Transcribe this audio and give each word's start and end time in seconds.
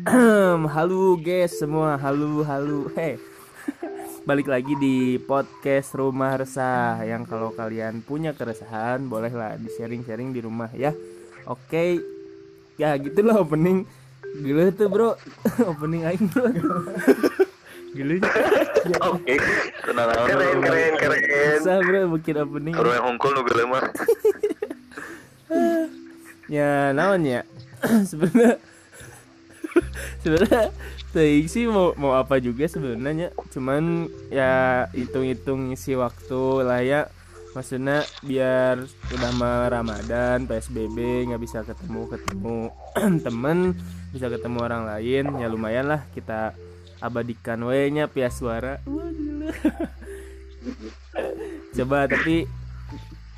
halo 0.76 1.16
guys 1.20 1.60
semua, 1.60 2.00
halo 2.00 2.40
halo. 2.46 2.88
Hey. 2.96 3.20
Balik 4.24 4.48
lagi 4.48 4.72
di 4.80 5.20
podcast 5.20 5.92
Rumah 5.92 6.40
Resah 6.40 7.00
yang 7.04 7.28
kalau 7.28 7.52
kalian 7.52 8.00
punya 8.00 8.32
keresahan 8.32 9.08
bolehlah 9.08 9.60
di 9.60 9.68
sharing-sharing 9.76 10.32
di 10.32 10.40
rumah 10.40 10.72
ya. 10.72 10.96
Oke. 11.44 12.00
Ya 12.80 12.96
gitulah 12.96 13.44
opening. 13.44 13.84
Gila 14.40 14.72
tuh, 14.72 14.88
Bro. 14.88 15.20
opening 15.72 16.08
aing, 16.08 16.28
Bro. 16.32 16.48
Gila. 17.92 18.14
Oke, 19.04 19.34
tenang 19.84 20.08
Keren, 20.28 20.56
keren, 20.64 20.92
keren. 20.96 21.22
Bisa, 21.28 21.72
Bro, 21.84 22.00
bikin 22.16 22.36
opening. 22.40 22.74
Orang 22.78 22.94
yang 22.96 23.04
hongkol 23.04 23.36
nu 23.36 23.42
geuleuh 23.44 23.68
mah. 23.68 23.84
ya 26.50 26.90
naon 26.90 27.22
ya 27.22 27.46
sebenarnya 28.10 28.58
sebenarnya 30.22 30.72
teuing 31.12 31.48
sih 31.50 31.64
mau 31.66 31.92
mau 31.96 32.14
apa 32.16 32.38
juga 32.38 32.68
sebenarnya. 32.68 33.32
Cuman 33.52 34.06
ya 34.28 34.86
hitung-hitung 34.94 35.72
isi 35.74 35.96
waktu 35.96 36.42
lah 36.64 36.80
ya. 36.84 37.08
Maksudnya 37.50 38.06
biar 38.22 38.78
udah 38.86 39.32
mau 39.34 39.66
Ramadan 39.66 40.46
PSBB 40.46 41.26
nggak 41.32 41.42
bisa 41.42 41.66
ketemu 41.66 42.06
ketemu 42.06 42.70
temen 43.26 43.74
bisa 44.14 44.30
ketemu 44.30 44.58
orang 44.62 44.86
lain 44.86 45.34
ya 45.42 45.50
lumayan 45.50 45.90
lah 45.90 46.06
kita 46.14 46.54
abadikan 47.02 47.58
we 47.66 47.90
nya 47.90 48.06
pia 48.06 48.30
suara. 48.30 48.78
Coba 51.76 52.06
tapi 52.06 52.46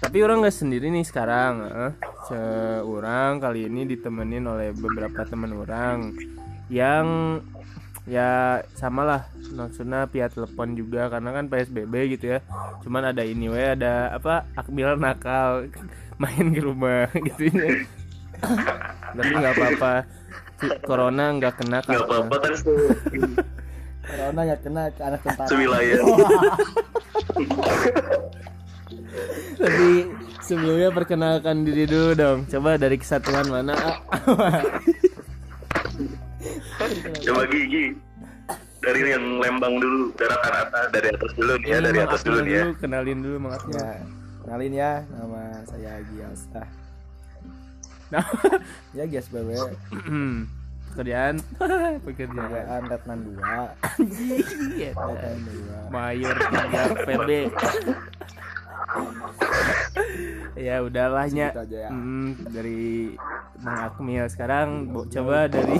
tapi 0.03 0.19
orang 0.19 0.43
nggak 0.43 0.59
sendiri 0.59 0.91
nih 0.91 1.07
sekarang 1.07 1.63
eh. 1.63 1.93
seorang 2.27 3.39
kali 3.39 3.71
ini 3.71 3.87
ditemenin 3.87 4.43
oleh 4.51 4.75
beberapa 4.75 5.23
teman 5.23 5.55
orang 5.55 6.11
yang 6.73 7.07
ya 8.09 8.59
sama 8.75 9.07
lah 9.07 9.23
maksudnya 9.55 10.11
via 10.11 10.27
telepon 10.27 10.75
juga 10.75 11.07
karena 11.13 11.31
kan 11.37 11.45
PSBB 11.53 12.17
gitu 12.17 12.35
ya. 12.35 12.41
Cuman 12.81 13.13
ada 13.13 13.21
ini 13.23 13.53
we 13.53 13.61
ada 13.61 14.17
apa 14.17 14.49
akbil 14.57 14.97
nakal 14.97 15.69
main 16.23 16.57
ke 16.57 16.61
rumah 16.65 17.13
gitu 17.29 17.53
ya. 17.53 17.85
Tapi 19.13 19.33
nggak 19.37 19.55
apa-apa. 19.55 19.95
Corona 20.87 21.35
nggak 21.37 21.59
kena 21.59 21.83
Enggak 21.83 22.07
apa-apa 22.07 22.37
kan 22.39 22.53
Corona 24.09 24.41
nggak 24.47 24.61
kena 24.63 24.83
ke 24.95 25.03
anak 25.03 25.21
tentara. 25.23 25.49
sewilayah. 25.51 26.01
tapi 29.59 30.11
sebelumnya 30.43 30.91
perkenalkan 30.91 31.63
diri 31.63 31.85
dulu 31.87 32.11
dong. 32.17 32.39
Coba 32.51 32.81
dari 32.81 32.97
kesatuan 32.99 33.47
mana 33.47 33.75
Coba 37.25 37.43
gigi. 37.47 37.87
Dari 38.83 38.99
yang 39.07 39.39
Lembang 39.39 39.79
dulu, 39.79 40.11
daratan 40.19 40.53
atas, 40.59 40.91
dari 40.91 41.09
atas 41.15 41.31
dulu 41.39 41.55
nih 41.55 41.69
ya, 41.71 41.79
dari 41.79 41.99
atas 42.03 42.21
dulu 42.27 42.39
nih 42.43 42.51
ya. 42.53 42.65
kenalin 42.83 43.19
dulu 43.23 43.37
Mang 43.39 43.55
Akmal. 43.55 43.79
Ya, 43.79 43.93
kenalin 44.43 44.73
ya, 44.75 44.93
nama 45.09 45.43
saya 45.65 45.93
Gias. 46.11 46.43
Ah, 46.53 46.67
Nah, 48.11 48.27
ya 48.99 49.05
Gias 49.07 49.31
BW, 49.31 49.55
pekerjaan 50.93 51.39
pekerjaan 52.03 52.37
kerjaan 52.37 52.83
Letnan 52.91 53.19
2. 53.25 53.39
Iya, 54.77 54.91
Letnan 54.93 55.39
2. 55.89 55.95
mayor 55.95 56.37
3 56.37 57.07
PB 57.07 57.29
ya 60.55 60.85
udahlah 60.85 61.27
nya 61.29 61.49
Segitu 61.51 61.63
aja 61.65 61.79
ya. 61.87 61.91
Hmm, 61.91 62.29
dari 62.49 63.17
Mang 63.61 63.79
Akmil 63.89 64.27
sekarang 64.29 64.69
bo- 64.91 65.07
coba 65.07 65.47
dari 65.47 65.79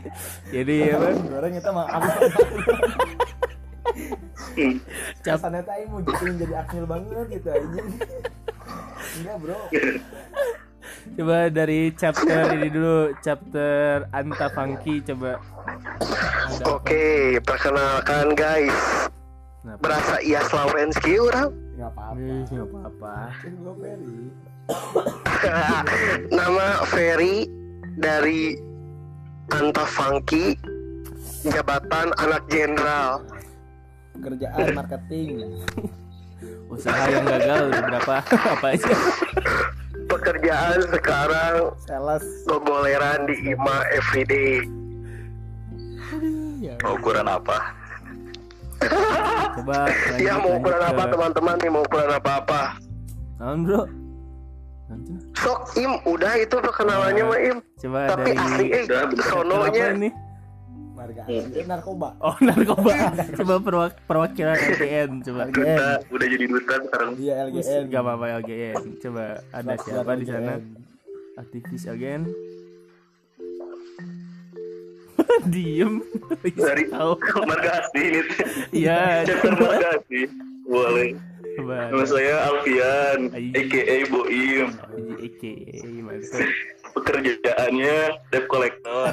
jadi 0.54 0.96
apa 0.96 1.08
Goreng 1.22 1.54
itu 1.54 1.70
mah 1.70 1.86
apa? 1.86 2.08
cap 5.22 5.38
Kesannya 5.38 5.62
tadi 5.62 5.82
mau 5.86 6.00
jadi 6.02 6.34
jadi 6.34 6.54
akmil 6.58 6.84
banget 6.84 7.26
gitu 7.30 7.48
aja. 7.48 7.80
Enggak 9.18 9.36
bro. 9.38 9.60
coba 11.08 11.38
dari 11.48 11.80
chapter 11.94 12.44
ini 12.52 12.68
dulu 12.68 13.12
chapter 13.22 14.08
Anta 14.10 14.48
Funky 14.50 15.00
coba? 15.04 15.38
Oke, 16.66 17.38
perkenalkan 17.44 18.34
guys. 18.34 19.08
Kenapa? 19.68 19.84
Berasa 19.84 20.16
Ias 20.24 20.48
Laurensky 20.48 21.20
orang. 21.20 21.52
Enggak 21.76 21.90
apa-apa. 21.92 22.16
Ih, 22.24 22.42
nggak 22.48 22.68
apa-apa 22.72 23.12
Ferry. 23.76 24.16
Nama 26.40 26.66
Ferry 26.88 27.36
dari 28.00 28.56
Anta 29.52 29.84
Funky 29.84 30.56
jabatan 31.44 32.16
anak 32.16 32.48
jenderal. 32.48 33.28
Kerjaan 34.16 34.72
marketing. 34.72 35.28
usaha 36.72 37.08
yang 37.08 37.24
gagal 37.24 37.64
berapa 37.80 38.14
apa 38.52 38.66
aja 38.76 38.92
Pekerjaan 40.04 40.78
sekarang 40.92 41.72
Sales. 41.80 42.24
gogoleran 42.44 43.24
di 43.24 43.52
IMA 43.52 43.76
everyday. 43.96 44.60
ya, 46.60 46.76
ukuran 46.84 47.24
apa? 47.24 47.87
Coba 48.80 49.76
lanjut, 49.84 50.18
Ya 50.18 50.34
mau 50.36 50.52
ukuran 50.54 50.82
apa 50.82 51.02
teman-teman 51.06 51.54
nih 51.56 51.70
mau 51.70 51.82
ukuran 51.82 52.10
apa-apa. 52.12 52.62
Naon, 53.38 53.58
bro 53.62 53.82
Nanti. 54.88 55.12
Sok 55.36 55.60
Im, 55.76 55.92
udah 56.02 56.32
itu 56.34 56.56
perkenalannya 56.56 57.22
mah 57.22 57.40
Im. 57.40 57.58
coba 57.76 57.98
Tapi 58.08 58.30
dari 58.30 58.38
asli 58.38 58.66
eh 58.70 58.84
sononya 59.22 59.84
apa 59.84 59.94
ini 59.94 60.10
Marga. 60.90 61.22
Itu 61.28 61.62
narkoba. 61.62 62.08
oh 62.18 62.34
narkoba 62.40 62.92
coba 63.36 63.54
perwak- 63.60 63.98
perwakilan 64.02 64.56
LGN 64.56 65.10
coba 65.22 65.40
Duta, 65.46 65.88
udah 66.08 66.26
jadi 66.26 66.44
duta 66.44 66.74
sekarang. 66.80 67.10
Iya 67.14 67.34
LGN. 67.46 67.82
Gak 67.86 68.02
apa-apa 68.02 68.26
LGN 68.42 68.76
Coba 68.98 69.24
ada 69.48 69.74
siapa 69.78 70.12
di 70.14 70.24
sana 70.24 70.52
LGN. 70.56 70.62
Aktivis 71.36 71.82
LGN 71.86 72.22
Diem 75.52 76.02
Dari 76.54 76.84
Tahu 76.88 77.12
marga 77.44 77.72
asli 77.82 78.02
ini. 78.10 78.22
Iya 78.74 79.00
Chapter 79.28 79.52
coba 79.54 79.64
marga 79.74 79.88
asli. 79.98 80.20
Boleh. 80.64 81.10
Nama 81.58 82.04
saya 82.06 82.34
Alfian, 82.46 83.34
aka 83.34 83.96
Boim. 84.08 84.68
Eke 85.18 85.54
Mantap 85.98 86.46
Pekerjaannya 86.94 87.98
debt 88.30 88.46
collector. 88.46 89.10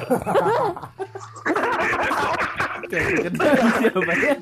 Siapa 2.86 4.14
ya 4.14 4.34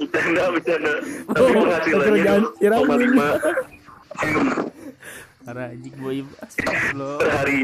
Bercanda, 0.00 0.42
bercanda. 0.50 0.92
Tapi 1.30 1.38
Oh, 1.38 1.48
penghasilannya 1.54 2.02
pekerjaan 2.02 2.42
Irawan. 2.58 2.98
2,5 2.98 4.74
Para 5.42 5.62
Haji 5.70 5.90
Boy 5.98 6.18
Astagfirullah 6.40 7.18
per 7.18 7.30
hari. 7.30 7.60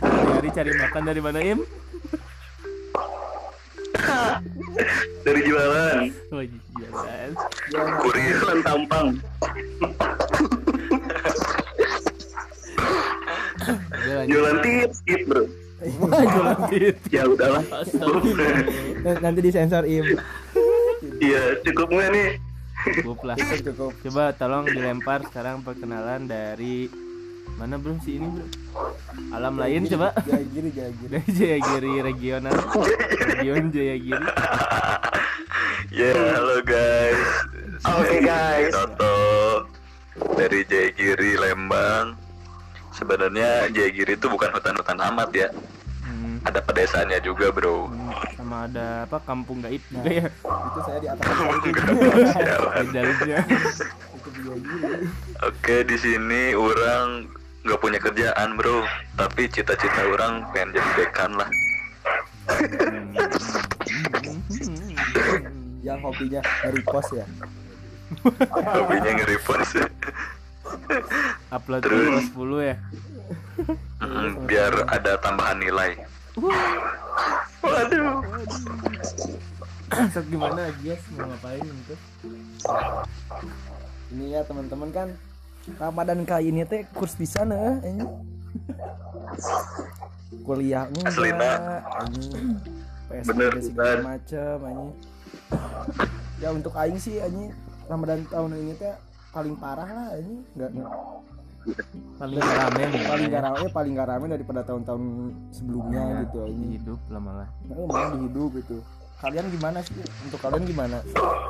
Hari 0.00 0.48
cari 0.52 0.72
makan 0.74 1.02
dari 1.02 1.20
mana 1.20 1.38
Im? 1.40 1.60
Dari 5.22 5.40
jualan. 5.42 6.02
Oh 6.30 6.42
jalan 7.66 7.92
Kurir 7.98 8.36
dan 8.38 8.58
tampang. 8.62 9.06
Udah 13.66 14.14
lanjut 14.22 14.30
Jualan 14.30 14.56
tips, 14.62 14.98
gitu 15.02 15.24
bro. 15.26 15.42
Wah, 16.00 16.22
Jualan 16.24 16.58
tit 16.70 16.96
Ya 17.10 17.22
udahlah. 17.26 17.64
Nanti- 17.66 19.20
Nanti 19.20 19.40
disensor 19.42 19.84
Im. 19.84 20.06
Iya, 21.18 21.42
cukup 21.62 21.88
nggak 21.90 22.10
nih? 22.12 22.28
Cukup 23.02 23.18
lah 23.26 23.36
Cukup. 23.36 23.92
Coba 24.00 24.30
tolong 24.32 24.64
dilempar 24.66 25.26
sekarang 25.26 25.66
perkenalan 25.66 26.24
dari 26.24 26.86
Mana 27.56 27.80
bro 27.80 27.96
si 27.98 28.20
ini 28.20 28.28
bro 28.28 28.44
Alam 29.32 29.56
lain 29.56 29.88
coba 29.88 30.12
Jagiri 30.22 30.70
jagiri. 30.70 31.08
dari 31.10 31.30
Jayagiri 31.38 31.92
regional 32.02 32.52
region 32.52 33.64
Jayagiri 33.70 34.26
Ya, 35.86 36.12
halo 36.12 36.60
guys. 36.60 37.22
Oke, 37.86 38.20
guys. 38.20 38.68
Toto 38.68 39.16
dari 40.36 40.60
Jayagiri 40.62 41.38
Lembang. 41.38 42.18
Sebenarnya 42.92 43.70
Jayagiri 43.70 44.12
itu 44.12 44.26
bukan 44.26 44.50
hutan-hutan 44.50 44.98
amat 45.06 45.30
ya. 45.32 45.48
hmm, 46.02 46.44
Ada 46.44 46.60
pedesaannya 46.60 47.16
juga, 47.22 47.48
bro. 47.48 47.88
hmm, 47.88 48.12
sama 48.36 48.68
ada 48.68 49.08
apa 49.08 49.16
kampung 49.22 49.62
gaib 49.62 49.80
juga 49.88 50.10
ya 50.10 50.28
Itu 50.28 50.78
saya 50.84 50.98
di 51.00 51.08
atas 51.08 51.24
Itu 54.12 54.28
jagiri. 54.36 54.92
Oke, 55.40 55.76
di 55.82 55.96
sini 55.96 56.42
orang 56.52 57.30
nggak 57.66 57.80
punya 57.82 57.98
kerjaan, 57.98 58.54
bro. 58.54 58.86
Tapi 59.18 59.50
cita-cita 59.50 60.00
orang 60.06 60.46
pengen 60.54 60.78
jadi 60.78 60.90
dekan 60.94 61.34
lah. 61.34 61.50
Yang 65.82 65.98
hobinya 66.02 66.40
pos 66.86 67.08
ya. 67.10 67.26
Hobinya 68.54 69.10
nge-repost. 69.18 69.82
upload 71.50 71.82
Terus? 71.82 72.06
terus 72.06 72.26
10 72.34 72.70
ya 72.74 72.76
Mm, 73.96 74.44
biar 74.44 74.72
ada 74.92 75.16
tambahan 75.18 75.56
nilai 75.56 75.96
Waduh. 77.64 78.20
Sok 80.12 80.26
gimana 80.28 80.68
Gias 80.84 81.00
mau 81.16 81.24
ngapain 81.32 81.64
gitu 81.64 81.94
ini 84.12 84.36
ya 84.36 84.44
teman-teman 84.44 84.92
kan 84.92 85.08
Ramadan 85.74 86.22
kali 86.22 86.54
ini 86.54 86.62
teh 86.62 86.86
kurs 86.94 87.18
di 87.18 87.26
sana 87.26 87.82
ini 87.82 88.06
kuliah 90.46 90.86
enggak 90.86 91.14
ini 91.18 91.46
Bener, 93.06 93.50
PSBB 93.54 93.74
segala 93.74 94.14
macam 94.14 94.56
ini 94.62 94.86
ya 96.38 96.48
untuk 96.54 96.74
aing 96.78 96.98
sih 97.02 97.18
ini 97.18 97.50
Ramadan 97.90 98.22
tahun 98.30 98.54
ini 98.54 98.72
teh 98.78 98.94
paling 99.34 99.58
parah 99.58 99.90
lah 99.90 100.08
ini 100.14 100.34
enggak 100.54 100.70
enggak. 100.70 100.92
Paling 102.14 102.38
rame 102.38 102.82
nih 102.94 103.02
paling 103.10 103.26
gak 103.26 103.42
rame 103.42 103.66
paling 103.74 103.92
gak 103.98 104.06
rame 104.06 104.26
daripada 104.30 104.62
tahun-tahun 104.62 105.02
sebelumnya 105.50 106.22
gitu 106.22 106.46
di 106.46 106.52
ini 106.54 106.66
hidup 106.78 107.00
lah. 107.10 107.18
Malah 107.18 107.48
nah, 107.66 107.86
malah 107.90 108.08
di 108.14 108.18
hidup 108.30 108.52
itu 108.54 108.78
kalian 109.16 109.48
gimana 109.48 109.80
sih? 109.80 109.96
Untuk 110.28 110.40
kalian 110.44 110.64
gimana? 110.68 111.00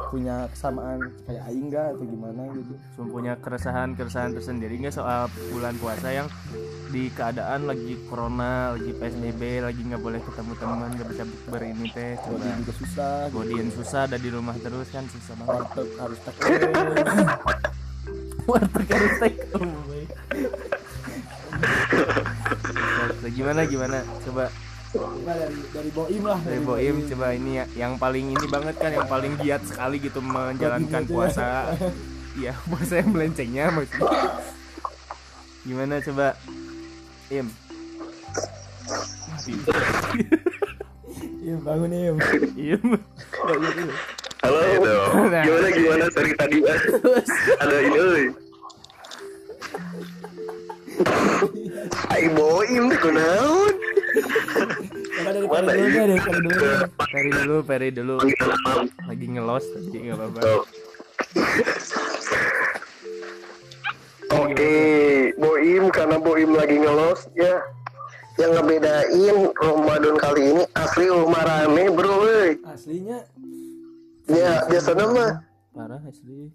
Punya 0.06 0.46
kesamaan 0.54 1.02
kayak 1.26 1.42
aing 1.50 1.66
gak 1.66 1.98
atau 1.98 2.06
gimana 2.06 2.42
gitu? 2.54 2.72
Cuma 2.94 3.06
punya 3.10 3.32
keresahan 3.42 3.98
keresahan 3.98 4.30
tersendiri 4.38 4.78
nggak 4.78 4.94
soal 4.94 5.26
bulan 5.50 5.74
puasa 5.82 6.14
yang 6.14 6.30
di 6.94 7.10
keadaan 7.10 7.66
lagi 7.66 7.98
corona 8.06 8.78
lagi 8.78 8.94
psbb 8.94 9.66
lagi 9.66 9.82
nggak 9.82 9.98
boleh 9.98 10.22
ketemu 10.22 10.52
teman 10.54 10.94
nggak 10.94 11.08
bisa 11.10 11.24
bukber 11.26 11.62
ini 11.66 11.90
teh 11.90 12.14
Body 12.22 12.46
juga 12.62 12.72
susah 12.78 13.26
gitu. 13.26 13.34
godin 13.42 13.68
susah 13.74 14.00
ada 14.06 14.16
di 14.22 14.28
rumah 14.30 14.54
terus 14.62 14.86
kan 14.94 15.04
susah 15.10 15.34
banget. 15.42 15.66
Warteg 15.66 15.90
harus 15.98 16.18
take 16.22 16.38
away. 16.46 17.02
Warteg 18.48 18.88
harus 18.94 19.14
take 19.18 19.42
away. 19.58 20.04
Gimana 23.36 23.66
gimana? 23.66 24.06
Coba 24.22 24.46
dari 25.72 25.90
boim 25.92 26.22
lah 26.24 26.40
dari 26.42 26.60
Boim 26.60 26.96
coba 27.08 27.26
ini 27.36 27.50
ya 27.60 27.64
yang 27.76 27.94
paling 28.00 28.32
ini 28.32 28.46
banget 28.48 28.74
kan 28.80 28.90
yang 28.92 29.08
paling 29.08 29.32
giat 29.40 29.62
sekali 29.64 29.96
gitu 30.00 30.18
menjalankan 30.24 31.02
Boim 31.04 31.28
aja. 31.28 31.32
puasa 31.32 31.46
iya 32.40 32.52
puasa 32.68 33.00
yang 33.00 33.10
melencengnya 33.12 33.64
maksudnya. 33.72 34.20
Gimana 35.66 35.98
coba? 35.98 36.30
Im. 37.26 37.50
Iya 41.42 41.54
bangun 41.66 41.90
im. 41.90 42.16
Im. 42.54 42.84
Halo. 44.46 44.62
Nah. 45.26 45.42
gimana 45.42 45.68
gimana? 45.74 46.06
Dari 46.14 46.32
tadi 46.38 46.58
ada 47.58 47.76
ini 47.82 47.98
euy. 47.98 48.24
Ai 52.14 52.30
boim. 52.30 52.84
Coba 52.94 53.26
dari 55.36 55.46
Mana 55.52 55.68
Peri 55.68 55.84
dulu 55.84 55.92
deh 55.92 56.00
dari 56.08 56.20
Peri 56.24 56.40
dulu. 56.40 56.66
Peri 56.96 57.30
dulu 57.30 57.56
Peri 57.60 57.88
dulu. 57.92 58.14
Lagi 59.04 59.26
ngelos 59.28 59.64
tadi 59.68 59.98
nggak 60.00 60.16
apa-apa. 60.16 60.40
Tuh. 60.40 60.62
Oke, 64.26 64.74
boim 65.38 65.84
karena 65.92 66.16
boim 66.18 66.50
lagi 66.56 66.76
ngelos 66.80 67.28
ya. 67.36 67.60
Yang 68.36 68.52
ngebedain 68.60 69.36
Ramadan 69.56 70.16
kali 70.20 70.42
ini 70.52 70.62
asli 70.76 71.08
rumah 71.08 71.40
rame 71.40 71.88
bro 71.88 72.20
aslinya? 72.68 73.24
Ya 74.28 74.60
biasanya 74.68 75.04
mah 75.08 75.32
parah 75.72 76.00
asli. 76.04 76.52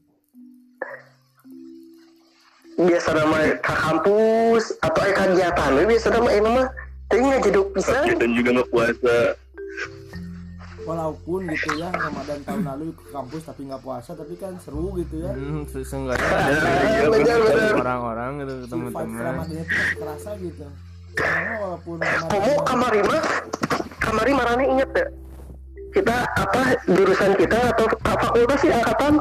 Biasa 2.77 3.09
nama 3.17 3.57
ke 3.57 3.73
kampus 3.81 4.77
atau 4.77 5.01
ke 5.09 5.13
kegiatan 5.13 5.73
biasa 5.89 6.07
nama 6.13 6.29
ini 6.29 6.49
mah 6.53 6.67
tapi 7.11 7.27
nggak 7.27 7.43
jeduk 7.43 7.67
pisan 7.75 8.07
dan 8.15 8.29
juga 8.31 8.49
nggak 8.55 8.69
puasa. 8.71 9.15
Walaupun 10.81 11.45
gitu 11.51 11.69
ya 11.77 11.91
Ramadan 11.91 12.39
tahun 12.41 12.63
lalu 12.65 12.85
ke 12.95 13.03
kampus 13.11 13.41
tapi 13.51 13.61
nggak 13.67 13.83
puasa 13.83 14.15
tapi 14.15 14.33
kan 14.39 14.55
seru 14.63 14.95
gitu 14.95 15.27
ya. 15.27 15.35
Hmm, 15.35 15.67
seenggaknya 15.67 16.23
ada 16.23 17.07
benar 17.11 17.37
benar 17.43 17.75
orang-orang 17.83 18.31
gitu 18.41 18.53
si 18.55 18.63
ketemu 18.63 18.87
vibe 18.87 18.95
teman 18.95 19.21
Ramadannya 19.27 19.63
tuh 19.67 19.77
kerasa 19.99 20.29
gitu. 20.39 20.65
Karena 21.11 21.53
walaupun 21.59 21.95
Ramadan 21.99 22.57
kamari 22.63 23.01
mah 23.03 23.21
kamari 23.99 24.31
marane 24.31 24.63
inget 24.71 24.89
ya 24.95 25.07
kita 25.91 26.15
apa 26.23 26.61
jurusan 26.87 27.31
kita 27.35 27.59
atau 27.75 27.85
apa 28.07 28.11
fakultas 28.23 28.59
sih 28.63 28.71
angkatan? 28.71 29.13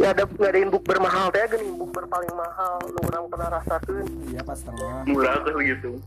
Ya 0.00 0.16
ada 0.16 0.24
ngadain 0.24 0.72
buk 0.72 0.80
bermahal 0.88 1.28
teh 1.28 1.44
gini 1.44 1.76
buk 1.76 1.92
berpaling 1.92 2.32
mahal 2.32 2.80
lu 2.88 3.00
orang 3.04 3.28
pernah 3.28 3.48
rasakan. 3.60 4.08
Iya 4.32 4.40
pas 4.40 4.56
tengah. 4.56 5.04
Murah 5.04 5.36
tuh 5.44 5.60
gitu 5.60 6.00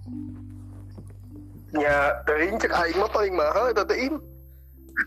ya 1.77 2.21
teuing 2.29 2.61
cek 2.61 2.73
aing 2.73 2.97
mah 3.01 3.09
paling 3.09 3.33
mahal 3.33 3.73
eta 3.73 3.83
teh 3.85 3.97
im. 3.97 4.15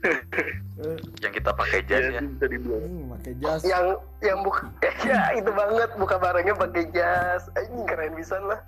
Eh, 0.03 0.99
yang 1.23 1.31
kita 1.31 1.55
pakai 1.55 1.87
jas 1.87 2.11
ya. 2.11 2.19
bisa 2.19 2.47
dibilang 2.51 2.83
ini 2.83 3.03
pakai 3.15 3.33
jas. 3.39 3.61
Yang 3.63 3.87
yang 4.23 4.39
buka 4.43 4.67
ya 5.09 5.23
itu 5.39 5.51
banget 5.55 5.91
buka 5.95 6.17
barangnya 6.19 6.55
pakai 6.59 6.85
jas. 6.91 7.47
Anjing 7.55 7.87
keren 7.87 8.13
bisa 8.19 8.37
lah. 8.43 8.61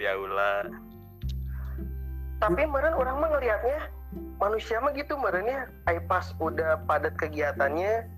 Ya 0.00 0.16
ulah. 0.16 0.64
Tapi 2.38 2.64
kemarin 2.64 2.94
orang 2.94 3.16
mah 3.18 3.28
ngelihatnya 3.34 3.78
manusia 4.40 4.80
mah 4.80 4.94
gitu 4.96 5.18
kemarinnya 5.18 5.68
ay 5.90 6.00
pas 6.08 6.32
udah 6.40 6.80
padat 6.88 7.12
kegiatannya 7.18 8.08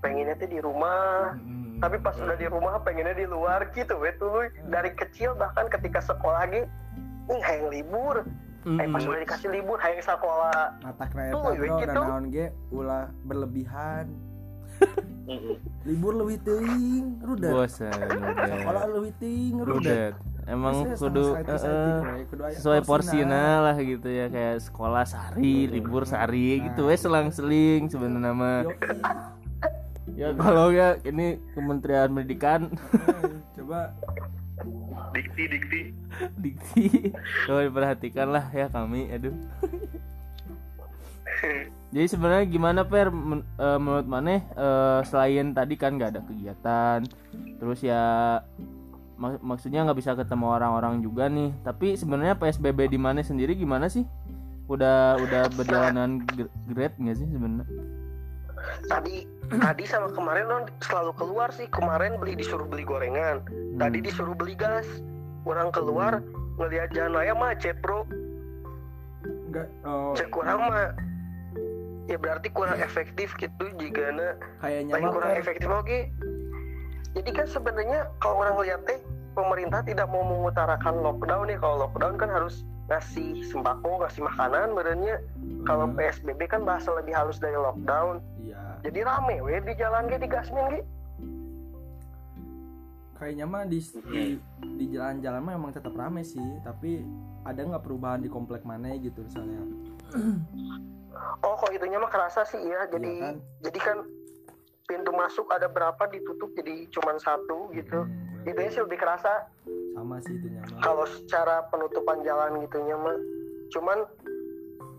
pengennya 0.00 0.38
tuh 0.38 0.48
di 0.48 0.60
rumah. 0.62 1.36
Hmm. 1.76 1.84
tapi 1.84 2.00
pas 2.00 2.16
udah 2.16 2.40
di 2.40 2.48
rumah 2.48 2.80
pengennya 2.80 3.12
di 3.12 3.28
luar 3.28 3.68
gitu 3.76 4.00
we 4.00 4.08
tuh 4.16 4.48
dari 4.72 4.96
kecil 4.96 5.36
bahkan 5.36 5.68
ketika 5.68 6.00
sekolah 6.00 6.48
lagi 6.48 6.64
nih 7.28 7.40
hayang 7.44 7.68
libur 7.68 8.24
pas 8.66 8.98
Hmm. 8.98 9.06
udah 9.06 9.20
dikasih 9.22 9.48
libur 9.54 9.78
hayang 9.78 10.02
sekolah 10.02 10.74
mata 10.82 11.04
kereta 11.06 11.32
Tuh, 11.32 11.54
bro 11.54 11.54
dan 11.54 11.78
gitu. 11.78 12.02
naon 12.02 12.24
ge 12.28 12.46
ulah 12.68 13.06
berlebihan. 13.22 14.06
Libur 15.86 16.12
lebih 16.18 16.38
ting 16.42 17.16
rudet. 17.22 17.48
Bosan 17.48 17.94
sekolah 18.34 18.84
lebih 18.90 19.12
ting 19.22 19.54
rudet. 19.62 20.12
Udah 20.18 20.50
emang 20.50 20.94
kudu 20.94 21.34
eh, 21.34 21.42
aya 21.42 22.54
sesuai 22.54 22.80
porsina 22.82 23.66
lah 23.66 23.76
gitu 23.78 24.06
ya 24.06 24.26
kayak 24.26 24.62
sekolah 24.62 25.02
sehari 25.02 25.66
libur 25.66 26.06
sehari 26.06 26.62
gitu 26.62 26.86
wes 26.86 27.02
selang-seling 27.02 27.86
sebenarnya 27.86 28.32
mah. 28.34 28.62
Ya 30.14 30.30
kalau 30.34 30.70
ya 30.70 30.98
ini 31.02 31.38
Kementerian 31.54 32.10
Pendidikan. 32.10 32.70
Eh, 32.70 33.30
coba 33.58 33.94
dikti 35.12 35.42
dikti. 35.48 35.80
Dikti. 36.40 36.84
Coba 37.44 37.60
diperhatikan 37.68 38.28
lah 38.32 38.48
ya 38.52 38.66
kami 38.72 39.08
aduh. 39.12 39.34
Jadi 41.92 42.06
sebenarnya 42.08 42.46
gimana 42.48 42.80
per? 42.84 43.12
Men- 43.12 43.44
eh, 43.60 43.78
menurut 43.78 44.06
maneh 44.08 44.40
eh, 44.56 45.00
selain 45.04 45.52
tadi 45.52 45.76
kan 45.76 45.96
nggak 45.96 46.10
ada 46.16 46.22
kegiatan 46.24 47.00
terus 47.56 47.80
ya 47.84 48.40
mak- 49.16 49.40
maksudnya 49.40 49.84
nggak 49.84 49.98
bisa 50.00 50.12
ketemu 50.16 50.46
orang-orang 50.56 51.04
juga 51.04 51.28
nih. 51.28 51.52
Tapi 51.60 51.96
sebenarnya 51.96 52.36
psbb 52.36 52.88
di 52.88 52.98
mana 53.00 53.20
sendiri 53.20 53.52
gimana 53.56 53.88
sih? 53.92 54.04
Udah 54.66 55.20
udah 55.20 55.46
berjalanan 55.54 56.24
gr- 56.26 56.52
great 56.66 56.96
nggak 56.98 57.16
sih 57.20 57.28
sebenarnya 57.28 57.68
tadi 58.86 59.26
tadi 59.48 59.84
sama 59.86 60.10
kemarin 60.12 60.46
non 60.50 60.64
selalu 60.82 61.12
keluar 61.16 61.48
sih. 61.54 61.66
Kemarin 61.70 62.18
beli 62.18 62.38
disuruh 62.38 62.66
beli 62.66 62.82
gorengan. 62.82 63.42
Tadi 63.78 63.98
disuruh 64.02 64.34
beli 64.34 64.54
gas. 64.58 64.86
Orang 65.46 65.70
keluar 65.70 66.22
ngelihat 66.58 66.90
jalan 66.90 67.14
raya 67.14 67.34
macet 67.36 67.78
bro. 67.84 68.02
Enggak 69.50 69.68
oh, 69.86 70.14
cek 70.18 70.28
kurang 70.34 70.66
mah. 70.66 70.92
Ya 72.06 72.18
berarti 72.18 72.48
kurang 72.54 72.78
efektif 72.78 73.34
gitu 73.34 73.66
jika 73.82 74.14
na 74.14 74.38
kayaknya 74.62 74.94
paling 74.94 75.10
kurang 75.10 75.32
Per, 75.34 75.42
efektif 75.42 75.68
oke? 75.70 75.98
Jadi 77.18 77.30
kan 77.34 77.46
sebenarnya 77.50 78.06
kalau 78.22 78.46
orang 78.46 78.62
lihat 78.62 78.80
teh 78.86 78.98
pemerintah 79.34 79.82
tidak 79.82 80.06
mau 80.08 80.22
mengutarakan 80.22 81.02
lockdown 81.02 81.50
ya 81.50 81.58
kalau 81.58 81.88
lockdown 81.88 82.14
kan 82.14 82.30
harus 82.30 82.62
ngasih 82.86 83.42
sembako 83.50 84.06
ngasih 84.06 84.22
makanan 84.22 84.70
berenya 84.72 85.18
kalau 85.66 85.90
Hmm. 85.90 85.98
psbb 85.98 86.40
kan 86.46 86.62
bahasa 86.62 86.94
lebih 86.94 87.12
halus 87.12 87.42
dari 87.42 87.58
lockdown. 87.58 88.22
Iya. 88.38 88.78
Jadi 88.86 88.98
rame 89.02 89.42
we 89.42 89.58
di 89.58 89.74
jalan 89.74 90.06
ge 90.06 90.16
di 90.16 90.28
gasmin 90.30 90.66
ge. 90.70 90.80
Kayaknya 93.16 93.46
mah 93.48 93.64
di 93.64 93.80
di, 93.80 94.22
di 94.76 94.84
jalan-jalan 94.92 95.40
mah 95.40 95.54
emang 95.56 95.72
tetap 95.72 95.96
rame 95.96 96.20
sih 96.20 96.42
tapi 96.60 97.00
ada 97.42 97.64
nggak 97.64 97.80
perubahan 97.82 98.20
di 98.20 98.28
komplek 98.28 98.60
mana 98.62 98.92
gitu 98.94 99.24
misalnya? 99.24 99.64
Oh 101.40 101.56
kalau 101.56 101.72
itunya 101.72 101.96
mah 101.96 102.12
kerasa 102.12 102.44
sih 102.44 102.60
ya 102.60 102.84
jadi 102.86 103.08
Iya 103.08 103.24
kan? 103.24 103.34
jadi 103.64 103.78
kan 103.80 103.98
pintu 104.86 105.10
masuk 105.10 105.48
ada 105.50 105.66
berapa 105.66 105.98
ditutup 106.06 106.52
jadi 106.54 106.86
cuman 106.92 107.16
satu 107.18 107.72
gitu. 107.72 108.04
Hmm, 108.04 108.25
itunya 108.46 108.70
sih 108.70 108.82
lebih 108.82 108.98
kerasa 109.02 109.50
sama 109.98 110.22
sih 110.22 110.38
itunya 110.38 110.62
mah 110.70 110.80
kalau 110.80 111.04
secara 111.04 111.66
penutupan 111.68 112.22
jalan 112.22 112.62
gitunya 112.62 112.94
mah 112.94 113.16
cuman 113.74 113.98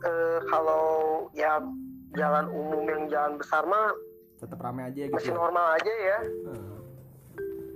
eh, 0.03 0.39
kalau 0.51 0.85
ya 1.31 1.63
jalan 2.15 2.45
umum 2.51 2.83
yang 2.83 3.03
jalan 3.07 3.39
besar 3.39 3.63
mah 3.63 3.95
tetap 4.37 4.59
rame 4.61 4.85
aja 4.85 5.09
masih 5.09 5.33
gitu 5.33 5.33
normal 5.33 5.65
aja 5.81 5.93
ya. 5.97 6.19
Heeh. 6.21 6.75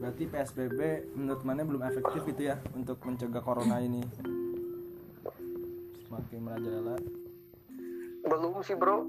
berarti 0.02 0.24
PSBB 0.26 0.80
menurut 1.14 1.42
mana 1.46 1.62
belum 1.62 1.86
efektif 1.86 2.26
gitu 2.26 2.42
ya 2.50 2.58
untuk 2.74 2.98
mencegah 3.06 3.42
corona 3.42 3.78
ini? 3.78 4.02
Semakin 6.10 6.42
merajalela. 6.42 6.98
Belum 8.26 8.66
sih 8.66 8.74
bro. 8.74 9.06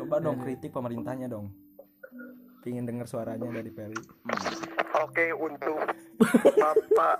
Coba 0.00 0.24
dong 0.24 0.40
kritik 0.40 0.72
pemerintahnya 0.72 1.28
dong. 1.28 1.52
Pingin 2.64 2.88
dengar 2.88 3.04
suaranya 3.04 3.44
dari 3.44 3.68
Peri 3.68 4.00
oke 4.96 5.26
untuk 5.36 5.76
bapak 6.54 7.16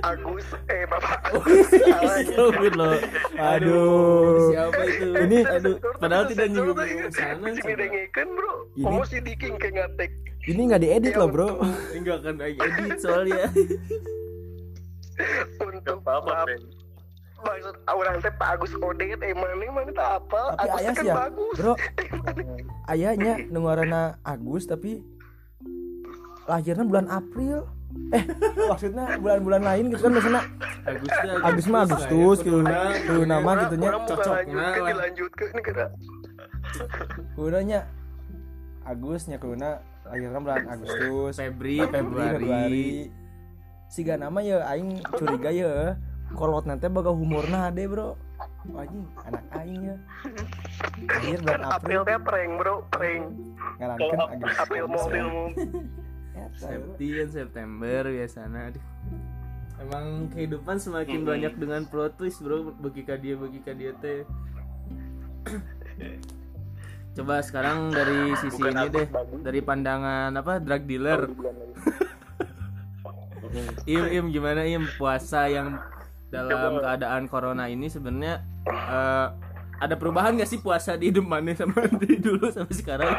Agus 0.00 0.46
eh 0.66 0.82
bapak 0.86 1.18
Agus 1.28 1.68
salah 1.68 2.18
ya. 2.18 2.32
Covid 2.32 2.72
loh. 2.74 2.96
Aduh. 3.36 4.50
Siapa 4.50 4.82
itu? 4.84 5.08
Ini 5.12 5.38
aduh, 5.44 5.74
padahal 5.96 6.24
tidak 6.26 6.46
nyinggung 6.48 6.78
sana. 7.10 7.46
Si 7.48 7.60
ngedengekeun, 7.62 8.28
bro 8.30 8.52
Ini- 8.72 8.84
Kamu 8.84 9.02
si 9.04 9.16
diking 9.20 9.56
ke 9.56 9.68
ngatek 9.70 10.10
ini 10.46 10.60
nggak 10.64 10.78
diedit 10.80 11.10
Ya, 11.10 11.18
loh 11.18 11.28
bro 11.28 11.50
Enggak 11.90 12.22
akan 12.22 12.34
lagi 12.38 12.54
edit 12.56 12.98
soalnya. 13.00 13.50
untuk 15.58 15.98
apa 16.00 16.10
apa 16.14 16.46
bap- 16.46 16.62
maksud 17.38 17.74
orang 17.86 18.16
teh 18.18 18.32
Pak 18.32 18.48
Agus 18.50 18.72
Odet 18.78 19.18
eh 19.18 19.32
mana 19.32 19.54
mana 19.66 19.90
tak 19.90 20.08
apa 20.20 20.40
tapi 20.54 20.62
Agus 20.62 20.78
ayah 20.78 20.86
kan 20.86 20.94
sih 20.96 21.06
ya 21.06 21.14
bagus 21.16 21.56
bro 21.56 21.74
ayahnya 22.86 23.32
nungguarana 23.48 24.02
Agus 24.22 24.64
tapi 24.64 25.02
lahirnya 26.46 26.84
bulan 26.86 27.06
April. 27.10 27.66
Eh 28.12 28.22
maksudnya 28.70 29.18
bulan-bulan 29.18 29.62
lain 29.62 29.84
gitu 29.90 30.02
kan 30.06 30.12
biasanya. 30.14 30.42
Agustus. 30.86 31.30
Agus 31.42 31.66
mah 31.66 31.80
Agustus 31.86 32.38
gitu 32.46 32.58
kudu 33.06 33.22
nama 33.26 33.50
gitunya 33.66 33.90
cocok. 34.06 34.34
Nah, 34.54 34.74
dilanjutkan 34.78 35.46
ini 35.50 35.62
kira 35.62 35.86
kudanya 37.34 37.80
Agusnya 38.86 39.36
kuduna 39.42 39.82
lahirnya 40.06 40.38
bulan 40.38 40.62
Agustus. 40.70 41.34
Febri, 41.34 41.82
Februari. 41.82 42.38
Februari. 42.38 42.90
siga 43.86 44.18
nama 44.18 44.42
ya 44.42 44.66
aing 44.70 45.02
curiga 45.14 45.50
ya. 45.50 45.98
Kolot 46.34 46.66
nanti 46.66 46.86
baga 46.90 47.10
humorna 47.10 47.70
ade 47.70 47.86
bro. 47.90 48.14
Anjing 48.66 49.06
anak 49.26 49.44
aing 49.58 49.82
ya. 49.82 49.96
Lahir 51.06 51.38
bulan 51.42 51.60
kan 51.62 51.62
April. 51.66 51.74
April 51.74 52.00
teh 52.06 52.18
prank 52.22 52.50
bro 52.58 52.74
prank. 52.94 53.24
Agustus 53.82 54.58
April 54.58 54.84
bro. 54.86 55.34
Septian 56.56 57.28
September 57.28 58.02
biasanya. 58.08 58.72
Aduh. 58.72 58.84
Emang 59.76 60.32
kehidupan 60.32 60.80
semakin 60.80 61.20
banyak 61.28 61.52
dengan 61.60 61.84
plot 61.84 62.16
twist 62.16 62.40
bro 62.40 62.72
bagi 62.80 63.04
ka 63.04 63.20
dia 63.20 63.36
bagi 63.36 63.60
ka 63.60 63.76
dia 63.76 63.92
teh. 64.00 64.24
Coba 67.16 67.40
sekarang 67.44 67.92
dari 67.92 68.32
sisi 68.40 68.60
Bukan 68.60 68.76
ini 68.76 68.88
deh, 68.92 69.06
bagus. 69.08 69.40
dari 69.40 69.60
pandangan 69.64 70.32
apa 70.36 70.60
drug 70.60 70.84
dealer. 70.84 71.20
Im, 73.88 74.04
im 74.12 74.26
gimana 74.32 74.68
im 74.68 74.84
puasa 75.00 75.48
yang 75.48 75.80
dalam 76.28 76.76
keadaan 76.80 77.24
corona 77.30 77.68
ini 77.72 77.88
sebenarnya 77.88 78.44
eh, 78.68 79.28
ada 79.76 79.94
perubahan 79.96 80.36
gak 80.40 80.48
sih 80.48 80.60
puasa 80.60 80.96
di 80.96 81.12
hidup 81.12 81.24
mana 81.24 81.52
sama 81.52 81.84
di 82.00 82.16
dulu 82.16 82.48
sampai 82.48 82.76
sekarang? 82.76 83.12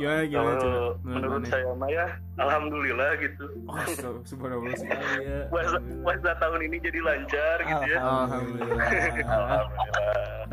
Gimana 0.00 0.22
gimana 0.24 0.56
Kalau 0.56 0.88
menurut 1.04 1.30
Maneh? 1.38 1.50
saya 1.52 1.72
mah 1.76 1.88
ya 1.88 2.06
alhamdulillah 2.36 3.10
gitu. 3.20 3.44
Oh, 3.68 3.76
subhanallah 4.24 4.72
sekali 4.72 5.20
ya. 5.22 5.40
puasa 5.46 5.76
puasa 6.00 6.30
tahun 6.40 6.60
ini 6.64 6.76
jadi 6.80 7.00
lancar 7.00 7.56
gitu 7.60 7.84
ya. 7.86 7.98
Alhamdulillah. 8.00 8.88
alhamdulillah. 9.36 10.44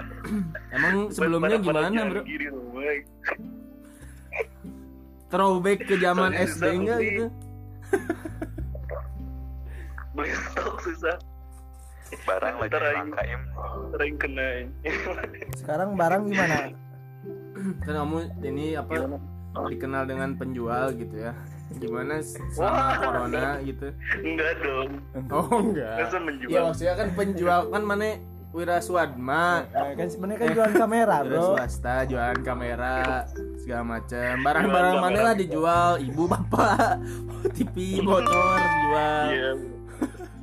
Emang 0.70 0.96
sebelumnya 1.10 1.58
gimana, 1.58 1.88
Bro? 2.06 2.22
Throwback 5.27 5.80
ke 5.84 5.96
zaman 5.98 6.32
Soalnya 6.32 6.48
SD 6.48 6.63
enggak 6.74 7.00
gitu? 7.01 7.25
beli 10.12 10.34
stok 10.34 10.75
susah. 10.82 11.18
Barang 12.24 12.56
lagi 12.58 12.72
Ntar 12.72 12.84
aing- 12.84 12.96
langka 12.98 13.24
im 13.24 13.42
sering 13.92 14.16
kena 14.16 14.48
sekarang 15.54 15.89
barang 15.94 16.24
gimana? 16.25 16.58
Kan 17.84 17.94
kamu 17.94 18.18
ini 18.42 18.66
apa 18.74 18.94
dikenal 19.66 20.04
dengan 20.06 20.30
penjual 20.34 20.94
gitu 20.94 21.16
ya. 21.18 21.34
Gimana 21.74 22.22
sama 22.54 22.96
corona 23.02 23.58
gitu? 23.60 23.90
enggak 24.18 24.54
dong. 24.62 24.90
Oh, 25.28 25.50
enggak. 25.60 25.96
masa 26.00 26.18
menjual? 26.22 26.52
Ya 26.52 26.60
maksudnya 26.64 26.94
kan 26.96 27.08
penjual 27.12 27.60
kan 27.68 27.84
mana 27.84 28.08
Wira 28.48 28.80
Swadma 28.80 29.68
Eh, 29.70 29.94
kan 29.94 30.08
sebenarnya 30.08 30.40
kan 30.40 30.50
jualan 30.56 30.76
kamera 30.76 31.16
Wira 31.22 31.30
bro. 31.30 31.46
Swasta 31.54 31.96
jualan 32.08 32.40
kamera 32.42 33.28
segala 33.60 33.84
macam 33.84 34.34
barang-barang 34.40 34.96
mana 34.98 35.20
lah 35.22 35.36
dijual? 35.36 35.90
Ibu 36.00 36.24
bapak 36.26 37.04
TV 37.60 38.00
motor 38.00 38.58
jual. 38.58 39.26
Iya. 39.30 39.52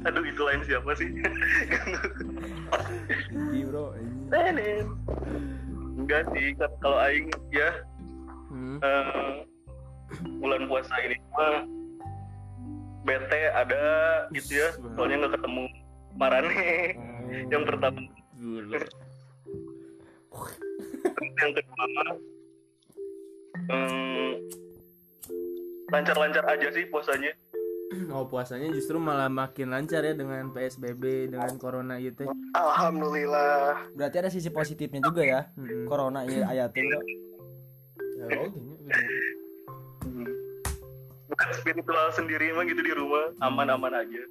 Aduh 0.05 0.21
itu 0.21 0.43
lain 0.45 0.61
siapa 0.63 0.91
sih? 0.95 1.09
Tinggi 3.33 3.61
bro 3.65 3.97
enggak 5.95 6.29
sih 6.37 6.53
kalau 6.79 6.99
aing 7.01 7.33
ya 7.49 7.71
Hmm. 8.65 8.79
eh, 8.81 9.33
bulan 10.41 10.65
puasa 10.65 10.95
ini 11.05 11.17
mah 11.37 11.69
bete 13.05 13.43
ada 13.53 13.85
gitu 14.33 14.65
ya 14.65 14.69
soalnya 14.97 15.17
nggak 15.21 15.33
ketemu 15.37 15.65
Marane 16.17 16.57
yang 17.53 17.65
pertama 17.69 18.01
Gula. 18.41 18.81
yang 21.37 21.53
kedua 21.53 21.85
em, 23.69 24.33
lancar-lancar 25.93 26.45
aja 26.49 26.69
sih 26.73 26.89
puasanya 26.89 27.33
Oh 28.11 28.27
puasanya 28.27 28.75
justru 28.75 28.99
malah 28.99 29.31
makin 29.31 29.71
lancar 29.71 30.03
ya 30.03 30.17
dengan 30.17 30.51
PSBB 30.51 31.31
dengan 31.31 31.55
corona 31.61 32.01
gitu. 32.03 32.27
Alhamdulillah 32.57 33.87
berarti 33.95 34.17
ada 34.19 34.31
sisi 34.33 34.51
positifnya 34.51 34.99
juga 35.05 35.23
ya 35.23 35.41
Mm-mm. 35.55 35.87
corona 35.87 36.27
ayatin 36.27 36.91
bro 36.91 37.01
Gini, 38.27 38.75
gini. 40.01 40.33
bukan 41.27 41.49
spiritual 41.53 42.09
sendiri 42.11 42.53
mah 42.53 42.65
gitu 42.65 42.81
di 42.81 42.93
rumah 42.93 43.33
aman-aman 43.41 43.93
aja 43.97 44.23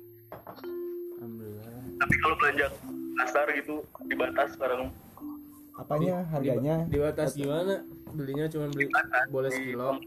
Alhamdulillah. 1.16 1.68
tapi 1.98 2.14
kalau 2.18 2.36
belanja 2.38 2.68
kasar 3.16 3.48
gitu 3.54 3.76
dibatas 4.04 4.50
sekarang 4.54 4.90
apanya 5.74 6.22
harganya 6.28 6.86
Di 6.86 6.98
batas 6.98 7.34
gimana? 7.34 7.82
Belinya 8.14 8.46
cuma 8.46 8.70
beli 8.70 8.86
boleh 9.28 9.50
sekilo. 9.50 9.98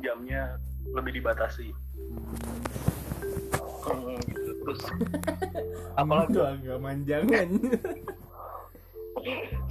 jamnya 0.00 0.58
lebih 0.90 1.12
dibatasi 1.16 1.70
Hmm, 3.80 4.18
gitu. 4.20 4.50
terus 4.60 4.80
apalagi 6.00 6.34
Tuh 6.34 6.44
agak 6.44 6.78
manjangan. 6.78 7.48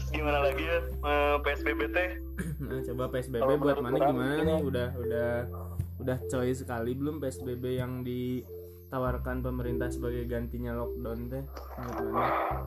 gimana 0.10 0.40
lagi 0.42 0.64
ya 0.64 0.78
eh, 0.84 1.36
PSBB 1.42 1.82
teh 1.92 2.10
Nah, 2.60 2.80
coba 2.84 3.04
PSBB 3.10 3.40
Kalau 3.40 3.56
buat 3.58 3.78
mana 3.80 3.98
gimana 3.98 4.34
nih? 4.40 4.60
Udah 4.64 4.88
udah 4.96 5.32
udah 6.00 6.18
coy 6.28 6.52
sekali. 6.52 6.92
Belum 6.92 7.20
PSBB 7.20 7.76
yang 7.76 8.00
ditawarkan 8.02 9.44
pemerintah 9.44 9.88
sebagai 9.88 10.24
gantinya 10.24 10.72
lockdown 10.74 11.28
teh? 11.28 11.44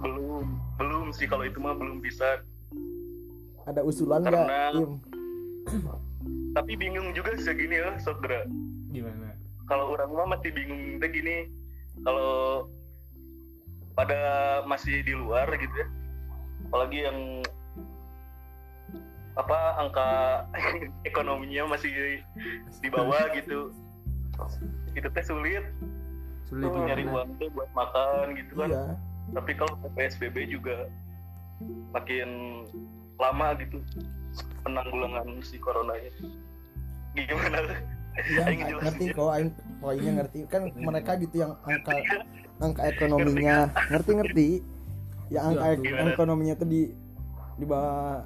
Belum 0.01 0.45
belum 0.77 1.05
sih. 1.11 1.25
Kalau 1.25 1.45
itu 1.45 1.57
mah 1.57 1.73
belum 1.73 2.01
bisa. 2.01 2.45
Ada 3.65 3.81
usulan 3.81 4.25
nggak 4.25 4.33
Karena- 4.33 5.01
tapi 6.57 6.73
bingung 6.77 7.17
juga 7.17 7.33
sih 7.39 7.55
gini 7.55 7.81
ya 7.81 7.97
Sodra 7.97 8.45
Gimana? 8.93 9.33
kalau 9.65 9.97
orang 9.97 10.12
mah 10.12 10.37
masih 10.37 10.53
bingung 10.53 10.99
teh 10.99 11.09
gini. 11.09 11.49
Kalau 12.01 12.67
pada 13.93 14.21
masih 14.65 15.01
di 15.01 15.12
luar 15.12 15.49
gitu 15.53 15.73
ya 15.73 15.89
apalagi 16.73 17.05
yang 17.05 17.45
apa 19.37 19.59
angka 19.76 20.09
ekonominya 21.09 21.76
masih 21.76 22.25
di 22.81 22.88
bawah 22.88 23.29
gitu. 23.37 23.69
Itu 24.97 25.09
teh 25.12 25.21
sulit. 25.21 25.69
Sulit 26.49 26.73
tuh 26.73 26.81
nyari 26.88 27.05
uang 27.05 27.37
teh 27.37 27.52
buat 27.52 27.69
makan 27.76 28.41
gitu 28.41 28.57
kan. 28.57 28.73
Iya. 28.73 28.85
Tapi 29.37 29.52
kalau 29.52 29.76
PSBB 29.93 30.49
juga 30.49 30.88
makin 31.93 32.29
lama 33.21 33.52
gitu 33.61 33.85
penanggulangan 34.64 35.29
si 35.45 35.61
corona 35.61 35.93
ini 36.00 37.29
gimana? 37.29 37.61
Iya 38.17 38.49
ngerti 38.81 39.12
kok 39.12 39.29
aing 39.29 39.52
poinnya 39.76 40.25
ngerti. 40.25 40.38
Kan 40.49 40.73
mereka 40.73 41.21
gitu 41.21 41.45
yang 41.45 41.52
angka 41.69 42.00
angka 42.64 42.83
ekonominya. 42.97 43.69
Ngerti 43.93 44.11
ngerti 44.17 44.49
ya 45.29 45.41
angka 45.45 45.62
Iya, 45.62 45.73
ek- 45.73 45.83
gimana? 45.83 46.09
ekonominya 46.11 46.55
tuh 46.57 46.67
di 46.67 46.81
di 47.52 47.64
bawah 47.64 48.25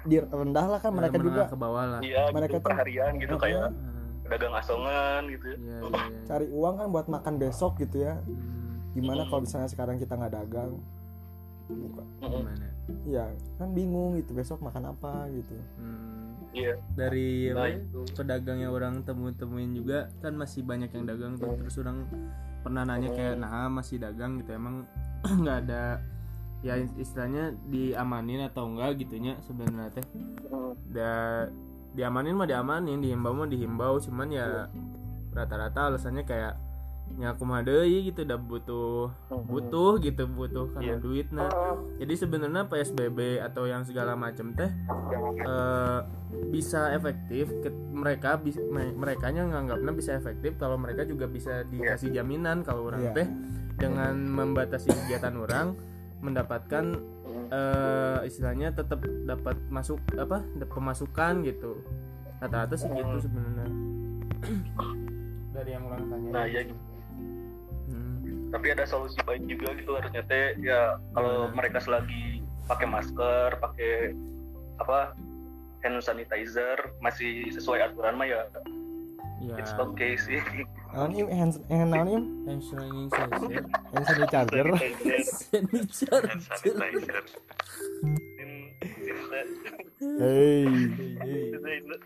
di 0.00 0.16
rendah 0.16 0.66
lah 0.68 0.78
kan 0.78 0.90
mereka 0.90 1.16
Menengah 1.16 1.28
juga. 1.28 1.44
ke 1.46 1.56
bawah 1.58 1.84
lah. 1.88 2.00
iya 2.00 2.22
Mereka 2.28 2.48
gitu, 2.48 2.56
tuh- 2.56 2.66
perharian 2.66 3.12
gitu 3.16 3.34
kayak 3.36 3.66
Hmm, 3.68 4.08
dagang 4.26 4.54
asongan 4.54 5.20
gitu 5.26 5.44
ya. 5.46 5.56
Iya, 5.58 5.76
iya. 5.82 6.20
cari 6.24 6.46
uang 6.48 6.74
kan 6.76 6.86
buat 6.88 7.06
makan 7.06 7.34
besok 7.36 7.72
gitu 7.78 7.96
ya. 8.00 8.14
Hmm, 8.16 8.92
gimana 8.92 9.24
kalau 9.24 9.42
misalnya 9.42 9.66
sekarang 9.66 9.96
kita 9.96 10.14
nggak 10.14 10.34
dagang? 10.34 10.78
Buka. 11.66 12.02
Gimana? 12.22 12.66
Iya 13.04 13.24
kan 13.56 13.68
bingung 13.70 14.16
gitu 14.16 14.32
besok 14.32 14.58
makan 14.58 14.90
apa 14.90 15.28
gitu. 15.30 15.52
Hmm. 15.76 16.32
iya. 16.50 16.74
Dari 16.94 17.50
apa 17.50 17.58
Nah, 17.58 17.68
ya, 17.68 17.78
pedagang 18.14 18.58
yang 18.58 18.72
orang 18.72 18.94
temu-temuin 19.02 19.74
juga 19.74 20.08
kan 20.18 20.32
masih 20.32 20.62
banyak 20.62 20.88
yang 20.90 21.04
dagang 21.04 21.36
tuh. 21.36 21.52
Terus 21.58 21.76
orang 21.78 22.08
pernah 22.58 22.82
nanya 22.82 23.10
kayak 23.10 23.36
nah 23.36 23.68
masih 23.68 23.98
dagang 23.98 24.38
gitu 24.38 24.50
emang 24.50 24.88
nggak 25.42 25.58
ada 25.62 26.00
ya 26.60 26.74
istilahnya 26.76 27.54
diamanin 27.64 28.42
atau 28.44 28.66
enggak 28.66 28.98
gitunya 28.98 29.38
sebenarnya 29.40 29.92
teh 29.92 30.06
Hmm. 30.48 30.74
da 30.88 31.10
diamanin 31.90 32.34
mah 32.34 32.44
diamanin 32.44 32.98
dihimbau 32.98 33.32
mah 33.32 33.46
dihimbau 33.46 33.96
cuman 33.98 34.28
ya 34.28 34.66
rata-rata 35.30 35.88
alasannya 35.88 36.24
kayak 36.24 36.56
ya 37.16 37.32
kumaha 37.32 37.62
deui 37.62 38.04
gitu 38.04 38.20
udah 38.22 38.36
butuh 38.36 39.08
butuh 39.46 39.96
gitu 39.98 40.28
butuh 40.28 40.68
karena 40.70 40.92
Iya. 40.92 41.00
duit 41.00 41.26
nah 41.30 41.48
jadi 41.96 42.14
sebenarnya 42.14 42.68
PSBB 42.68 43.40
atau 43.40 43.64
yang 43.64 43.80
segala 43.82 44.12
macam 44.12 44.52
teh 44.52 44.68
eh, 45.38 45.98
bisa 46.46 46.92
efektif 46.92 47.48
ke, 47.58 47.68
mereka 47.90 48.36
bis, 48.36 48.60
mereka 48.92 49.30
nya 49.30 49.42
nganggapnya 49.42 49.92
bisa 49.92 50.14
efektif 50.14 50.56
kalau 50.56 50.76
mereka 50.76 51.02
juga 51.02 51.24
bisa 51.24 51.64
dikasih 51.64 52.12
jaminan 52.12 52.60
kalau 52.60 52.86
orang 52.86 53.08
Iya. 53.08 53.12
teh 53.14 53.28
dengan 53.78 54.12
membatasi 54.28 54.90
kegiatan 54.92 55.32
orang 55.34 55.78
mendapatkan 56.20 56.98
eh, 57.50 58.18
istilahnya 58.26 58.74
tetap 58.74 59.00
dapat 59.26 59.56
masuk 59.70 59.98
apa 60.18 60.42
pemasukan 60.68 61.46
gitu 61.46 61.82
rata-rata 62.38 62.74
sih 62.78 62.90
gitu 62.90 63.16
sebenarnya 63.22 63.68
dari 65.54 65.70
yang 65.74 65.84
orang 65.90 66.02
tanya 66.06 66.28
nah 66.30 66.44
ya 66.46 66.62
gitu. 66.62 66.82
Hmm. 67.90 68.50
tapi 68.54 68.66
ada 68.70 68.84
solusi 68.86 69.18
baik 69.26 69.42
juga 69.50 69.74
gitu 69.74 69.90
harusnya 69.98 70.22
teh 70.26 70.54
ya 70.62 70.98
kalau 71.14 71.50
Gimana? 71.50 71.56
mereka 71.58 71.78
selagi 71.82 72.46
pakai 72.70 72.86
masker 72.86 73.50
pakai 73.58 73.92
apa 74.78 75.18
hand 75.82 75.98
sanitizer 76.02 76.78
masih 77.02 77.50
sesuai 77.50 77.90
aturan 77.90 78.14
mah 78.18 78.26
ya 78.26 78.42
ya 79.42 79.54
it's 79.58 79.74
okay 79.74 80.14
sih 80.14 80.38
naon 80.98 81.14
im? 81.14 81.26
Hand 81.30 81.54
hand 81.70 81.90
naon 81.94 82.08
im? 82.10 82.24
Hand 82.50 82.62
sanitizer. 82.66 83.30
Hand 83.94 84.06
sanitizer. 84.10 84.66
Hand 84.66 86.42
sanitizer. 86.42 87.24
Hei 90.18 90.66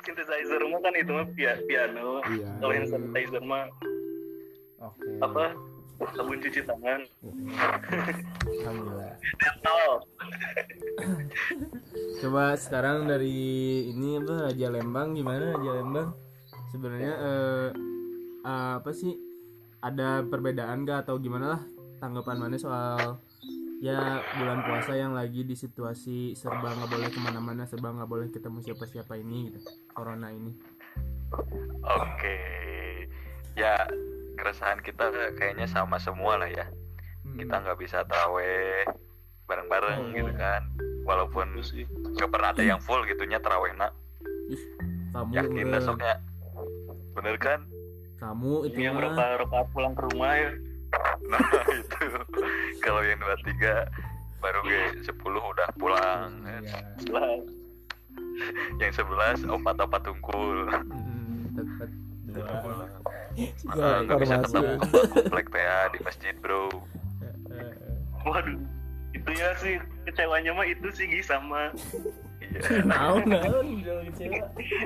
synthesizer 0.05 0.61
mah 0.69 0.81
kan 0.85 0.93
itu 0.97 1.13
mah 1.13 1.27
pia- 1.33 1.61
piano. 1.65 2.21
Iya. 2.29 2.49
kalau 2.61 2.73
hand 2.77 2.89
sanitizer 2.93 3.43
mah 3.45 3.65
oke. 4.85 5.09
apa? 5.25 5.45
Sabun 6.13 6.43
cuci 6.43 6.61
tangan. 6.67 7.01
Alhamdulillah. 8.43 9.15
Dental 9.39 10.03
Coba 12.19 12.59
sekarang 12.59 13.07
dari 13.07 13.39
ini 13.95 14.19
apa? 14.19 14.51
Raja 14.51 14.69
Lembang 14.69 15.15
gimana? 15.15 15.55
Raja 15.55 15.73
Lembang? 15.79 16.09
Sebenarnya 16.75 17.13
eh, 17.15 17.69
apa 18.43 18.91
sih 18.91 19.15
ada 19.83 20.23
perbedaan 20.27 20.87
gak 20.87 21.07
atau 21.07 21.19
gimana 21.19 21.59
lah 21.59 21.63
tanggapan 21.99 22.39
mana 22.39 22.57
soal 22.59 23.19
ya 23.83 24.23
bulan 24.39 24.63
puasa 24.63 24.95
yang 24.95 25.15
lagi 25.15 25.43
di 25.43 25.59
situasi 25.59 26.39
serba 26.39 26.71
nggak 26.71 26.91
boleh 26.91 27.09
ke 27.11 27.19
mana-mana 27.19 27.67
serba 27.67 27.91
nggak 27.91 28.11
boleh 28.11 28.31
ketemu 28.31 28.63
siapa-siapa 28.63 29.19
ini 29.19 29.51
gitu 29.51 29.59
corona 29.91 30.31
ini 30.31 30.55
Oke. 31.83 32.37
Ya, 33.57 33.89
keresahan 34.37 34.85
kita 34.85 35.09
kayaknya 35.41 35.65
sama 35.65 35.97
semua 35.97 36.37
lah 36.37 36.49
ya. 36.49 36.69
Kita 37.25 37.65
nggak 37.65 37.81
bisa 37.81 38.05
taraweh 38.05 38.85
bareng-bareng 39.49 40.13
Oh. 40.13 40.13
gitu 40.13 40.33
kan. 40.37 40.69
Walaupun 41.09 41.57
sih 41.65 41.89
nggak 41.89 42.29
pernah 42.29 42.53
ada 42.53 42.61
yang 42.61 42.81
full 42.85 43.01
gitunya 43.09 43.41
taraweh 43.41 43.73
nak. 43.81 43.97
Yakin 45.33 45.73
besoknya. 45.73 46.21
Bener 47.17 47.41
kan? 47.41 47.65
Kamu 48.23 48.71
itu 48.71 48.79
yang 48.79 48.95
berapa 48.95 49.43
rakaat 49.43 49.67
pulang 49.71 49.93
ke 49.93 50.03
rumah 50.07 50.33
ya 50.33 50.51
Nah 51.25 51.41
itu. 51.81 52.05
Kalau 52.79 53.01
yang 53.01 53.17
dua 53.17 53.33
tiga 53.43 53.89
baru 54.39 54.61
ke 54.61 54.79
10 55.03 55.17
udah 55.25 55.69
pulang. 55.75 56.31
kan. 56.45 56.61
ya, 56.61 56.79
lah 57.09 57.41
Yang 58.77 59.01
11 59.01 59.49
opat-opat 59.49 60.05
tungkul. 60.05 60.69
mm, 60.69 61.57
tepat 61.57 61.89
dua 62.29 62.45
pulang. 62.61 62.91
Ya, 63.33 63.49
Ah, 63.73 64.05
nggak 64.05 64.19
bisa 64.21 64.35
ketemu 64.37 64.77
sama 64.77 65.09
komplek 65.17 65.47
teh 65.49 65.65
ya, 65.65 65.79
di 65.89 65.99
masjid 66.05 66.35
bro. 66.37 66.69
Eh, 66.69 66.77
eh, 67.57 67.73
waduh 68.23 68.61
itu 69.13 69.31
ya 69.33 69.49
sih 69.57 69.75
kecewanya 70.05 70.53
mah 70.53 70.69
itu 70.69 70.89
sih 70.93 71.09
sama 71.23 71.73
Iya. 71.73 72.32
Naon 72.85 73.23
naon 73.27 73.67
jangan 73.83 74.05
kecewa 74.13 74.45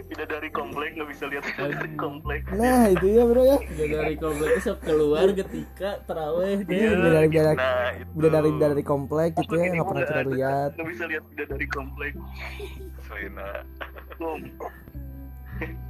tidak 0.09 0.27
dari 0.29 0.49
komplek 0.51 0.91
nggak 0.95 1.09
bisa 1.11 1.25
lihat 1.27 1.45
dari 1.57 1.91
komplek 1.97 2.41
nah 2.53 2.83
itu 2.89 3.07
ya 3.07 3.23
bro 3.25 3.43
ya 3.43 3.59
Udah 3.67 3.87
dari 3.91 4.15
komplek 4.17 4.51
itu 4.57 4.73
keluar 4.81 5.27
ketika 5.33 5.91
teraweh 6.05 6.57
deh. 6.63 6.77
Iya. 6.77 6.89
udah 6.95 7.11
dari 7.13 7.29
dari 7.29 7.57
Nah 7.57 7.89
udah 8.15 8.31
dari 8.31 8.51
dari 8.57 8.83
komplek 8.83 9.31
gitu 9.37 9.55
ya 9.55 9.67
nggak 9.71 9.87
pernah 9.87 10.05
kita 10.05 10.23
lihat 10.31 10.71
nggak 10.77 10.89
bisa 10.91 11.05
lihat 11.07 11.23
tidak 11.35 11.47
dari 11.53 11.67
komplek 11.69 12.13
Selina. 13.07 13.49
Bom. 14.19 14.41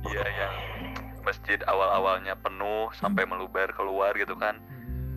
Iya 0.07 0.25
yang 0.25 0.55
masjid 1.23 1.59
awal-awalnya 1.67 2.39
penuh 2.39 2.87
sampai 2.95 3.27
meluber 3.27 3.67
keluar 3.75 4.15
gitu 4.15 4.39
kan. 4.39 4.63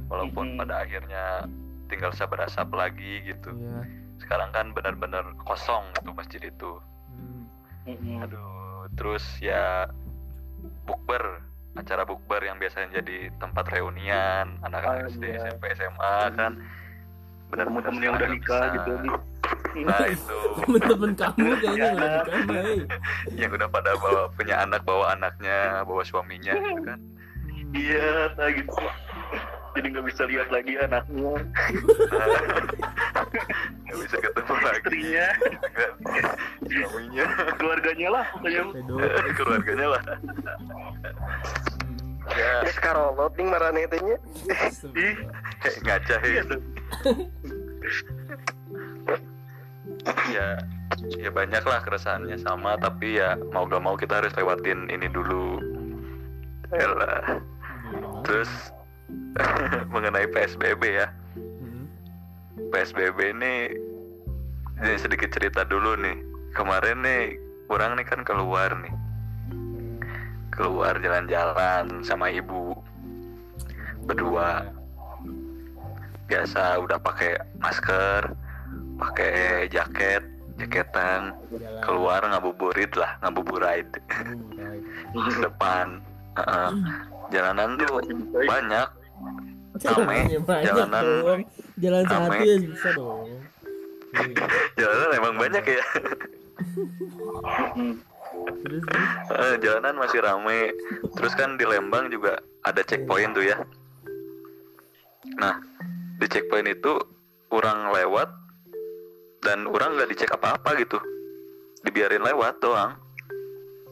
Walaupun 0.09 0.55
Mhm. 0.55 0.57
pada 0.57 0.81
akhirnya 0.81 1.45
tinggal 1.85 2.09
sabar-asap 2.13 2.69
lagi 2.73 3.29
gitu. 3.29 3.53
Iya. 3.53 3.81
Sekarang 4.29 4.53
kan 4.53 4.69
benar-benar 4.71 5.25
kosong 5.41 5.89
gitu 5.97 6.13
masjid 6.13 6.37
itu. 6.37 6.77
Hmm. 7.09 7.49
Mm-mm. 7.89 8.21
Aduh, 8.21 8.85
terus 8.93 9.25
ya 9.41 9.89
bukber, 10.85 11.41
acara 11.73 12.05
bukber 12.05 12.37
yang 12.39 12.61
biasanya 12.61 13.01
jadi 13.01 13.33
tempat 13.41 13.65
reunian 13.73 14.53
anak-anak 14.61 15.09
SD, 15.09 15.23
iya. 15.25 15.49
SMP, 15.49 15.73
SMA 15.73 16.15
kan. 16.37 16.61
Benar-benar 17.49 17.89
yang 17.97 18.13
udah 18.13 18.29
nikah 18.29 18.63
gitu 18.77 18.91
Gi. 19.01 19.09
Nah 19.81 20.05
itu 20.05 20.37
Temen-temen 20.61 21.11
kamu 21.17 21.45
kayaknya 21.65 21.73
Ya. 21.73 21.89
udah 21.89 22.09
nikah 22.13 22.37
mah, 22.45 22.61
eh. 22.69 22.81
yang 23.33 23.49
udah 23.49 23.67
pada 23.67 23.91
bawa 23.97 24.21
punya 24.37 24.55
anak, 24.61 24.81
bawa 24.85 25.17
anaknya, 25.17 25.81
bawa 25.81 26.05
suaminya 26.05 26.53
gitu 26.53 26.85
kan. 26.85 27.01
iya 27.73 28.29
nah 28.33 28.49
gitu 28.49 28.77
jadi 29.77 29.87
nggak 29.93 30.05
bisa 30.09 30.23
lihat 30.25 30.47
lagi 30.49 30.73
anaknya 30.79 31.33
Nggak 33.89 33.97
bisa 34.05 34.17
ketemu 34.21 34.53
lagi. 34.61 34.79
Istrinya. 34.79 35.27
Suaminya, 36.69 37.25
keluarganya 37.57 38.07
lah 38.13 38.25
pokoknya. 38.37 38.63
Keluarganya 39.37 39.87
lah. 39.97 40.01
Ya, 42.29 42.61
Geus 42.61 42.77
karolot 42.77 43.33
ning 43.41 43.49
marane 43.49 43.89
ih 43.89 44.17
ngaca 45.81 46.15
iya 46.21 46.45
ya. 46.45 46.57
ya 50.29 50.47
ya 51.17 51.29
banyak 51.33 51.63
lah 51.65 51.81
keresahannya 51.81 52.37
sama 52.37 52.77
tapi 52.77 53.17
ya 53.17 53.33
mau 53.49 53.65
gak 53.65 53.81
mau 53.81 53.97
kita 53.97 54.21
harus 54.21 54.33
lewatin 54.37 54.93
ini 54.93 55.09
dulu. 55.09 55.57
Yalah. 56.69 57.41
terus 58.21 58.51
mengenai 59.93 60.27
PSBB 60.29 60.83
ya. 61.03 61.07
Hmm. 61.37 61.85
PSBB 62.69 63.35
ini 63.35 63.53
ini 64.79 64.93
sedikit 64.99 65.29
cerita 65.33 65.67
dulu 65.67 65.95
nih. 65.99 66.17
Kemarin 66.55 67.03
nih 67.03 67.37
kurang 67.69 67.99
nih 67.99 68.05
kan 68.07 68.23
keluar 68.25 68.73
nih. 68.79 68.93
Keluar 70.53 70.97
jalan-jalan 70.99 72.03
sama 72.03 72.31
ibu. 72.31 72.75
Berdua. 74.07 74.65
Biasa 76.29 76.77
udah 76.85 77.01
pakai 77.01 77.41
masker 77.57 78.37
pakai 78.99 79.65
jaket 79.71 80.21
jaketan. 80.59 81.31
Keluar 81.81 82.19
ngabuburit 82.27 82.91
lah 82.99 83.15
ngabuburit. 83.23 83.87
Uh, 85.15 85.25
ke 85.25 85.41
depan 85.41 86.03
Heeh. 86.37 86.69
jalanan 87.33 87.79
tuh 87.79 88.03
banyak 88.45 88.87
Rame, 89.69 89.79
Jalannya 89.79 90.39
banyak 90.43 90.65
jalanan 90.65 91.03
dong. 91.05 91.41
Jalan 91.79 92.03
rame. 92.03 92.09
satu 92.09 92.41
ya 92.41 92.55
bisa 92.59 92.89
dong. 92.97 93.21
Iya. 94.09 94.45
jalanan 94.75 95.09
emang 95.13 95.35
banyak 95.37 95.63
ya 95.63 95.83
Terus 98.59 98.83
terus. 98.83 99.07
Eh, 99.29 99.55
jalanan 99.61 99.95
masih 99.95 100.19
rame 100.19 100.73
terus 101.15 101.33
kan 101.37 101.55
di 101.55 101.63
Lembang 101.63 102.09
juga 102.09 102.41
ada 102.65 102.81
checkpoint 102.81 103.37
tuh 103.37 103.45
ya 103.45 103.57
nah 105.37 105.61
di 106.19 106.25
checkpoint 106.27 106.67
itu 106.67 106.97
orang 107.53 107.93
lewat 107.93 108.29
dan 109.45 109.69
orang 109.69 109.95
nggak 109.95 110.09
dicek 110.11 110.33
apa-apa 110.33 110.75
gitu 110.81 110.97
dibiarin 111.85 112.25
lewat 112.25 112.59
doang 112.59 112.97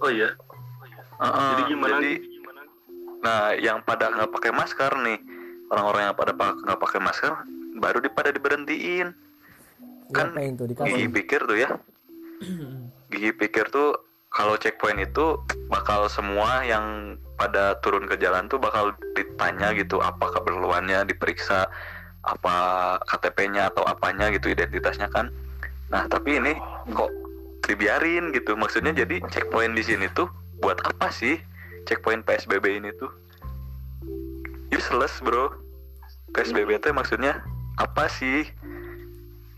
oh 0.02 0.12
iya 0.12 0.34
Heeh, 1.18 1.50
jadi 1.54 1.64
gimana 1.72 1.96
jadi 1.98 2.12
Gi? 2.14 2.16
gimana 2.20 2.37
Nah, 3.22 3.58
yang 3.58 3.82
pada 3.82 4.14
nggak 4.14 4.30
pakai 4.30 4.52
masker 4.54 4.92
nih, 5.02 5.20
orang-orang 5.74 6.02
yang 6.12 6.16
pada 6.16 6.34
pa- 6.34 6.58
nggak 6.58 6.80
pakai 6.80 7.00
masker, 7.02 7.32
baru 7.78 7.98
di 8.02 8.10
pada 8.10 8.30
diberhentiin. 8.30 9.08
Kan 10.14 10.28
tuh 10.32 10.40
Gigi 10.88 11.08
pikir 11.12 11.40
tuh 11.44 11.58
ya, 11.58 11.70
gigi 13.12 13.32
pikir 13.34 13.68
tuh 13.70 13.98
kalau 14.28 14.60
checkpoint 14.60 15.00
itu 15.02 15.40
bakal 15.72 16.06
semua 16.08 16.62
yang 16.64 17.18
pada 17.40 17.80
turun 17.80 18.06
ke 18.06 18.20
jalan 18.20 18.50
tuh 18.50 18.60
bakal 18.60 18.92
ditanya 19.16 19.72
gitu 19.74 20.02
apa 20.02 20.30
keperluannya 20.34 21.08
diperiksa 21.08 21.70
apa 22.28 22.56
KTP-nya 23.08 23.72
atau 23.72 23.88
apanya 23.88 24.28
gitu 24.34 24.52
identitasnya 24.52 25.08
kan. 25.08 25.32
Nah 25.88 26.06
tapi 26.12 26.38
ini 26.38 26.54
kok 26.92 27.08
dibiarin 27.64 28.36
gitu. 28.36 28.60
Maksudnya 28.60 28.92
jadi 28.92 29.24
checkpoint 29.32 29.76
di 29.76 29.84
sini 29.86 30.12
tuh 30.12 30.28
buat 30.60 30.76
apa 30.84 31.08
sih 31.08 31.40
checkpoint 31.88 32.28
PSBB 32.28 32.84
ini 32.84 32.92
tuh 33.00 33.10
useless 34.76 35.24
bro. 35.24 35.56
PSBB 36.36 36.78
itu 36.78 36.92
maksudnya 36.92 37.42
apa 37.80 38.12
sih? 38.12 38.46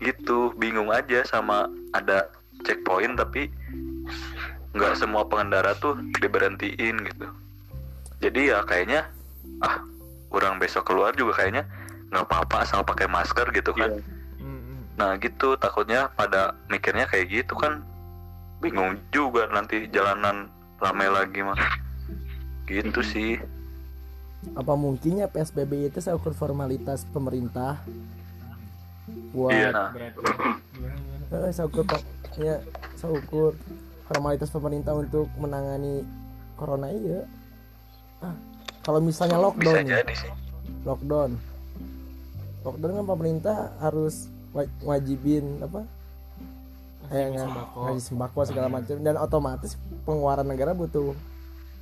Gitu 0.00 0.54
bingung 0.56 0.88
aja 0.88 1.26
sama 1.26 1.68
ada 1.92 2.30
checkpoint 2.64 3.18
tapi 3.18 3.50
nggak 4.70 4.94
semua 4.96 5.26
pengendara 5.26 5.74
tuh 5.76 5.98
diberhentiin 6.22 7.04
gitu. 7.04 7.26
Jadi 8.22 8.54
ya 8.54 8.62
kayaknya 8.64 9.10
ah 9.60 9.82
orang 10.30 10.62
besok 10.62 10.88
keluar 10.88 11.12
juga 11.18 11.42
kayaknya 11.42 11.66
nggak 12.14 12.26
apa-apa 12.30 12.64
asal 12.64 12.80
pakai 12.86 13.10
masker 13.10 13.50
gitu 13.50 13.74
kan. 13.74 13.98
Mm-mm. 14.40 14.78
nah 14.98 15.16
gitu 15.18 15.58
takutnya 15.58 16.08
pada 16.14 16.54
mikirnya 16.70 17.10
kayak 17.10 17.28
gitu 17.28 17.58
kan. 17.58 17.82
Bingung 18.60 19.00
juga 19.10 19.48
nanti 19.50 19.88
jalanan 19.88 20.52
ramai 20.80 21.08
lagi 21.08 21.40
mah 21.44 21.56
gitu 22.70 23.02
sih. 23.02 23.36
Apa 24.54 24.72
mungkinnya 24.72 25.26
PSBB 25.26 25.90
itu 25.90 25.98
seukur 25.98 26.32
formalitas 26.32 27.04
pemerintah? 27.04 27.82
Buat 29.34 29.52
Iya. 29.52 29.68
nah. 29.70 29.90
Berarti 31.28 31.44
eh, 31.44 31.52
seukur 31.52 31.84
ya 32.36 32.56
seukur 32.94 33.52
formalitas 34.06 34.48
pemerintah 34.48 34.94
untuk 34.94 35.26
menangani 35.36 36.06
corona 36.54 36.88
iya. 36.88 37.26
Ah 38.20 38.34
kalau 38.80 38.98
misalnya 38.98 39.36
bisa 39.36 39.44
lockdown 39.44 39.76
nih, 39.76 39.92
jadi 39.92 40.14
sih. 40.16 40.32
Lockdown. 40.82 41.30
Lockdown 42.60 42.92
kan 42.94 43.06
pemerintah 43.06 43.56
harus 43.78 44.24
wa- 44.50 44.72
wajibin 44.86 45.60
apa? 45.60 45.84
Kayak 47.06 47.26
nggak- 47.30 47.48
sembako. 47.50 47.78
ngasih 47.82 48.04
sembako 48.04 48.38
segala 48.42 48.68
macam. 48.68 48.96
Dan 48.96 49.14
otomatis 49.16 49.76
pengeluaran 50.02 50.46
negara 50.46 50.72
butuh 50.72 51.12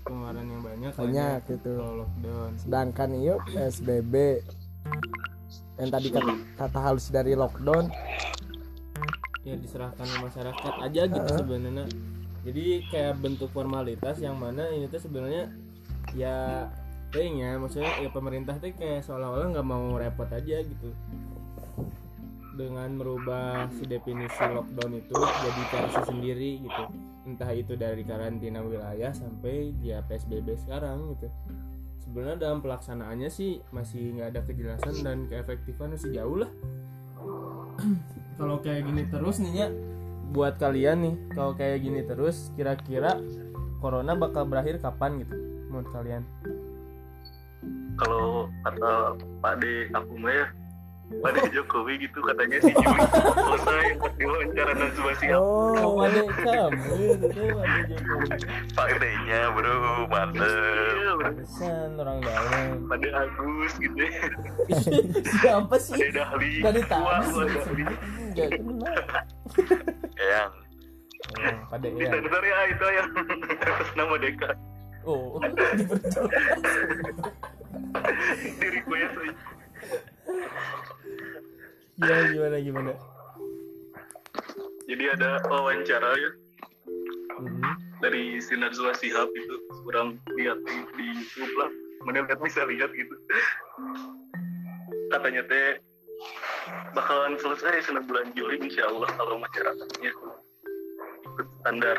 pengeluaran 0.09 0.47
yang 0.49 0.63
banyak 0.65 0.93
banyak 0.97 1.41
ya, 1.45 1.49
gitu. 1.53 1.73
lockdown 1.77 2.51
sedangkan 2.57 3.11
iyo 3.13 3.35
PSBB 3.53 4.15
yang 5.79 5.91
tadi 5.95 6.09
kata, 6.11 6.33
kata 6.59 6.79
halus 6.83 7.07
dari 7.15 7.39
lockdown. 7.39 7.87
Ya 9.47 9.55
diserahkan 9.55 10.05
ke 10.05 10.19
masyarakat 10.27 10.75
aja 10.83 11.03
gitu 11.07 11.31
sebenarnya. 11.39 11.87
Jadi 12.43 12.65
kayak 12.91 13.15
bentuk 13.23 13.49
formalitas 13.55 14.19
yang 14.19 14.35
mana 14.35 14.67
ini 14.75 14.91
tuh 14.91 14.99
sebenarnya 14.99 15.55
ya 16.17 16.67
kayaknya 17.15 17.57
maksudnya 17.57 17.93
ya 18.05 18.11
pemerintah 18.13 18.59
tuh 18.61 18.75
kayak 18.75 19.07
seolah-olah 19.07 19.55
nggak 19.55 19.67
mau 19.67 19.97
repot 19.97 20.29
aja 20.29 20.61
gitu 20.61 20.93
dengan 22.59 22.91
merubah 22.99 23.71
si 23.71 23.87
definisi 23.87 24.43
lockdown 24.43 24.99
itu 24.99 25.15
jadi 25.15 25.63
versi 25.71 26.01
sendiri 26.11 26.51
gitu. 26.67 26.83
Entah 27.23 27.55
itu 27.55 27.79
dari 27.79 28.03
karantina 28.03 28.59
wilayah 28.59 29.15
sampai 29.15 29.71
dia 29.79 30.03
PSBB 30.03 30.59
sekarang 30.59 31.15
gitu. 31.15 31.31
Sebenarnya 32.03 32.51
dalam 32.51 32.59
pelaksanaannya 32.59 33.31
sih 33.31 33.63
masih 33.71 34.19
nggak 34.19 34.29
ada 34.35 34.41
kejelasan 34.43 34.95
dan 35.07 35.19
keefektifan 35.31 35.95
masih 35.95 36.11
jauh 36.11 36.43
lah. 36.43 36.51
Kalau 38.43 38.59
kayak 38.59 38.91
gini 38.91 39.07
terus 39.07 39.39
nih 39.39 39.55
ya 39.55 39.69
buat 40.29 40.61
kalian 40.61 40.99
nih 41.01 41.15
kalau 41.33 41.57
kayak 41.57 41.81
gini 41.81 42.05
terus 42.05 42.53
kira-kira 42.53 43.17
corona 43.81 44.13
bakal 44.13 44.45
berakhir 44.45 44.77
kapan 44.77 45.25
gitu 45.25 45.35
menurut 45.73 45.89
kalian? 45.89 46.23
Kalau 47.99 48.47
kata 48.63 49.17
Pak 49.43 49.55
D 49.59 49.89
aku 49.91 50.15
ya 50.29 50.47
Pak 51.09 51.31
D 51.33 51.39
Jokowi 51.57 52.05
gitu 52.05 52.21
katanya 52.21 52.61
si 52.61 52.73
Juli 52.77 53.01
selesai 53.33 53.97
pas 53.97 54.13
diwawancara 54.21 54.73
Najwa 54.77 55.13
Shihab. 55.17 55.41
Oh 55.41 56.05
ada 56.05 56.21
kamu 56.21 56.95
itu 57.17 57.45
ada 57.57 57.81
Jokowi 57.89 58.29
Pak 58.77 58.89
D-nya 59.01 59.41
bro 59.57 60.05
mantep. 60.13 60.45
Iya. 60.45 61.13
Pantesan 61.17 61.91
orang 61.97 62.19
dalam. 62.21 62.87
Pak 62.93 62.97
D 63.01 63.05
Agus 63.09 63.73
gitu. 63.81 64.05
Siapa 65.41 65.77
sih? 65.81 65.97
D 65.97 66.13
Dahli. 66.13 66.61
Wah, 66.61 66.73
ditahan 66.77 67.25
wah, 67.33 67.49
Dahli. 67.49 67.85
Gak 68.37 68.49
kenal. 68.61 69.01
Yang. 70.21 70.53
Oh, 71.29 71.51
pada 71.69 71.89
di 71.91 71.99
ya 71.99 72.09
sensor 72.15 72.45
ya 72.47 72.59
itu 72.71 72.85
yang 72.89 73.11
atas 73.59 73.91
nama 73.99 74.15
Deka. 74.23 74.51
Oh 75.09 75.41
diperjelas 75.41 76.45
di 78.61 78.67
request 78.77 79.15
aja. 82.01 82.15
ya 82.15 82.31
gimana 82.33 82.57
gimana 82.61 82.93
jadi 84.89 85.05
ada 85.17 85.31
wawancara 85.49 86.13
ya 86.17 86.31
Hmm. 87.39 87.63
dari 88.03 88.43
si 88.43 88.59
Najwa 88.59 88.91
Shihab 88.99 89.31
itu 89.31 89.55
kurang 89.87 90.19
lihat 90.35 90.59
di, 90.67 90.75
di 90.99 91.05
YouTube 91.07 91.55
lah 91.55 91.71
mana 92.03 92.27
lihat 92.27 92.43
bisa 92.43 92.67
lihat 92.67 92.91
gitu 92.91 93.15
katanya 95.15 95.47
teh 95.47 95.79
bakalan 96.99 97.39
selesai 97.39 97.87
senang 97.87 98.11
bulan 98.11 98.35
Juli 98.35 98.59
insya 98.59 98.91
Allah 98.91 99.07
kalau 99.15 99.39
masyarakatnya 99.39 100.11
ikut 101.31 101.47
standar 101.63 101.99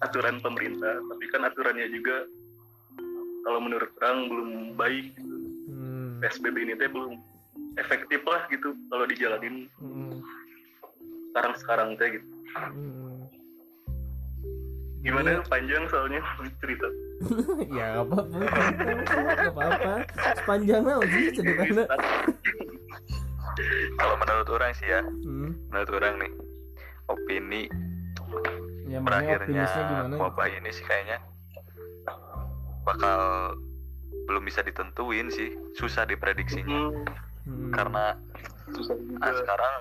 aturan 0.00 0.40
pemerintah 0.40 0.96
tapi 1.12 1.24
kan 1.28 1.44
aturannya 1.44 1.92
juga 1.92 2.24
kalau 3.44 3.60
menurut 3.60 3.92
orang 4.00 4.32
belum 4.32 4.50
baik 4.80 5.12
Hmm. 5.68 6.24
PSBB 6.24 6.56
ini 6.56 6.74
teh 6.80 6.88
belum 6.88 7.20
efektif 7.78 8.20
lah 8.26 8.42
gitu 8.50 8.74
kalau 8.90 9.04
dijalanin. 9.08 9.68
Hmm. 9.78 10.22
sekarang 11.34 11.54
sekarang 11.58 11.88
teh 11.98 12.08
gitu. 12.14 12.26
Hmm. 12.54 13.26
gimana 15.02 15.42
panjang 15.50 15.84
soalnya 15.90 16.22
cerita? 16.62 16.88
Ya 17.78 18.02
apa 18.02 18.26
apa 18.26 19.62
apa 19.62 19.62
apa 19.70 19.94
sepanjang 20.38 20.82
lah 20.82 20.98
sih 21.06 21.30
ceritanya 21.34 21.84
kalau 23.98 24.14
menurut 24.18 24.48
orang 24.50 24.72
sih 24.74 24.86
ya 24.90 25.02
hmm. 25.02 25.50
menurut 25.70 25.90
orang 25.94 26.14
nih 26.18 26.32
opini 27.06 27.62
ya 28.90 28.98
berakhirnya 28.98 29.66
wabah 30.18 30.48
ini 30.50 30.70
sih 30.74 30.82
kayaknya 30.86 31.22
bakal 32.84 33.54
belum 34.24 34.44
bisa 34.44 34.64
ditentuin 34.64 35.28
sih 35.28 35.52
susah 35.76 36.08
diprediksinya. 36.08 36.92
Hmm, 36.92 37.04
Hmm. 37.44 37.70
karena 37.76 38.16
ah, 38.16 38.72
juga. 38.72 39.28
sekarang 39.44 39.74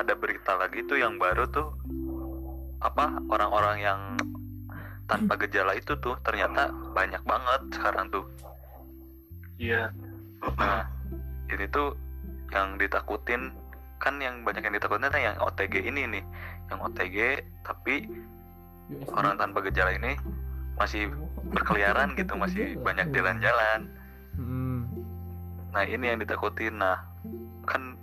ada 0.00 0.12
berita 0.16 0.52
lagi 0.56 0.80
tuh 0.88 0.96
yang 0.96 1.20
baru 1.20 1.44
tuh 1.52 1.68
apa 2.80 3.20
orang-orang 3.28 3.76
yang 3.84 4.00
tanpa 5.04 5.36
gejala 5.44 5.76
itu 5.76 5.92
tuh 6.00 6.16
ternyata 6.24 6.72
banyak 6.96 7.20
banget 7.28 7.60
sekarang 7.76 8.08
tuh 8.08 8.24
Iya. 9.60 9.92
nah 10.58 10.88
ini 11.52 11.68
tuh 11.70 11.94
yang 12.50 12.80
ditakutin 12.80 13.52
kan 14.02 14.18
yang 14.18 14.42
banyak 14.42 14.64
yang 14.64 14.74
ditakutin 14.74 15.12
kan 15.12 15.22
yang 15.22 15.36
OTG 15.38 15.84
ini 15.86 16.08
nih 16.18 16.24
yang 16.72 16.80
OTG 16.82 17.44
tapi 17.62 18.08
orang 19.12 19.38
tanpa 19.38 19.62
gejala 19.68 19.94
ini 19.94 20.16
masih 20.80 21.12
berkeliaran 21.52 22.16
gitu 22.16 22.34
masih 22.42 22.80
banyak 22.80 23.12
jalan-jalan 23.12 23.92
Hmm. 24.32 24.71
Nah 25.72 25.82
ini 25.88 26.04
yang 26.12 26.20
ditakutin 26.20 26.76
nah 26.76 27.00
kan 27.64 27.96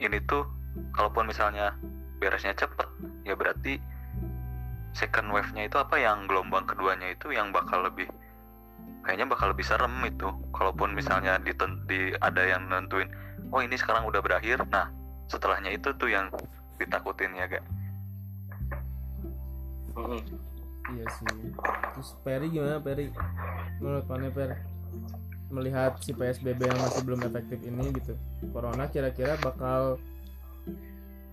ini 0.00 0.18
tuh 0.24 0.48
kalaupun 0.96 1.28
misalnya 1.28 1.76
beresnya 2.18 2.56
cepet 2.56 2.88
ya 3.28 3.36
berarti 3.36 3.76
second 4.96 5.30
wave-nya 5.30 5.68
itu 5.68 5.76
apa 5.78 6.00
yang 6.00 6.26
gelombang 6.26 6.64
keduanya 6.64 7.12
itu 7.12 7.30
yang 7.30 7.52
bakal 7.52 7.84
lebih 7.84 8.08
kayaknya 9.04 9.28
bakal 9.28 9.52
lebih 9.52 9.62
serem 9.62 9.94
itu 10.08 10.32
kalaupun 10.50 10.96
misalnya 10.96 11.38
diten- 11.38 11.84
di 11.86 12.16
ada 12.18 12.42
yang 12.42 12.66
nentuin 12.66 13.06
oh 13.52 13.60
ini 13.60 13.76
sekarang 13.76 14.08
udah 14.08 14.18
berakhir 14.24 14.64
nah 14.72 14.90
setelahnya 15.28 15.76
itu 15.76 15.92
tuh 15.94 16.08
yang 16.08 16.32
ditakutin 16.80 17.36
ya 17.36 17.46
gak 17.46 17.64
Hmm. 19.98 20.22
Iya 20.94 21.06
sih. 21.10 21.26
Terus 21.90 22.10
Peri 22.22 22.46
gimana 22.54 22.78
Peri? 22.78 23.10
Menurut 23.82 24.06
Pane 24.06 24.30
Per 24.30 24.77
melihat 25.48 25.96
si 26.00 26.12
PSBB 26.12 26.68
yang 26.68 26.80
masih 26.80 27.02
belum 27.04 27.20
efektif 27.24 27.58
ini 27.64 27.92
gitu. 27.96 28.14
Corona 28.52 28.88
kira-kira 28.88 29.36
bakal 29.40 29.96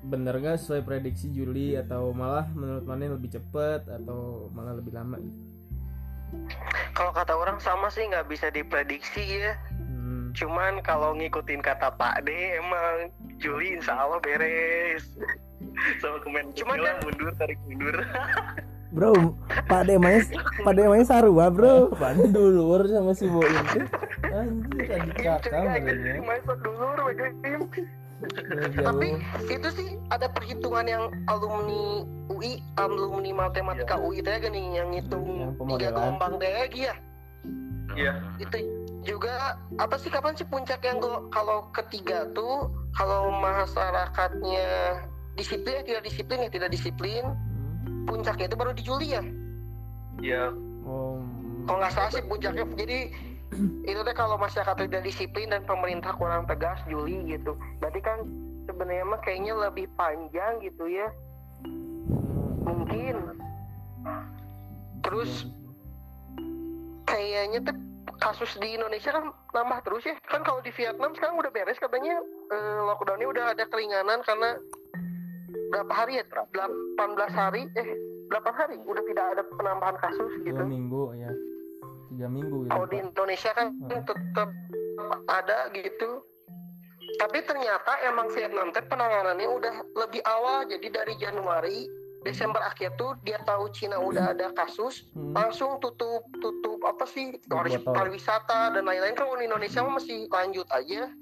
bener 0.05 0.37
gak 0.37 0.61
sesuai 0.61 0.85
prediksi 0.85 1.33
Juli 1.33 1.73
atau 1.75 2.13
malah 2.13 2.45
menurut 2.53 2.85
Pane 2.85 3.09
lebih 3.09 3.33
cepet 3.33 3.89
atau 3.89 4.47
malah 4.53 4.77
lebih 4.77 4.93
lama 4.93 5.17
gitu? 5.17 5.39
Kalau 6.93 7.11
kata 7.15 7.33
orang 7.37 7.57
sama 7.61 7.87
sih 7.87 8.05
nggak 8.07 8.27
bisa 8.27 8.51
diprediksi 8.51 9.45
ya. 9.45 9.55
Hmm. 9.71 10.31
Cuman 10.35 10.83
kalau 10.83 11.15
ngikutin 11.15 11.63
kata 11.63 11.95
Pak 11.95 12.27
D 12.27 12.29
emang 12.59 13.09
Juli 13.39 13.77
insya 13.77 13.95
Allah 13.97 14.19
beres. 14.19 15.05
sama 16.01 16.17
kemen 16.23 16.51
Cuman 16.55 16.77
Cuman 16.77 16.85
kan- 16.85 17.01
mundur 17.03 17.31
tarik 17.35 17.59
mundur 17.67 17.95
bro 18.95 19.35
pak 19.67 19.91
demanya 19.91 20.23
pak 20.63 20.73
demanya 20.73 21.03
sarua 21.03 21.51
bro 21.51 21.91
Pan 22.05 22.17
dulur 22.29 22.85
sama 22.85 23.15
si 23.17 23.25
Boim. 23.25 23.55
Anjir 24.29 24.83
kan 24.85 25.07
kakak 25.15 25.81
merenya. 25.81 26.21
Masuk 26.21 26.57
dulu, 26.61 26.87
mereka 27.07 27.25
tim. 27.41 27.61
Tapi 28.79 29.09
itu 29.51 29.67
sih 29.75 29.89
ada 30.11 30.27
perhitungan 30.31 30.85
yang 30.87 31.03
alumni 31.27 32.03
UI, 32.31 32.63
alumni 32.79 33.47
matematika 33.47 33.99
UI 33.99 34.23
teh 34.23 34.39
gini 34.39 34.75
yang 34.79 34.91
ngitung 34.91 35.23
tiga 35.23 35.57
pemodelan. 35.59 35.93
gelombang 35.93 36.33
teh 36.39 36.51
ya. 36.73 36.93
Iya. 37.95 38.13
Itu 38.37 38.57
juga 39.07 39.59
apa 39.77 39.95
sih 39.99 40.09
kapan 40.09 40.33
sih 40.35 40.47
puncak 40.47 40.81
yang 40.83 40.97
kalau 41.29 41.69
ketiga 41.71 42.27
tuh 42.33 42.71
kalau 42.95 43.29
masyarakatnya 43.39 44.99
disiplin 45.35 45.83
ya 45.83 45.83
tidak 45.83 46.03
disiplin 46.07 46.39
ya 46.47 46.49
tidak 46.49 46.69
disiplin 46.71 47.23
puncaknya 48.05 48.45
itu 48.47 48.57
baru 48.57 48.71
di 48.71 48.83
Juli 48.85 49.07
ya? 49.13 49.23
Iya. 50.21 50.43
Oh. 50.85 51.17
kalau 51.65 51.81
nggak 51.81 51.97
salah 51.97 52.11
sih 52.13 52.21
puncaknya 52.29 52.61
jadi 52.77 53.09
itu 53.89 53.99
teh 54.05 54.15
kalau 54.15 54.37
masyarakat 54.37 54.85
tidak 54.85 55.03
disiplin 55.05 55.49
dan 55.49 55.65
pemerintah 55.65 56.13
kurang 56.17 56.45
tegas 56.45 56.77
Juli 56.89 57.25
gitu. 57.29 57.57
Berarti 57.81 57.99
kan 58.01 58.25
sebenarnya 58.65 59.05
mah 59.05 59.19
kayaknya 59.21 59.53
lebih 59.57 59.87
panjang 59.95 60.61
gitu 60.61 60.85
ya. 60.89 61.07
Mungkin. 62.65 63.15
Terus 65.05 65.49
kayaknya 67.05 67.61
tuh 67.69 67.77
kasus 68.17 68.57
di 68.57 68.77
Indonesia 68.77 69.13
kan 69.13 69.29
nambah 69.53 69.79
terus 69.85 70.03
ya. 70.05 70.15
Kan 70.25 70.41
kalau 70.41 70.59
di 70.65 70.73
Vietnam 70.73 71.13
sekarang 71.13 71.37
udah 71.37 71.51
beres 71.53 71.77
katanya 71.77 72.17
eh, 72.51 72.79
lockdownnya 72.81 73.27
udah 73.29 73.45
ada 73.53 73.63
keringanan 73.69 74.19
karena 74.25 74.57
berapa 75.71 75.93
hari 75.93 76.21
ya? 76.21 76.23
18 76.27 76.97
hari? 77.31 77.61
Eh 77.77 77.89
8 78.29 78.59
hari? 78.59 78.77
Udah 78.85 79.03
tidak 79.05 79.25
ada 79.37 79.43
penambahan 79.55 79.97
kasus 80.01 80.31
gitu? 80.41 80.57
Dua 80.57 80.67
minggu 80.67 81.03
ya. 81.17 81.31
Tiga 82.13 82.27
minggu 82.29 82.55
gitu. 82.65 82.71
kalau 82.71 82.87
di 82.87 82.97
Indonesia 83.01 83.51
kan 83.53 83.67
tetap 83.89 84.49
ada 85.29 85.57
gitu. 85.73 86.21
Tapi 87.15 87.37
ternyata 87.45 87.91
emang 88.03 88.27
Vietnam 88.33 88.73
teh 88.73 88.83
penanganannya 88.83 89.47
udah 89.47 89.75
lebih 89.95 90.21
awal. 90.25 90.65
Jadi 90.67 90.87
dari 90.89 91.13
Januari 91.21 91.85
Desember 92.25 92.57
akhir 92.65 92.97
tuh 92.97 93.13
dia 93.21 93.37
tahu 93.45 93.69
Cina 93.69 94.01
udah 94.01 94.33
ada 94.33 94.49
kasus. 94.57 95.05
Hmm. 95.13 95.37
langsung 95.37 95.77
tutup 95.77 96.25
tutup 96.41 96.81
apa 96.81 97.05
sih? 97.05 97.37
Pariwisata 97.85 98.73
dan 98.73 98.83
lain-lain. 98.83 99.13
Kalau 99.13 99.37
di 99.37 99.45
Indonesia 99.45 99.85
mah 99.85 100.01
masih 100.01 100.25
lanjut 100.33 100.65
aja. 100.73 101.13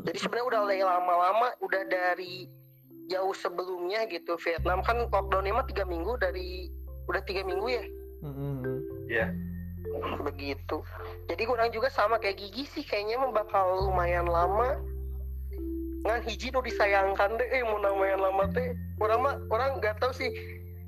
Jadi 0.00 0.16
sebenarnya 0.16 0.46
udah 0.48 0.60
lama-lama 0.64 1.52
udah 1.60 1.82
dari 1.84 2.48
jauh 3.10 3.34
sebelumnya 3.34 4.06
gitu. 4.06 4.38
Vietnam 4.38 4.80
kan 4.86 5.10
lockdownnya 5.10 5.52
mah 5.52 5.66
tiga 5.66 5.82
minggu 5.82 6.14
dari 6.22 6.70
udah 7.10 7.22
tiga 7.26 7.42
minggu 7.42 7.66
ya? 7.66 7.84
Mm-mm. 8.22 8.62
Iya. 9.10 9.28
begitu. 10.22 10.84
Jadi 11.26 11.42
kurang 11.48 11.72
juga 11.74 11.90
sama 11.90 12.20
kayak 12.20 12.38
gigi 12.38 12.68
sih 12.68 12.84
kayaknya 12.86 13.18
mah 13.18 13.32
bakal 13.34 13.90
lumayan 13.90 14.28
lama. 14.28 14.78
Ngan 16.06 16.20
hiji 16.24 16.52
nu 16.54 16.62
disayangkan 16.62 17.36
deh 17.36 17.48
eh 17.50 17.64
mau 17.66 17.80
lumayan 17.80 18.22
lama 18.22 18.46
teh. 18.54 18.76
Orang 19.02 19.24
mah 19.24 19.34
orang 19.50 19.80
nggak 19.82 19.98
tahu 19.98 20.12
sih. 20.14 20.30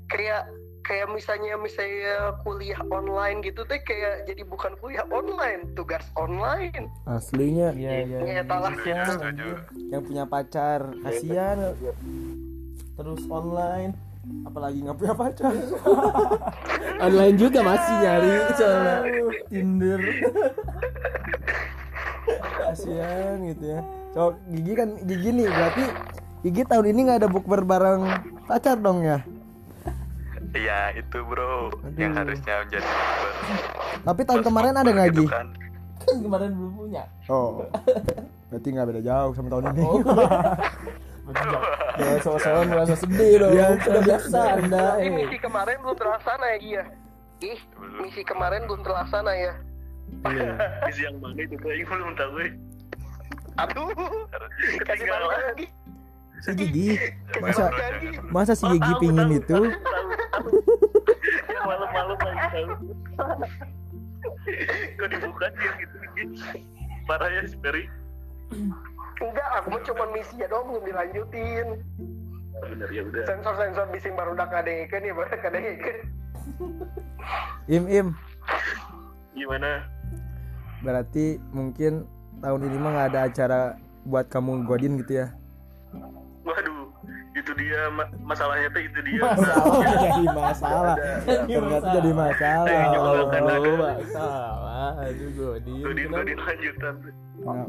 Kayak 0.07 0.47
kayak 0.83 1.07
misalnya 1.09 1.55
misalnya 1.55 2.15
kuliah 2.43 2.79
online 2.85 3.39
gitu 3.39 3.63
teh 3.63 3.79
kayak 3.79 4.27
jadi 4.27 4.43
bukan 4.43 4.75
kuliah 4.77 5.07
online 5.07 5.71
tugas 5.73 6.03
online 6.13 6.91
aslinya 7.03 7.71
Iya 7.71 7.91
iya. 8.03 8.19
Ya, 8.21 8.43
talah. 8.43 8.71
Kasihan, 8.73 9.07
Setuju. 9.07 9.23
anjir. 9.25 9.57
yang 9.89 10.01
punya 10.03 10.23
pacar 10.25 10.79
kasihan 11.01 11.57
terus 12.93 13.23
online 13.25 13.95
apalagi 14.43 14.79
nggak 14.79 14.97
punya 14.97 15.13
pacar 15.13 15.51
Online 17.05 17.35
juga 17.35 17.59
masih 17.59 17.95
nyari 17.99 18.31
soalnya. 18.53 18.97
Tinder 19.49 19.99
kasihan 22.59 23.35
gitu 23.43 23.65
ya 23.67 23.81
so 24.13 24.21
gigi 24.47 24.73
kan 24.73 24.89
gigi 25.03 25.29
nih 25.33 25.47
berarti 25.47 25.83
gigi 26.41 26.63
tahun 26.63 26.85
ini 26.87 26.99
nggak 27.03 27.19
ada 27.19 27.29
bukber 27.29 27.61
bareng 27.63 28.03
pacar 28.45 28.77
dong 28.77 29.01
ya 29.01 29.19
Iya 30.53 30.93
itu 30.93 31.17
bro 31.19 31.73
yang 31.95 32.13
Aduh. 32.13 32.29
harusnya 32.29 32.53
menjadi 32.61 32.85
bukber. 32.85 33.31
tapi 34.03 34.21
tahun 34.23 34.41
kemarin 34.43 34.73
ada 34.75 34.89
nggak 34.89 35.07
gitu 35.09 35.23
Gi? 35.23 35.29
kan. 35.29 35.47
Kemarin 36.23 36.51
belum 36.51 36.73
punya. 36.75 37.03
oh 37.25 37.63
berarti 38.47 38.67
nggak 38.69 38.87
beda 38.87 39.01
jauh 39.01 39.31
sama 39.33 39.47
tahun 39.49 39.63
ini 39.71 39.81
Oh. 39.81 39.97
Jangan 41.95 42.19
soal-soal 42.19 42.67
merasa 42.67 42.93
sedih 42.93 43.39
dong. 43.39 43.55
Iya, 43.55 43.79
Sudah 43.79 44.03
biasa 44.03 44.39
Anda. 44.59 44.85
Tapi 44.93 45.07
misi 45.09 45.37
kemarin 45.39 45.79
belum 45.79 45.95
terlaksana 45.95 46.45
ya 46.45 46.57
Gia 46.59 46.83
ih 47.43 47.59
misi 47.97 48.21
kemarin 48.21 48.61
belum 48.65 48.81
terlaksana 48.81 49.31
ya 49.33 49.53
Iya. 50.23 50.51
Misi 50.83 51.01
yang 51.01 51.17
mana 51.17 51.39
itu 51.39 51.55
kayak 51.57 51.87
belum 51.87 52.13
tahu. 52.13 52.35
aduh 53.55 53.85
kasih 54.81 55.05
tahu 55.05 55.05
Ketinggalan. 55.05 55.29
lagi 55.45 55.65
si 56.43 56.51
gigi 56.59 56.87
masa 57.39 57.71
masa 58.27 58.51
si 58.51 58.67
gigi 58.67 58.93
pingin 58.99 59.31
itu 59.31 59.59
malu-malu. 61.63 62.13
Kok 64.99 65.07
dibuka 65.07 65.47
sih 65.55 65.63
yang 65.63 65.77
gitu 65.79 65.95
gitu. 66.19 66.35
Parah 67.07 67.31
ya 67.31 67.41
si 67.47 67.55
Ferry. 67.63 67.87
enggak 69.23 69.49
aku 69.63 69.79
cuma 69.87 70.03
misi 70.11 70.35
ya 70.35 70.51
doang 70.51 70.67
belum 70.67 70.83
dilanjutin 70.83 71.67
Bener 72.59 72.89
ya 72.91 73.01
udah. 73.07 73.23
sensor-sensor 73.23 73.87
bising 73.89 74.13
baru 74.19 74.35
udah 74.35 74.47
kadekeun 74.51 75.03
ya 75.05 75.13
baru 75.15 75.27
kadekeun 75.39 75.97
im 77.71 77.83
im 77.87 78.07
Gimana? 79.33 79.87
berarti 80.83 81.39
mungkin 81.55 82.03
tahun 82.43 82.67
ini 82.67 82.77
mah 82.77 82.91
nggak 82.93 83.09
ada 83.15 83.21
acara 83.31 83.61
buat 84.03 84.27
kamu 84.27 84.67
godin 84.67 84.99
gitu 84.99 85.23
ya 85.23 85.31
itu 87.33 87.51
dia 87.55 87.89
ma- 87.89 88.11
masalahnya 88.23 88.69
tuh 88.69 88.81
itu 88.81 88.99
dia. 89.03 89.21
jadi 90.03 90.23
masalah 90.29 90.95
ternyata 91.25 91.87
jadi 91.91 92.11
masalah 92.11 92.69
Eh, 92.69 92.85
Oh, 92.93 93.13
makan 93.19 93.41
lagi. 93.43 93.71
salah. 94.07 94.91
Aduh, 94.99 95.29
Godin. 95.33 95.81
Godin? 95.81 96.07
Godin 96.09 96.37
lanjutan. 96.39 96.93
Nah. 97.43 97.65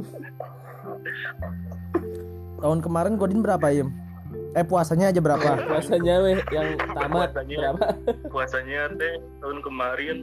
tahun 2.57 2.79
kemarin 2.81 3.14
godin 3.14 3.40
berapa 3.40 3.66
im 3.70 3.88
eh 4.53 4.62
puasanya 4.62 5.09
aja 5.09 5.18
berapa 5.18 5.50
Puasanya 5.64 6.14
weh 6.20 6.38
yang 6.48 6.68
tamat 6.88 7.33
Puasanya. 7.33 7.57
berapa? 7.59 7.79
Puasanya 8.33 8.81
teh 8.94 9.12
tahun 9.38 9.59
kemarin 9.61 10.16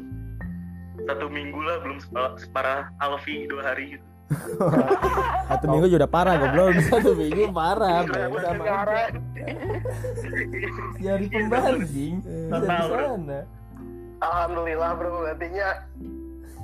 satu 1.01 1.25
minggu 1.27 1.59
lah 1.59 1.81
belum 1.81 1.97
sepa- 1.99 2.35
separah 2.37 2.87
Alfi 2.97 3.45
dua 3.45 3.61
hari 3.65 3.97
gitu. 3.97 4.05
Satu 5.51 5.65
minggu 5.67 5.85
juga 5.91 6.07
udah 6.07 6.11
parah 6.11 6.35
goblok. 6.39 6.69
Satu 6.91 7.11
minggu 7.19 7.51
parah, 7.51 8.07
Bang. 8.07 8.31
Sama 8.39 8.53
negara 8.55 9.01
Nyari 11.01 11.25
pembanding. 11.27 12.13
Bisa 12.23 12.57
di 12.57 12.67
sana. 12.67 13.39
alhamdulillah 14.21 14.91
bro. 14.95 15.25
Artinya 15.25 15.67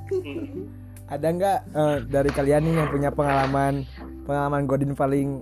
ada 1.13 1.27
nggak 1.27 1.59
eh, 1.73 1.97
dari 2.05 2.31
kalian 2.31 2.61
nih 2.67 2.73
yang 2.83 2.89
punya 2.91 3.09
pengalaman 3.09 3.87
pengalaman 4.27 4.67
godin 4.67 4.93
paling 4.93 5.41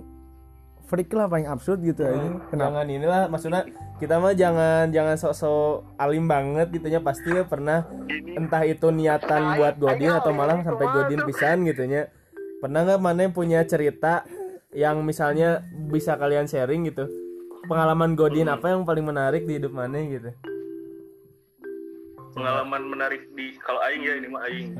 freak 0.86 1.10
lah 1.12 1.26
paling 1.26 1.50
absurd 1.50 1.82
gitu 1.82 2.06
ya? 2.06 2.14
Ini 2.14 2.28
kenapa? 2.48 2.66
Jangan 2.70 2.86
inilah 2.88 3.22
maksudnya 3.26 3.62
kita 3.98 4.20
mah 4.22 4.32
jangan 4.36 4.92
jangan 4.94 5.16
sok-sok 5.18 5.98
alim 5.98 6.30
banget 6.30 6.68
gitunya 6.68 7.00
pasti 7.02 7.32
pernah 7.48 7.84
entah 8.08 8.62
itu 8.62 8.92
niatan 8.92 9.56
buat 9.58 9.74
godin 9.80 10.12
atau 10.14 10.30
malah 10.36 10.62
sampai 10.62 10.86
godin 10.86 11.20
pisan 11.26 11.66
gitunya 11.66 12.12
pernah 12.62 12.84
nggak 12.86 13.00
mana 13.02 13.28
punya 13.30 13.60
cerita 13.68 14.24
yang 14.72 15.00
misalnya 15.04 15.64
bisa 15.92 16.16
kalian 16.16 16.48
sharing 16.48 16.88
gitu 16.88 17.08
pengalaman 17.66 18.14
godin 18.14 18.48
apa 18.48 18.72
yang 18.72 18.84
paling 18.84 19.04
menarik 19.04 19.44
di 19.44 19.58
hidup 19.58 19.72
mana 19.72 19.98
gitu 20.04 20.30
pengalaman 22.36 22.84
menarik 22.84 23.24
di 23.32 23.56
kalau 23.64 23.80
aing 23.88 24.04
ya 24.04 24.14
ini 24.20 24.28
mah 24.28 24.44
aing. 24.44 24.76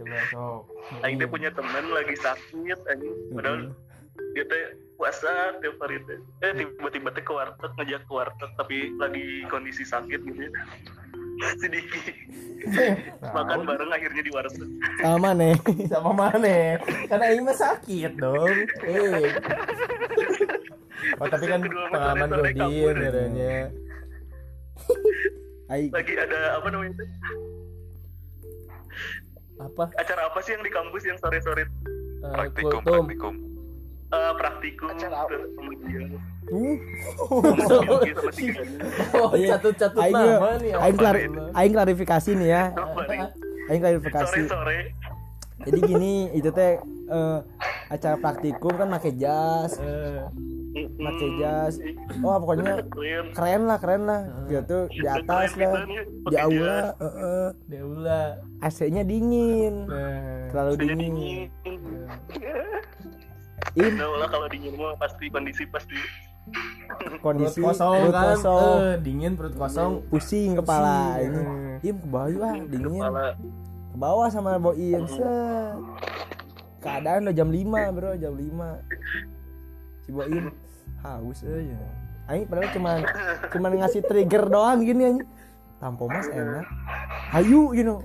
Coba 0.00 0.16
sok 0.32 0.60
Aing 1.04 1.20
teh 1.20 1.28
punya 1.28 1.52
temen 1.52 1.92
lagi 1.92 2.16
sakit 2.16 2.80
anjing. 2.88 3.14
Padahal 3.36 3.76
dia 4.32 4.44
teh 4.48 4.62
puasa 4.96 5.60
tiap 5.60 5.76
hari 5.84 6.00
teh. 6.08 6.16
Eh 6.40 6.56
tiba-tiba 6.56 7.12
teh 7.12 7.20
ke 7.20 7.32
warteg 7.36 7.70
ngajak 7.76 8.00
ke 8.08 8.12
warteg 8.16 8.50
tapi 8.56 8.96
lagi 8.96 9.44
kondisi 9.52 9.84
sakit 9.84 10.24
gitu 10.24 10.48
Sedikit 11.56 12.14
makan 13.24 13.64
bareng 13.64 13.88
akhirnya 13.88 14.20
di 14.20 14.30
warteg. 14.30 14.68
sama 15.00 15.32
nih. 15.32 15.56
Sama 15.88 16.12
mana? 16.12 16.76
Karena 17.08 17.26
ini 17.32 17.40
mah 17.40 17.56
sakit 17.56 18.12
dong. 18.16 18.56
Eh. 18.84 19.32
Oh, 21.16 21.26
tapi 21.26 21.48
kan 21.48 21.64
pengalaman 21.64 22.28
godin 22.28 22.94
katanya. 22.94 23.56
Ai, 25.70 25.88
Lagi 25.88 26.12
ada 26.14 26.60
apa 26.60 26.66
namanya 26.68 26.92
apa? 29.60 29.84
Acara 29.96 30.22
apa 30.28 30.38
sih 30.40 30.52
yang 30.52 30.64
di 30.64 30.72
kampus 30.72 31.02
yang 31.04 31.16
sore-sore? 31.16 31.64
Eh, 31.64 32.32
Praktikum 32.32 32.80
kultum. 32.80 33.04
praktikum. 33.06 33.34
Eh, 34.10 34.32
praktikum 34.34 34.88
terus 34.96 35.50
kemudian 35.54 36.10
Uh, 36.50 36.74
Oh, 39.14 39.30
Iya. 39.32 39.54
catut-catut 39.54 40.02
aing 40.02 40.14
nama 40.16 40.50
nih. 40.58 40.72
aing, 40.74 40.96
klari- 40.98 41.26
aing 41.54 41.72
klarifikasi 41.72 42.30
nih 42.34 42.48
ya. 42.48 42.64
Aing 43.68 43.78
klarifikasi. 43.78 44.40
sore 44.48 44.78
Jadi 45.60 45.78
gini, 45.84 46.14
itu 46.32 46.50
teh 46.50 46.80
eh, 47.06 47.38
acara 47.86 48.16
praktikum 48.16 48.72
kan 48.72 48.88
pakai 48.90 49.12
jas, 49.14 49.78
Eh, 49.78 50.26
pakai 50.96 51.28
jas. 51.36 51.74
Oh, 52.18 52.34
pokoknya 52.36 52.82
keren 53.30 53.62
lah, 53.64 53.78
keren 53.78 54.02
lah. 54.04 54.20
Gitu 54.48 54.78
di 54.90 55.06
atas 55.06 55.54
lah. 55.54 55.86
Di 56.24 56.36
aula, 56.36 56.78
heeh. 56.96 57.46
Deula. 57.68 58.22
AC-nya 58.58 59.02
dingin. 59.02 59.86
Nah, 59.86 60.50
Terlalu 60.50 60.72
dingin. 60.82 61.46
Dingin 63.72 63.92
In 63.92 63.92
Nah, 63.96 64.08
lah 64.16 64.28
kalau 64.28 64.46
dingin 64.46 64.72
mah 64.74 64.96
pasti 64.96 65.24
kondisi 65.28 65.64
pasti 65.66 65.96
perut 66.90 67.20
kondisi 67.22 67.58
kosong 67.60 67.94
perut 68.02 68.14
kan. 68.14 68.26
kosong. 68.34 68.78
Eh, 68.80 68.96
dingin 68.98 69.32
perut 69.38 69.54
kosong. 69.54 69.92
pusing 70.08 70.50
kepala 70.58 70.98
Pusing, 71.14 71.26
ini. 71.30 71.40
eh. 71.40 71.88
Im 71.88 71.96
ke 71.96 72.08
bawah 72.08 72.50
ah, 72.50 72.54
dingin. 72.58 73.02
Ke 73.90 73.96
bawah 73.96 74.28
sama 74.28 74.58
Boim 74.58 75.04
set. 75.06 75.74
Keadaan 76.80 77.28
udah 77.28 77.34
jam 77.36 77.48
5, 77.52 77.92
Bro, 77.92 78.10
jam 78.16 78.32
5. 78.32 78.48
Si 80.00 80.10
Boim 80.10 80.44
haus 81.00 81.40
aja. 81.44 81.80
Aing 82.26 82.46
padahal 82.46 82.70
cuman 82.72 82.98
cuman 83.50 83.72
ngasih 83.78 84.02
trigger 84.02 84.44
doang 84.46 84.80
gini 84.80 85.02
aja. 85.06 85.24
Tampo 85.78 86.04
Mas 86.06 86.26
enak. 86.28 86.64
Hayu 87.30 87.72
gitu. 87.72 88.00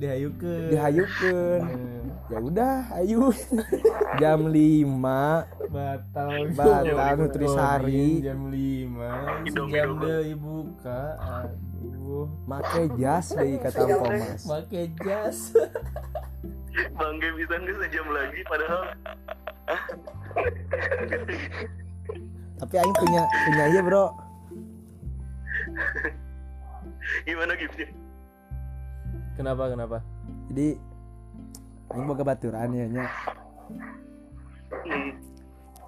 Dihayukeun. 0.00 0.68
Dihayukeun. 0.72 1.60
Eh, 1.62 2.00
Ya 2.30 2.38
udah, 2.38 2.86
ayu. 2.94 3.34
jam 4.22 4.46
5 4.46 5.66
batal 5.66 6.30
Batal 6.54 7.14
Nutrisari. 7.18 8.22
jam 8.22 8.46
5 8.46 9.50
Hidung, 9.50 9.68
jam 9.74 9.90
deui 9.98 10.34
buka 10.38 11.18
aduh 11.18 12.30
make 12.46 12.86
jas 12.94 13.34
deui 13.34 13.58
kata 13.58 13.82
Mas. 13.98 14.46
make 14.46 14.82
jas 15.02 15.50
bangga 16.98 17.28
bisa 17.34 17.54
nggak 17.58 17.76
sejam 17.82 18.06
lagi 18.14 18.40
padahal 18.46 18.82
Tapi 22.60 22.74
aing 22.76 22.94
punya 22.94 23.22
punya 23.26 23.64
iya, 23.72 23.80
Bro. 23.82 24.06
gimana 27.26 27.52
gimana 27.58 27.84
kenapa 29.34 29.70
kenapa? 29.70 29.98
Jadi 30.50 30.78
aing 31.90 32.06
boga 32.06 32.22
baturan 32.22 32.70
ya 32.74 32.86
nya. 32.86 33.06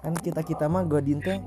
kan 0.03 0.13
kita 0.19 0.43
kita 0.43 0.67
mah 0.67 0.83
godin 0.83 1.23
teh 1.23 1.39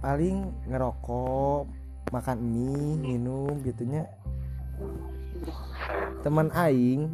paling 0.00 0.48
ngerokok 0.64 1.68
makan 2.08 2.38
mie 2.40 2.96
minum 2.96 3.52
gitunya 3.60 4.08
teman 6.24 6.48
aing. 6.56 7.12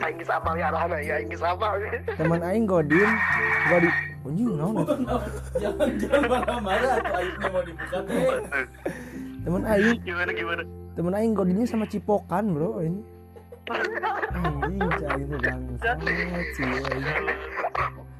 Aing 0.00 0.16
apal 0.24 0.56
ya? 0.56 0.72
Arahna 0.72 0.96
ya, 1.04 1.20
aing 1.20 1.28
apal. 1.36 1.76
teman 2.16 2.40
aing 2.40 2.64
godin 2.64 3.08
godin 3.68 3.92
anjing 4.24 4.50
naon 4.56 4.76
eta? 4.80 4.96
jangan 5.60 5.88
jangan 6.00 6.22
marah-marah 6.32 6.92
atau 6.96 7.12
aibnya 7.20 7.48
mau 7.52 7.60
dibuka 7.60 7.98
teh. 8.08 8.64
Teman 9.44 9.62
aing. 9.68 9.98
Gimana 10.00 10.30
gimana 10.32 10.62
teman 10.94 11.12
aing 11.12 11.34
godinnya 11.34 11.66
sama 11.66 11.84
cipokan 11.84 12.54
bro 12.54 12.78
ini 12.78 13.02
anjing 14.34 14.78
cai 14.94 15.18
itu 15.18 15.36
bangsat 15.36 15.96
sih. 16.52 16.70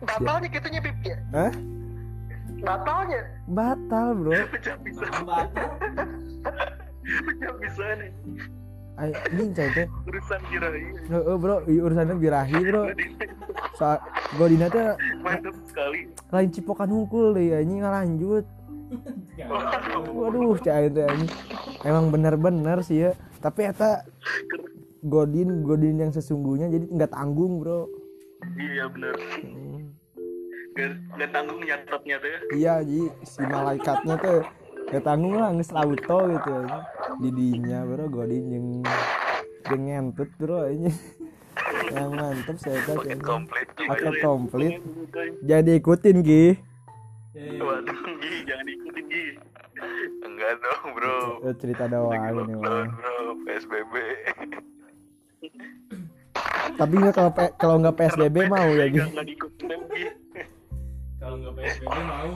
Batalnya 0.00 0.48
kitunya 0.48 0.80
Pip 0.80 0.96
ya. 1.02 1.16
Hah? 1.32 1.52
Batalnya. 2.60 3.20
batal 3.46 4.08
bro. 4.14 4.32
Pecah 4.48 4.76
bisa 4.80 5.04
batal. 5.22 5.68
Pecah 7.04 7.52
bisa 7.60 7.84
nih 7.94 8.10
Aing- 8.94 9.18
anjing 9.18 9.50
cai 9.52 9.68
teh 9.74 9.86
urusan 10.06 10.40
kirain 10.48 10.94
Heeh, 11.04 11.34
bro 11.36 11.56
i- 11.66 11.82
urusannya 11.82 12.14
birahi 12.16 12.58
bro. 12.64 12.82
Soal 13.74 13.98
godina 14.34 14.66
teh 14.68 14.94
mantap 15.20 15.54
sekali. 15.66 16.08
lain 16.30 16.48
cipokan 16.50 16.88
hungkul 16.88 17.30
deh 17.30 17.54
anjing 17.54 17.80
ngalanjut 17.80 18.44
Waduh, 20.10 20.56
teh 20.58 20.72
anjing. 20.72 21.30
Emang 21.82 22.08
bener-bener 22.08 22.80
sih 22.80 23.04
ya. 23.04 23.12
Tapi 23.38 23.68
eta 23.68 24.02
Godin, 25.04 25.62
Godin 25.62 26.00
yang 26.00 26.12
sesungguhnya 26.12 26.72
jadi 26.72 26.88
nggak 26.88 27.12
tanggung, 27.12 27.60
Bro. 27.60 27.92
iya 28.56 28.84
benar 28.88 29.16
Hmm. 29.40 29.88
nggak 31.16 31.30
tanggung 31.32 31.64
nyatetnya 31.64 32.16
tuh 32.20 32.28
ya 32.28 32.38
Iya, 32.52 32.74
jadi 32.84 33.04
si 33.24 33.40
malaikatnya 33.40 34.14
tuh 34.16 34.40
nggak 34.90 35.04
tanggung 35.04 35.34
lah 35.36 35.48
geus 35.52 35.72
auto 35.72 36.18
gitu 36.28 36.50
ya. 36.50 36.76
Didinya, 37.20 37.78
Bro, 37.84 38.04
Godin 38.10 38.44
yang 38.48 38.66
yang 39.64 39.82
ngentut, 39.82 40.28
Bro, 40.36 40.68
ini. 40.68 40.92
yang 41.88 42.10
mantep 42.10 42.56
saya 42.58 42.80
paket 42.82 43.16
kayaknya. 43.16 43.22
komplit 43.22 43.68
Paket 43.76 44.14
komplit. 44.20 44.72
Jadi 45.44 45.70
ikutin, 45.78 46.16
Gi. 46.20 46.44
waduh 47.60 47.98
Gi 48.18 48.32
jangan 48.44 48.66
ikutin 48.66 48.83
Gi 49.14 49.38
enggak 50.26 50.58
dong 50.58 50.84
bro. 50.98 51.18
Eh, 51.46 51.54
Cerita 51.62 51.86
doang 51.86 52.10
lagi 52.10 52.34
ini 52.34 52.54
lockdown 52.58 52.88
bro. 52.90 53.16
Psbb 53.46 53.94
Tapi 56.74 56.94
nggak 56.98 57.14
kalau 57.14 57.30
kalau 57.54 57.76
nggak 57.78 57.94
PSBB 57.94 58.50
mau 58.50 58.66
ya, 58.74 58.90
Gi. 58.90 58.98
nggak 58.98 59.14
nggak 59.14 59.26
diikutin 59.30 59.66
dong, 59.70 59.84
Gi 59.94 60.06
kalau 61.22 61.36
nggak 61.38 61.54
PSBB 61.62 61.96
mau 62.10 62.28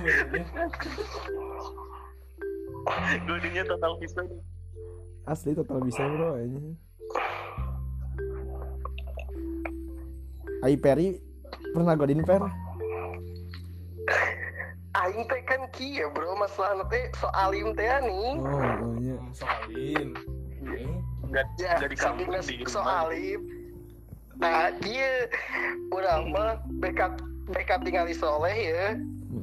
Godinnya 3.26 3.64
total 3.66 3.92
bisa 3.98 4.22
nih. 4.22 4.40
Asli 5.28 5.52
total 5.52 5.84
bisa, 5.84 6.00
Bro, 6.00 6.40
ini. 6.40 6.72
Ai 10.64 10.74
Peri 10.80 11.20
pernah 11.76 11.94
godin 11.94 12.24
per 12.24 12.67
Aing 15.18 15.26
teh 15.26 15.42
kan 15.50 15.66
kieu 15.74 16.06
bro 16.14 16.38
masalah 16.38 16.86
teh 16.86 17.10
soalim 17.18 17.74
teh 17.74 17.90
nih. 18.06 18.38
oh, 18.38 18.54
oh 18.54 18.94
iya 19.02 19.18
soalin 19.34 20.14
nggak 21.26 21.42
Ya, 21.58 21.74
nggak 21.74 21.90
di 21.90 21.98
saking 21.98 22.30
kampus 22.30 22.46
nasi 22.46 22.54
di 22.54 22.62
rumah. 22.62 22.70
soalim. 22.70 23.40
Nah, 24.38 24.70
dia 24.78 25.26
urang 25.90 26.30
mah 26.30 26.62
backup 26.78 27.18
backup 27.50 27.82
tinggal 27.82 28.06
di 28.06 28.14
soleh 28.14 28.54
ya. 28.54 28.94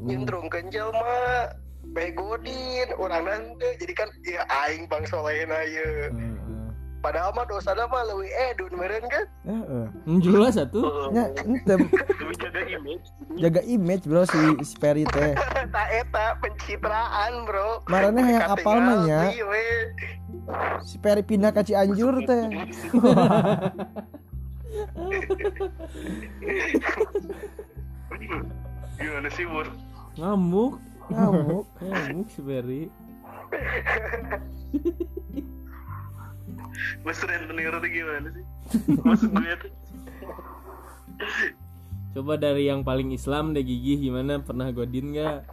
Nyendrung 0.08 0.48
kenjel 0.48 0.96
mah 0.96 1.52
begodin 1.92 2.96
orang 2.96 3.28
nanti 3.28 3.68
jadi 3.76 3.94
kan 4.00 4.10
ya 4.24 4.48
aing 4.64 4.88
bang 4.88 5.04
soleh 5.04 5.44
na 5.44 5.60
ya 5.60 5.92
Heeh. 6.08 6.35
Padahal 7.06 7.30
mah 7.38 7.46
dosa 7.46 7.78
mah 7.78 8.02
lebih 8.10 8.34
eh 8.34 8.50
dun 8.58 8.74
meren 8.74 9.06
kan? 9.06 9.26
Heeh. 9.46 9.86
jelas 10.26 10.58
satu 10.58 10.82
Oh, 10.82 11.14
Nya 11.14 11.30
ente 11.38 11.78
jaga 12.42 12.62
image. 12.66 13.06
jaga 13.38 13.62
image 13.62 14.10
bro 14.10 14.26
si 14.26 14.42
si 14.66 14.74
Peri 14.82 15.06
teh. 15.06 15.38
tak 15.76 15.88
eta 15.94 16.34
pencitraan 16.42 17.46
bro. 17.46 17.86
Marane 17.86 18.26
yang 18.26 18.50
apal 18.50 18.82
mah 18.82 19.06
nya 19.06 19.30
si 20.82 20.98
Peri 20.98 21.22
pindah 21.22 21.54
ke 21.54 21.62
Cianjur 21.62 22.26
teh. 22.26 22.42
gimana 28.98 29.30
sih 29.30 29.46
bur? 29.46 29.70
Ngamuk. 30.18 30.82
Ngamuk. 31.14 31.70
ngamuk 31.86 32.28
si 32.34 32.42
Berry 32.42 32.90
mas 37.04 37.20
rentenir 37.24 37.74
tuh 37.74 37.90
gimana 37.90 38.28
sih? 38.34 38.46
Maksud 39.02 39.30
gue 39.32 39.54
tuh? 39.62 39.72
Coba 42.16 42.40
dari 42.40 42.72
yang 42.72 42.84
paling 42.84 43.12
Islam 43.12 43.52
deh 43.52 43.64
gigi. 43.64 44.08
Gimana? 44.08 44.40
Pernah 44.40 44.72
godin 44.72 45.12
nggak? 45.12 45.44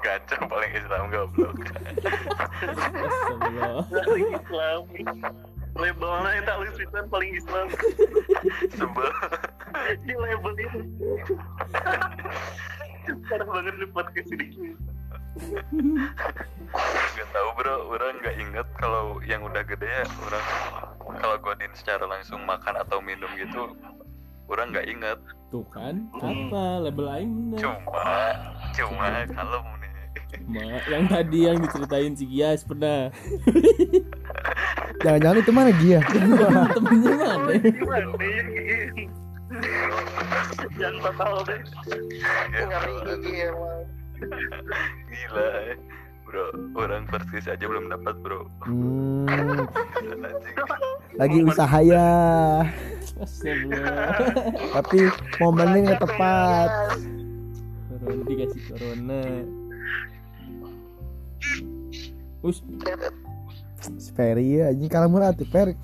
Gacang 0.00 0.48
paling 0.48 0.72
Islam 0.72 1.12
goblok. 1.12 1.56
Astagfirullah. 2.64 3.84
paling 3.84 4.28
Islam. 4.32 4.80
Labelnya 5.76 6.30
yang 6.34 6.44
tak 6.48 6.56
listrikan 6.66 7.04
paling 7.12 7.30
Islam? 7.36 7.66
Sebel. 8.74 9.10
di 10.02 10.14
label 10.18 10.52
itu 10.60 10.80
parah 13.26 13.48
banget 13.48 13.74
nih 13.80 13.90
podcast 13.90 14.30
ini 14.34 14.46
Gak 17.14 17.28
tahu 17.30 17.48
bro, 17.54 17.76
orang 17.86 18.18
nggak 18.18 18.36
inget 18.38 18.66
kalau 18.74 19.22
yang 19.22 19.42
udah 19.46 19.62
gede 19.62 19.86
ya 19.86 20.04
orang 20.26 20.44
kalau 21.20 21.36
godin 21.38 21.70
secara 21.74 22.02
langsung 22.06 22.42
makan 22.42 22.74
atau 22.78 22.98
minum 22.98 23.30
gitu, 23.38 23.74
orang 24.50 24.74
nggak 24.74 24.86
inget. 24.90 25.18
tuh 25.50 25.66
kan 25.74 26.06
apa 26.14 26.78
label 26.78 27.10
aing 27.10 27.30
bener 27.50 27.58
Cuma, 27.58 28.06
cuma 28.70 29.06
kalem 29.26 29.66
nih. 29.82 29.90
Ma, 30.46 30.78
yang 30.86 31.04
tadi 31.10 31.38
yang 31.42 31.58
diceritain 31.58 32.14
si 32.14 32.22
Gias 32.30 32.62
pernah 32.62 33.10
Jangan-jangan 35.02 35.42
itu 35.42 35.50
mana 35.50 35.70
dia? 35.74 35.98
temennya 36.78 37.14
mana 37.18 37.50
ya 37.50 38.78
Jangan 40.78 40.96
fatal 41.02 41.34
deh. 41.50 41.60
ngeri 42.54 43.32
emang 43.50 43.79
Gila 45.10 45.48
eh. 45.72 45.78
Bro, 46.30 46.46
orang 46.78 47.10
first 47.10 47.26
kiss 47.34 47.50
aja 47.50 47.66
belum 47.66 47.90
dapat 47.90 48.14
bro 48.22 48.46
Hmm, 48.62 49.26
lagi 51.18 51.42
usaha 51.42 51.78
ya. 51.82 52.10
Tapi 54.78 55.10
momennya 55.42 55.90
nggak 55.90 56.02
tepat. 56.06 56.70
corona 57.90 58.22
dikasih 58.30 58.62
corona 58.70 59.22
Us, 62.46 62.62
Sperry 64.00 64.62
ya, 64.62 64.70
ini 64.70 64.86
kalau 64.86 65.10
murah 65.10 65.34
tuh 65.34 65.50
per. 65.50 65.74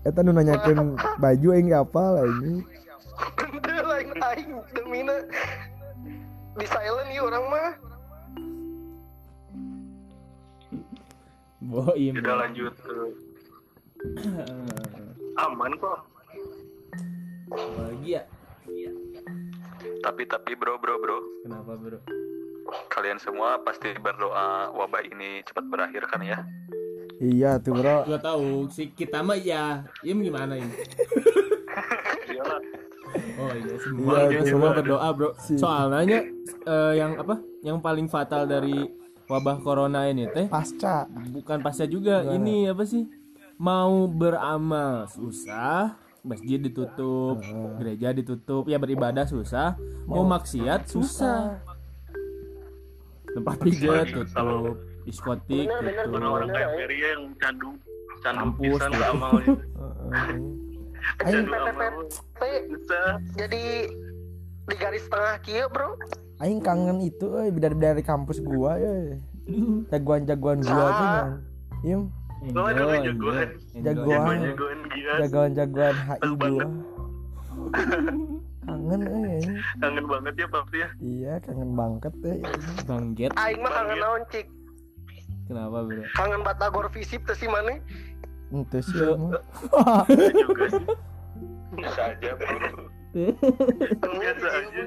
Eta 0.00 0.24
nu 0.24 0.32
nanyakeun 0.32 0.96
baju 1.20 1.48
aing 1.52 1.68
gak 1.68 1.86
apal 1.86 2.24
ini. 2.24 2.64
Itu 3.52 3.70
lain 3.84 4.10
aing 4.16 4.50
demina 4.72 5.28
di 6.58 6.66
silent 6.66 7.10
ya 7.14 7.22
orang 7.22 7.44
mah 7.46 7.70
boim. 11.60 12.14
Kita 12.16 12.32
lanjut 12.34 12.74
ke 12.80 12.96
aman 15.44 15.72
kok. 15.76 16.00
Lagi 17.52 18.16
ya? 18.16 18.22
Tapi 20.00 20.22
tapi 20.24 20.52
bro 20.56 20.78
bro 20.80 20.96
bro 21.02 21.18
Kenapa 21.44 21.76
bro? 21.76 21.98
Kalian 22.88 23.18
semua 23.18 23.58
pasti 23.60 23.90
berdoa 23.98 24.70
wabah 24.72 25.02
ini 25.02 25.42
cepat 25.42 25.66
berakhir 25.66 26.06
kan 26.06 26.22
ya 26.22 26.38
Iya 27.20 27.60
tuh 27.60 27.76
bro. 27.76 28.08
Gua 28.08 28.16
tahu 28.16 28.72
si 28.72 28.88
kita 28.96 29.20
mah 29.20 29.36
ya. 29.36 29.84
Im 30.00 30.24
gimana 30.24 30.56
ini? 30.56 30.72
Iyalah. 32.32 32.60
Oh 33.36 33.50
iya 33.50 33.74
semua 33.76 34.12
Iya, 34.12 34.26
kita 34.30 34.44
semua 34.46 34.68
iya. 34.68 34.76
berdoa 34.76 35.08
bro. 35.10 35.28
Si- 35.36 35.56
Soalnya 35.56 36.20
eh, 36.62 36.92
yang 36.94 37.12
apa? 37.16 37.34
Yang 37.60 37.78
paling 37.80 38.06
fatal 38.06 38.44
dari 38.44 38.76
wabah 39.24 39.56
corona 39.58 40.06
ini 40.06 40.26
teh 40.26 40.46
Pasca. 40.46 41.06
bukan 41.30 41.58
pasca 41.60 41.84
juga. 41.84 42.22
Ini 42.24 42.70
apa 42.70 42.82
sih? 42.82 43.06
Mau 43.56 44.06
beramal 44.06 45.04
susah, 45.06 45.92
masjid 46.20 46.56
ditutup, 46.56 47.38
Heeh. 47.38 47.70
gereja 47.76 48.08
ditutup, 48.10 48.64
ya 48.64 48.76
beribadah 48.76 49.24
susah, 49.24 49.76
mau, 50.04 50.22
Mau- 50.22 50.32
maksiat 50.32 50.88
susah. 50.88 51.60
Tempat 53.30 53.56
pijat 53.60 54.10
tutup, 54.10 54.74
diskotik 55.04 55.64
Bener, 55.64 55.80
bener, 55.84 56.02
tutup. 56.02 56.18
Orang-orang 56.18 56.48
kayak 56.50 56.70
Ferry 56.74 56.98
yang 56.98 57.22
candu 57.36 57.70
candu 58.20 58.40
Kampus, 58.42 58.64
pisan 58.80 58.90
ya. 58.90 59.10
Amalnya. 61.00 61.24
Heeh. 61.24 61.26
Aing 61.26 61.46
Candu 61.46 61.54
amal. 61.56 61.94
PPP 62.40 62.40
Bisa. 62.72 63.00
jadi 63.36 63.64
di 64.70 64.76
garis 64.78 65.04
tengah 65.10 65.36
kia 65.42 65.66
bro 65.66 65.98
aing 66.40 66.60
kangen 66.64 66.98
itu 67.04 67.26
euy 67.36 67.52
dari 67.52 67.76
dari 67.76 68.02
kampus 68.02 68.40
gua 68.40 68.80
euy. 68.80 69.20
Jagoan-jagoan 69.92 70.60
gua 70.64 70.86
tuh 70.88 71.06
kan. 71.10 71.28
Im, 71.80 72.02
ada 72.40 72.72
Enjoy, 72.72 72.96
jagoan. 73.04 73.48
Jagoan. 73.76 74.38
Jagoan 74.40 74.78
jagoan-jagoan 75.20 75.96
HI 75.96 76.20
gua. 76.20 76.38
banget. 76.40 76.70
Kangen 78.64 79.00
euy. 79.04 79.28
aing. 79.36 79.52
Kangen 79.84 80.04
banget 80.08 80.34
ya 80.38 80.46
pasti 80.48 80.76
ya. 80.80 80.88
Iya, 81.02 81.32
kangen 81.44 81.70
banget 81.76 82.14
euy. 82.24 82.40
Bang 82.88 83.06
Get, 83.12 83.36
aing 83.36 83.60
mah 83.60 83.72
kangen 83.76 83.98
naon 84.00 84.22
cik 84.32 84.46
kenapa 85.50 85.82
bro? 85.82 86.02
kangen 86.14 86.40
batagor 86.46 86.86
visip 86.94 87.26
teh 87.26 87.34
si 87.34 87.50
mana 87.50 87.82
Ente 88.50 88.78
sih. 88.80 88.98
Emang. 88.98 89.32
Saya 90.10 90.32
juga 90.32 90.64
sih. 90.74 90.86
Bisa 91.70 92.02
aja 92.08 92.30
bro 92.34 92.56
Biasa 94.12 94.48
aja. 94.52 94.84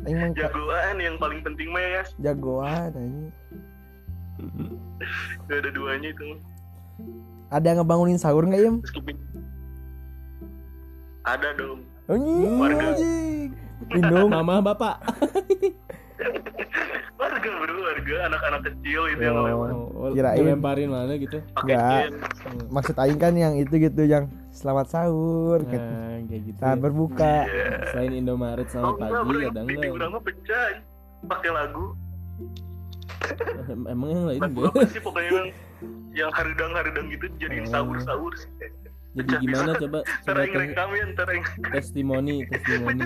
Aing 0.00 0.14
mah 0.16 0.30
ka- 0.30 0.38
Jagoan 0.44 0.96
yang 0.98 1.16
paling 1.16 1.40
penting 1.42 1.68
mah 1.68 1.82
ya. 1.82 2.02
jagoan 2.20 2.90
anjing. 2.92 3.30
Gak 5.46 5.58
ada 5.60 5.70
duanya 5.70 6.08
itu. 6.08 6.38
Ada 7.48 7.66
yang 7.66 7.78
ngebangunin 7.80 8.18
sahur 8.18 8.42
nggak 8.42 8.60
Im? 8.60 8.76
Meskipun 8.80 9.16
ada 11.24 11.48
dong. 11.54 11.80
Anjing. 12.06 12.54
Warga. 12.56 12.86
anjing. 12.88 13.50
Lindung. 13.88 14.28
Mama 14.30 14.58
bapak. 14.60 14.96
Warga 17.18 17.50
bro, 17.50 17.74
warga 17.82 18.14
anak-anak 18.26 18.60
kecil 18.64 19.00
itu 19.10 19.22
yang 19.22 19.38
lewat. 19.38 19.70
Oh, 19.74 20.10
Kirain. 20.10 20.38
dilemparin 20.38 20.88
mana 20.88 21.14
gitu. 21.14 21.38
Enggak. 21.56 22.14
Maksud 22.70 22.94
aing 22.96 23.18
kan 23.18 23.34
yang 23.34 23.54
itu 23.54 23.74
gitu 23.74 24.02
yang 24.02 24.24
selamat 24.50 24.86
sahur 24.88 25.58
gitu. 25.62 25.78
Nah, 25.78 26.22
kayak 26.24 26.42
gitu. 26.44 26.58
Saat 26.58 26.78
berbuka. 26.78 27.34
Iya. 27.44 27.66
Selain 27.90 28.12
Indomaret 28.12 28.66
Oh 28.66 28.70
selamat 28.70 28.92
enggak 28.92 29.10
pagi 29.10 29.18
bro, 29.18 29.38
ada 29.38 29.42
yang 29.42 29.54
TV 29.56 29.70
enggak? 29.72 29.90
kurang 29.92 30.10
mah 30.10 30.22
pecah. 30.22 30.66
Pakai 31.20 31.50
lagu. 31.50 31.84
Em- 33.68 33.88
Emang 33.88 34.08
yang 34.08 34.24
lain 34.24 34.40
Lagu 34.40 34.60
apa 34.64 34.80
sih 34.88 35.00
pokoknya 35.02 35.30
yang 35.30 35.48
yang 36.14 36.30
haridang-haridang 36.32 37.06
gitu 37.10 37.24
jadiin 37.36 37.66
Oh. 37.66 37.70
sahur-sahur. 37.70 38.32
Jadi 39.10 39.30
gimana 39.42 39.74
coba 39.74 39.98
coba 40.06 40.30
Ntar 40.30 40.36
yang 40.46 40.70
ya, 40.70 40.84
yang 40.94 41.10
testimoni 41.74 42.34
testimoni. 42.46 43.02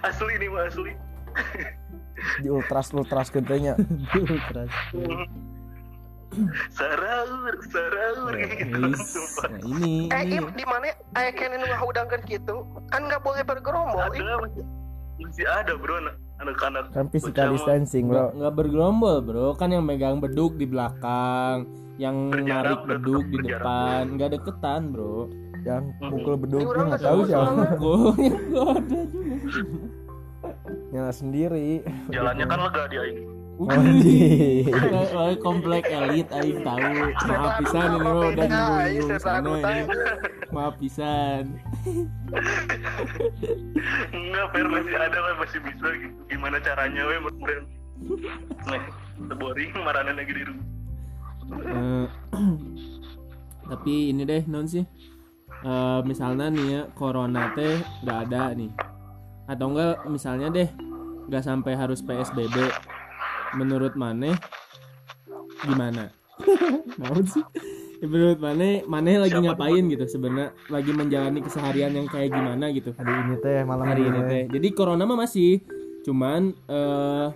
Asli 0.00 0.34
nih 0.36 0.48
mah 0.48 0.66
asli. 0.66 0.92
Di 2.42 2.48
ultras 2.48 2.90
ultras 2.90 3.28
gentenya. 3.28 3.78
Keras. 4.48 4.72
Saraur, 6.68 7.56
saraur 7.66 8.36
gitu. 8.36 8.84
Nah, 8.84 9.58
ini 9.64 10.12
eh 10.12 10.20
ini 10.28 10.36
im 10.36 10.52
di 10.52 10.60
mana 10.62 10.92
aya 11.16 11.32
kene 11.32 11.56
nu 11.56 11.64
ngahudangkeun 11.66 12.20
kitu 12.22 12.54
kan 12.92 13.00
nggak 13.00 13.24
boleh 13.24 13.40
bergerombol 13.40 13.96
Ada 13.96 14.36
masih, 14.36 14.64
masih 15.18 15.46
ada 15.48 15.72
bro 15.74 15.96
anak- 15.96 16.20
anak-anak. 16.38 16.84
Kan 16.92 17.08
physical 17.08 17.56
distancing, 17.56 18.12
Bro. 18.12 18.36
nggak 18.36 18.54
bergerombol 18.54 19.16
bro 19.24 19.56
kan 19.56 19.72
yang 19.72 19.88
megang 19.88 20.20
beduk 20.20 20.54
di 20.54 20.68
belakang 20.68 21.64
yang 21.96 22.28
Berjarak, 22.28 22.76
narik 22.76 22.80
beduk 22.86 23.24
di 23.26 23.38
depan 23.42 24.02
nggak 24.14 24.30
deketan 24.36 24.92
bro 24.92 25.32
Yang 25.60 25.84
Mhm. 25.90 26.08
pukul 26.08 26.34
beduk 26.38 26.60
orang 26.66 26.86
nggak 26.88 27.02
tahu 27.02 27.20
siapa. 27.24 27.62
gue 27.74 27.96
nggak 28.48 28.68
ada 28.68 29.00
juga 29.06 29.34
Nyala 30.88 31.12
sendiri. 31.12 31.82
Jalannya 32.08 32.44
kan 32.46 32.58
lega 32.60 32.82
dia 32.88 33.02
ini. 33.04 33.22
Anjing. 33.58 34.70
Oh, 35.18 35.34
komplek 35.42 35.90
elit 35.90 36.30
aing 36.30 36.62
tahu 36.62 36.78
maaf 37.26 37.58
pisan 37.58 37.90
ini 37.90 37.98
mah 37.98 38.14
udah 38.30 38.46
iya, 38.86 39.02
saya 39.02 39.18
sana 39.18 39.50
ini 39.58 39.82
maaf 40.48 40.74
pisan 40.78 41.42
Enggak, 44.08 44.46
Fer 44.52 44.62
masih 44.64 44.94
ada 44.94 45.18
lah 45.18 45.34
masih 45.36 45.58
bisa. 45.58 45.86
Gimana 46.28 46.56
caranya 46.62 47.02
we 47.02 47.16
meren. 47.18 47.62
Nih, 48.62 48.82
boring 49.34 49.72
maranan 49.76 50.14
lagi 50.14 50.32
di 50.32 50.42
rumah. 50.46 50.66
Eh, 51.58 52.06
tapi 53.74 53.92
ini 54.12 54.22
deh 54.22 54.42
non 54.46 54.64
sih 54.64 54.86
Eh, 55.58 56.00
misalnya 56.06 56.46
nih 56.54 56.66
ya 56.70 56.82
corona 56.94 57.50
teh 57.58 57.82
nggak 58.06 58.18
ada 58.30 58.54
nih. 58.54 58.70
Atau 59.50 59.74
enggak 59.74 60.06
misalnya 60.06 60.48
deh 60.54 60.68
nggak 61.28 61.44
sampai 61.44 61.74
harus 61.74 61.98
psbb 62.00 62.56
menurut 63.58 63.98
Maneh 63.98 64.38
gimana? 65.66 66.14
Naon 67.00 67.26
sih? 67.26 67.42
Ya, 67.98 68.06
menurut 68.06 68.38
Maneh 68.38 68.86
Maneh 68.86 69.18
lagi 69.18 69.34
Siapa 69.34 69.58
ngapain 69.58 69.84
gitu 69.90 70.06
sebenarnya? 70.06 70.54
Lagi 70.70 70.94
menjalani 70.94 71.40
keseharian 71.42 71.90
yang 71.90 72.06
kayak 72.06 72.30
gimana 72.30 72.70
gitu. 72.70 72.94
Hari 72.94 73.12
ini 73.26 73.34
teh 73.42 73.60
malam 73.66 73.84
hari 73.90 74.02
ini 74.06 74.20
teh. 74.30 74.42
jadi 74.54 74.68
corona 74.70 75.02
mah 75.02 75.26
masih 75.26 75.58
cuman 76.06 76.54
eh 76.70 77.28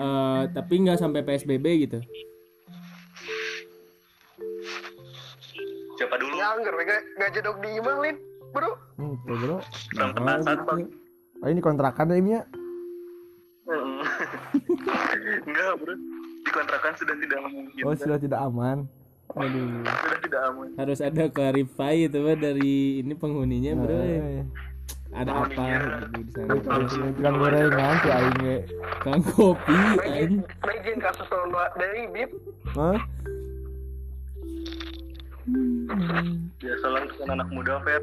eh 0.00 0.42
tapi 0.56 0.74
nggak 0.80 1.00
sampai 1.00 1.20
psbb 1.20 1.66
gitu 1.84 2.00
Siapa 5.96 6.14
dulu? 6.16 6.34
ya 6.34 6.52
anggar 6.52 6.74
we 6.74 6.84
nggak 7.16 7.30
jedog 7.32 7.56
di 7.58 7.70
imah 7.74 7.96
lin 7.98 8.16
bro 8.50 8.70
Hmm, 8.96 9.16
Bro. 9.22 9.60
Orang 9.98 10.12
Nah, 10.16 10.38
gitu. 10.40 10.62
Bang. 10.62 10.80
Oh, 11.38 11.48
ini 11.48 11.60
kontrakan 11.60 12.08
ya? 12.30 12.42
Mm. 13.66 14.00
Enggak, 15.42 15.72
bro. 15.82 15.94
Di 16.40 16.50
kontrakan 16.50 16.92
sudah 16.94 17.16
tidak 17.18 17.38
mungkin. 17.44 17.82
Oh, 17.82 17.92
sudah 17.92 18.16
tidak 18.16 18.40
aman. 18.40 18.86
Aduh. 19.34 19.82
Sudah 19.82 20.20
tidak 20.22 20.40
aman. 20.46 20.68
harus 20.76 20.98
ada 21.00 21.24
clarify 21.28 21.94
itu 21.98 22.16
mah 22.16 22.36
dari 22.36 22.74
ini 23.00 23.12
penghuninya 23.12 23.72
bro 23.74 23.96
Eh, 23.98 24.44
ada 25.12 25.30
apa 25.38 25.64
gitu 26.12 26.16
di 26.18 26.30
sana 26.30 26.54
Ini 26.82 27.10
bilang 27.14 27.36
gorengan 27.36 27.94
si 27.98 28.08
aing 28.08 28.38
we. 28.40 28.56
kang 28.98 29.22
kopi 29.22 29.76
aing 30.00 30.40
kasus 30.98 31.26
tahun 31.26 31.48
dari 31.74 32.06
bib 32.10 32.30
Hah? 32.72 32.98
Biasalah 36.60 37.00
itu 37.04 37.14
kan 37.20 37.28
anak 37.36 37.48
muda, 37.52 37.80
Fer. 37.84 38.02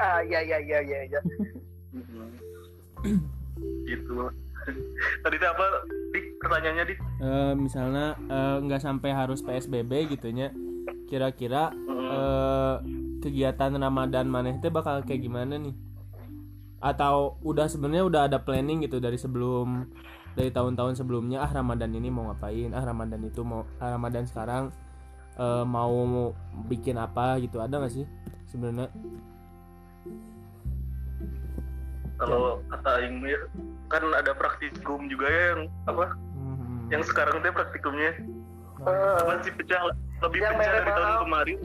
ah 0.00 0.24
ya 0.24 0.40
ya 0.40 0.56
ya 0.64 0.80
ya 0.80 1.00
ya 1.12 1.20
gitu. 3.88 4.12
Tadi 5.22 5.36
itu 5.36 5.44
apa? 5.44 5.64
Dik, 6.16 6.24
pertanyaannya, 6.40 6.84
Dik. 6.88 6.98
Eh, 7.20 7.52
misalnya 7.52 8.16
eh, 8.16 8.56
nggak 8.64 8.80
sampai 8.80 9.12
harus 9.12 9.44
psbb 9.44 10.08
gitunya 10.08 10.48
kira-kira 11.04 11.68
eh, 11.84 12.76
kegiatan 13.20 13.76
Ramadan 13.76 14.24
maneh 14.28 14.56
teh 14.60 14.72
bakal 14.72 15.04
kayak 15.04 15.20
gimana 15.20 15.60
nih 15.60 15.76
atau 16.84 17.40
udah 17.40 17.64
sebenarnya 17.64 18.04
udah 18.04 18.22
ada 18.28 18.38
planning 18.44 18.84
gitu 18.84 19.00
dari 19.00 19.16
sebelum 19.16 19.88
dari 20.36 20.52
tahun-tahun 20.52 21.00
sebelumnya 21.00 21.40
ah 21.40 21.48
Ramadan 21.48 21.96
ini 21.96 22.12
mau 22.12 22.28
ngapain 22.28 22.76
ah 22.76 22.84
Ramadan 22.84 23.24
itu 23.24 23.40
mau 23.40 23.64
ah, 23.80 23.96
Ramadan 23.96 24.28
sekarang 24.28 24.68
eh, 25.34 25.64
mau 25.64 26.30
bikin 26.66 26.96
apa 26.96 27.38
gitu 27.38 27.58
ada 27.58 27.76
nggak 27.76 27.92
sih 27.92 28.06
sebenarnya 28.46 28.88
kalau 32.14 32.62
kata 32.68 32.90
Aing 32.96 33.18
ya 33.20 33.40
kan 33.90 34.02
ada 34.12 34.32
praktikum 34.32 35.06
juga 35.06 35.26
ya 35.26 35.42
yang 35.50 35.62
apa 35.86 36.06
Hmm. 36.34 36.86
yang 36.90 37.02
sekarang 37.02 37.40
teh 37.40 37.50
praktikumnya 37.50 38.12
Eh, 38.76 39.20
masih 39.24 39.48
pecah 39.54 39.80
lebih 40.20 40.38
Yang 40.38 40.52
pecah 40.52 40.72
dari 40.76 40.90
tahun 40.92 41.16
kemarin 41.24 41.58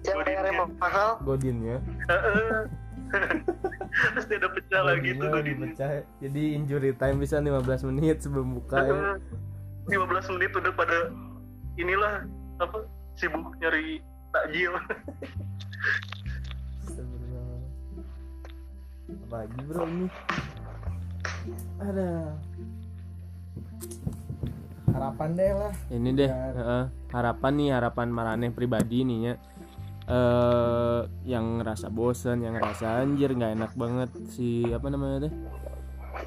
yang 0.00 0.16
bayarnya 0.22 0.52
mahal 0.78 1.10
Godin 1.20 1.56
ya 1.60 1.78
Heeh. 2.06 2.62
pasti 4.14 4.32
ada 4.32 4.48
pecah 4.48 4.80
lagi 4.84 5.08
tuh 5.12 5.26
Godin. 5.28 5.56
dipecah. 5.58 5.90
jadi 6.20 6.42
injury 6.54 6.90
time 6.94 7.18
bisa 7.18 7.36
15 7.36 7.58
menit 7.90 8.22
sebelum 8.22 8.54
buka 8.54 8.78
ya. 8.78 8.92
Heeh. 8.92 9.16
15 9.90 10.30
menit 10.30 10.50
udah 10.54 10.72
pada 10.72 10.98
inilah 11.74 12.14
apa 12.60 12.78
sibuk 13.20 13.52
nyari 13.60 14.00
takjil. 14.32 14.72
Lagi 19.28 19.60
bro 19.68 19.84
ini? 19.84 20.06
Ada 21.76 22.08
harapan 24.90 25.28
deh 25.36 25.52
lah. 25.52 25.72
Ini 25.92 26.08
deh 26.16 26.30
heeh, 26.32 26.84
harapan 27.12 27.52
nih 27.60 27.68
harapan 27.76 28.08
Maraneh 28.08 28.50
pribadi 28.56 29.04
nih 29.04 29.18
ya. 29.28 29.34
Eh 30.10 31.00
yang 31.28 31.60
ngerasa 31.60 31.92
bosen 31.92 32.40
yang 32.40 32.56
ngerasa 32.56 33.04
anjir 33.04 33.36
nggak 33.36 33.54
enak 33.54 33.72
banget 33.76 34.10
si 34.32 34.64
apa 34.72 34.88
namanya 34.88 35.28
teh 35.28 35.34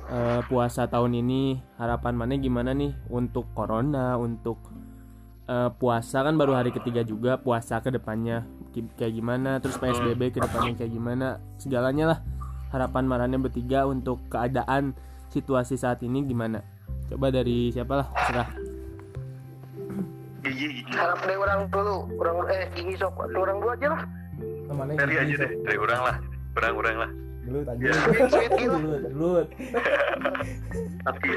Eh, 0.09 0.41
puasa 0.47 0.87
tahun 0.87 1.19
ini. 1.19 1.59
Harapan 1.75 2.15
mana 2.15 2.39
gimana 2.39 2.71
nih? 2.71 2.95
Untuk 3.11 3.51
corona 3.51 4.15
untuk 4.15 4.57
eh, 5.47 5.69
puasa 5.77 6.23
kan 6.23 6.35
baru 6.35 6.55
hari 6.55 6.71
ketiga 6.71 7.01
juga 7.03 7.39
puasa 7.39 7.79
ke 7.83 7.89
depannya 7.91 8.47
kayak 8.97 9.13
gimana 9.13 9.61
terus 9.61 9.77
PSBB 9.77 10.33
ke 10.33 10.39
depannya 10.41 10.73
kayak 10.77 10.91
gimana 10.91 11.27
segalanya 11.61 12.05
lah. 12.15 12.19
Harapan 12.73 13.05
Maraneh 13.05 13.37
bertiga 13.37 13.85
untuk 13.85 14.17
keadaan 14.33 14.97
situasi 15.29 15.77
saat 15.77 16.01
ini 16.01 16.25
gimana? 16.25 16.65
Coba 17.05 17.29
dari 17.29 17.69
siapa 17.69 18.01
lah 18.01 18.07
serah 18.25 18.49
gigi 20.43 20.67
gigi. 20.83 20.91
Harap 20.93 21.19
deh 21.23 21.37
orang 21.39 21.59
dulu 21.71 21.95
orang 22.19 22.35
eh 22.51 22.63
gigi 22.75 22.93
sok 22.99 23.15
orang 23.31 23.57
dulu 23.63 23.71
aja 23.71 23.87
lah. 23.95 24.01
Temannya 24.67 24.95
Dari 24.99 25.15
aja 25.17 25.35
deh. 25.39 25.51
dari 25.63 25.77
orang 25.79 26.01
lah 26.03 26.15
orang-orang 26.59 26.95
lah. 26.99 27.11
Dulu 27.43 27.59
tadi. 27.67 27.81
Ya. 27.87 27.93
gitu 28.55 28.75
dulu 28.75 28.97
dulu. 29.07 29.31
Tapi 31.07 31.29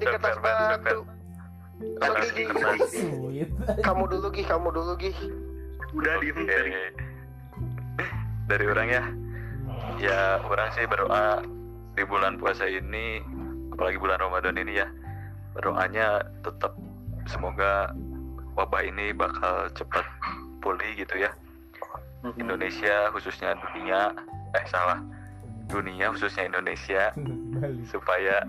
di 0.00 0.04
kertas 0.04 0.36
batu 0.40 0.98
so 1.80 2.12
gigi. 2.20 2.44
kamu 3.80 4.04
dulu 4.08 4.28
gih 4.32 4.46
kamu 4.46 4.68
dulu 4.72 4.92
gih 5.00 5.16
udah 5.96 6.14
diem 6.22 6.38
Oke. 6.38 6.46
dari 6.46 6.72
dari 8.46 8.64
orang 8.66 8.88
ya. 8.90 9.04
Ya 10.00 10.20
orang 10.42 10.70
sih 10.76 10.86
berdoa 10.86 11.44
di 11.94 12.02
bulan 12.06 12.38
puasa 12.38 12.66
ini 12.68 13.20
apalagi 13.74 13.98
bulan 13.98 14.20
Ramadan 14.20 14.56
ini 14.60 14.80
ya 14.80 14.88
berdoanya 15.56 16.22
tetap 16.46 16.72
semoga 17.26 17.90
wabah 18.54 18.82
ini 18.86 19.10
bakal 19.14 19.70
cepat 19.74 20.04
pulih 20.60 20.90
gitu 20.98 21.16
ya. 21.16 21.32
Indonesia 22.36 23.08
khususnya 23.16 23.56
dunia 23.56 24.12
eh 24.54 24.64
salah. 24.68 25.00
Dunia 25.70 26.12
khususnya 26.12 26.50
Indonesia. 26.50 27.14
Supaya 27.92 28.44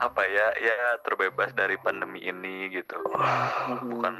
apa 0.00 0.22
ya 0.24 0.46
ya 0.56 0.76
terbebas 1.04 1.52
dari 1.52 1.76
pandemi 1.76 2.24
ini 2.24 2.72
gitu. 2.72 2.96
Bukan 3.84 4.14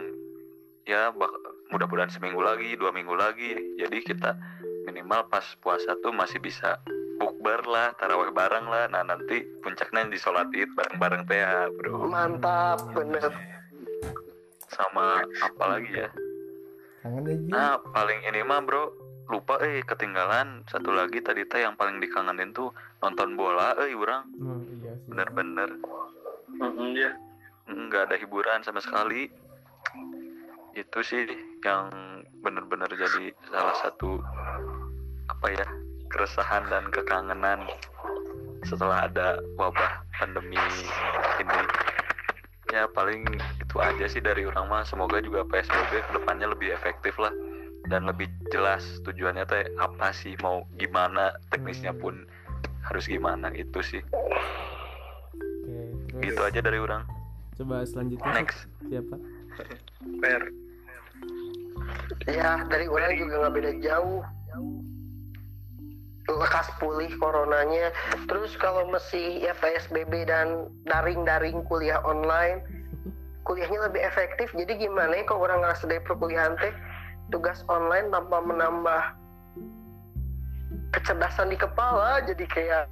ya 0.84 1.08
bak- 1.10 1.40
mudah-mudahan 1.72 2.12
seminggu 2.12 2.40
lagi 2.44 2.76
dua 2.76 2.92
minggu 2.92 3.16
lagi. 3.16 3.56
Jadi 3.80 4.04
kita 4.04 4.36
minimal 4.84 5.24
pas 5.26 5.44
puasa 5.64 5.96
tuh 6.04 6.12
masih 6.12 6.38
bisa 6.38 6.76
bukber 7.16 7.64
lah 7.64 7.96
taraweh 7.96 8.28
bareng 8.30 8.68
lah. 8.68 8.92
Nah 8.92 9.02
nanti 9.02 9.40
puncaknya 9.60 10.06
di 10.06 10.20
sholat 10.20 10.52
id 10.52 10.68
bareng-bareng 10.76 11.24
teh 11.24 11.40
ya 11.40 11.68
bro. 11.72 12.04
Mantap 12.06 12.92
bener. 12.92 13.32
sama 14.70 15.26
apa 15.42 15.64
lagi 15.66 15.90
ya 15.98 16.08
Ji. 17.26 17.50
nah 17.50 17.82
paling 17.90 18.22
ini 18.22 18.46
mah 18.46 18.62
bro 18.62 18.94
lupa 19.30 19.62
eh 19.62 19.80
ketinggalan. 19.86 20.66
Satu 20.66 20.90
lagi 20.90 21.22
tadi 21.22 21.46
teh 21.46 21.62
yang 21.62 21.78
paling 21.78 22.02
dikangenin 22.02 22.50
tuh 22.50 22.74
nonton 22.98 23.38
bola 23.38 23.78
eh 23.78 23.94
orang 23.94 24.26
Oh, 24.42 24.58
iya 24.58 24.92
sih. 24.98 25.06
bener-bener. 25.06 25.70
Mm-mm, 26.60 26.92
ya 26.98 27.14
nggak 27.70 28.10
ada 28.10 28.16
hiburan 28.18 28.60
sama 28.66 28.82
sekali. 28.82 29.30
Itu 30.74 31.00
sih 31.06 31.30
yang 31.62 31.88
bener-bener 32.42 32.90
jadi 32.90 33.30
salah 33.48 33.76
satu 33.78 34.18
apa 35.30 35.46
ya 35.54 35.66
keresahan 36.10 36.66
dan 36.66 36.90
kekangenan 36.90 37.70
setelah 38.66 39.06
ada 39.06 39.38
wabah 39.54 40.02
pandemi 40.18 40.58
ini. 40.58 41.62
Ya 42.70 42.86
paling 42.86 43.26
itu 43.58 43.76
aja 43.78 44.06
sih 44.06 44.22
dari 44.22 44.46
orang 44.46 44.66
mah. 44.66 44.82
Semoga 44.86 45.18
juga 45.22 45.42
PSBB 45.46 46.02
ke 46.02 46.10
depannya 46.18 46.50
lebih 46.50 46.70
efektif 46.74 47.14
lah 47.18 47.30
dan 47.90 48.06
lebih 48.06 48.30
jelas 48.54 48.86
tujuannya 49.02 49.44
teh 49.50 49.66
apa 49.82 50.14
sih? 50.14 50.38
Mau 50.40 50.62
gimana? 50.78 51.34
Teknisnya 51.50 51.90
pun 51.92 52.22
harus 52.86 53.04
gimana 53.10 53.50
itu 53.52 53.82
sih. 53.82 54.02
Oke, 54.14 55.76
terus 56.14 56.22
gitu 56.22 56.40
aja 56.46 56.60
dari 56.62 56.78
orang. 56.78 57.02
Coba 57.58 57.82
selanjutnya. 57.82 58.32
Next. 58.38 58.70
Siapa? 58.86 59.18
fair 60.20 60.42
ya 62.28 62.64
dari 62.68 62.86
orang 62.88 63.16
juga 63.16 63.34
nggak 63.46 63.54
beda 63.56 63.72
jauh. 63.84 64.22
Lekas 66.30 66.70
pulih 66.78 67.10
coronanya. 67.18 67.90
Terus 68.30 68.54
kalau 68.62 68.86
masih 68.86 69.42
ya 69.42 69.50
PSBB 69.58 70.30
dan 70.30 70.70
daring-daring 70.86 71.66
kuliah 71.66 71.98
online 72.06 72.62
kuliahnya 73.42 73.90
lebih 73.90 74.02
efektif. 74.06 74.52
Jadi 74.54 74.78
gimana 74.78 75.10
ya 75.10 75.24
kalau 75.26 75.50
orang 75.50 75.66
ngerasa 75.66 75.90
dari 75.90 76.02
perkuliahan 76.06 76.54
teh 76.62 76.70
tugas 77.30 77.62
online 77.70 78.10
tanpa 78.10 78.42
menambah 78.42 79.02
kecerdasan 80.90 81.54
di 81.54 81.58
kepala 81.58 82.20
jadi 82.26 82.44
kayak 82.50 82.84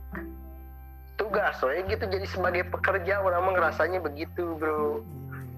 tugas. 1.18 1.58
Soalnya 1.58 1.98
gitu 1.98 2.04
jadi 2.06 2.26
sebagai 2.30 2.62
pekerja 2.70 3.18
orang 3.20 3.42
mah 3.50 3.52
ngerasanya 3.58 3.98
begitu 3.98 4.54
bro. 4.56 5.02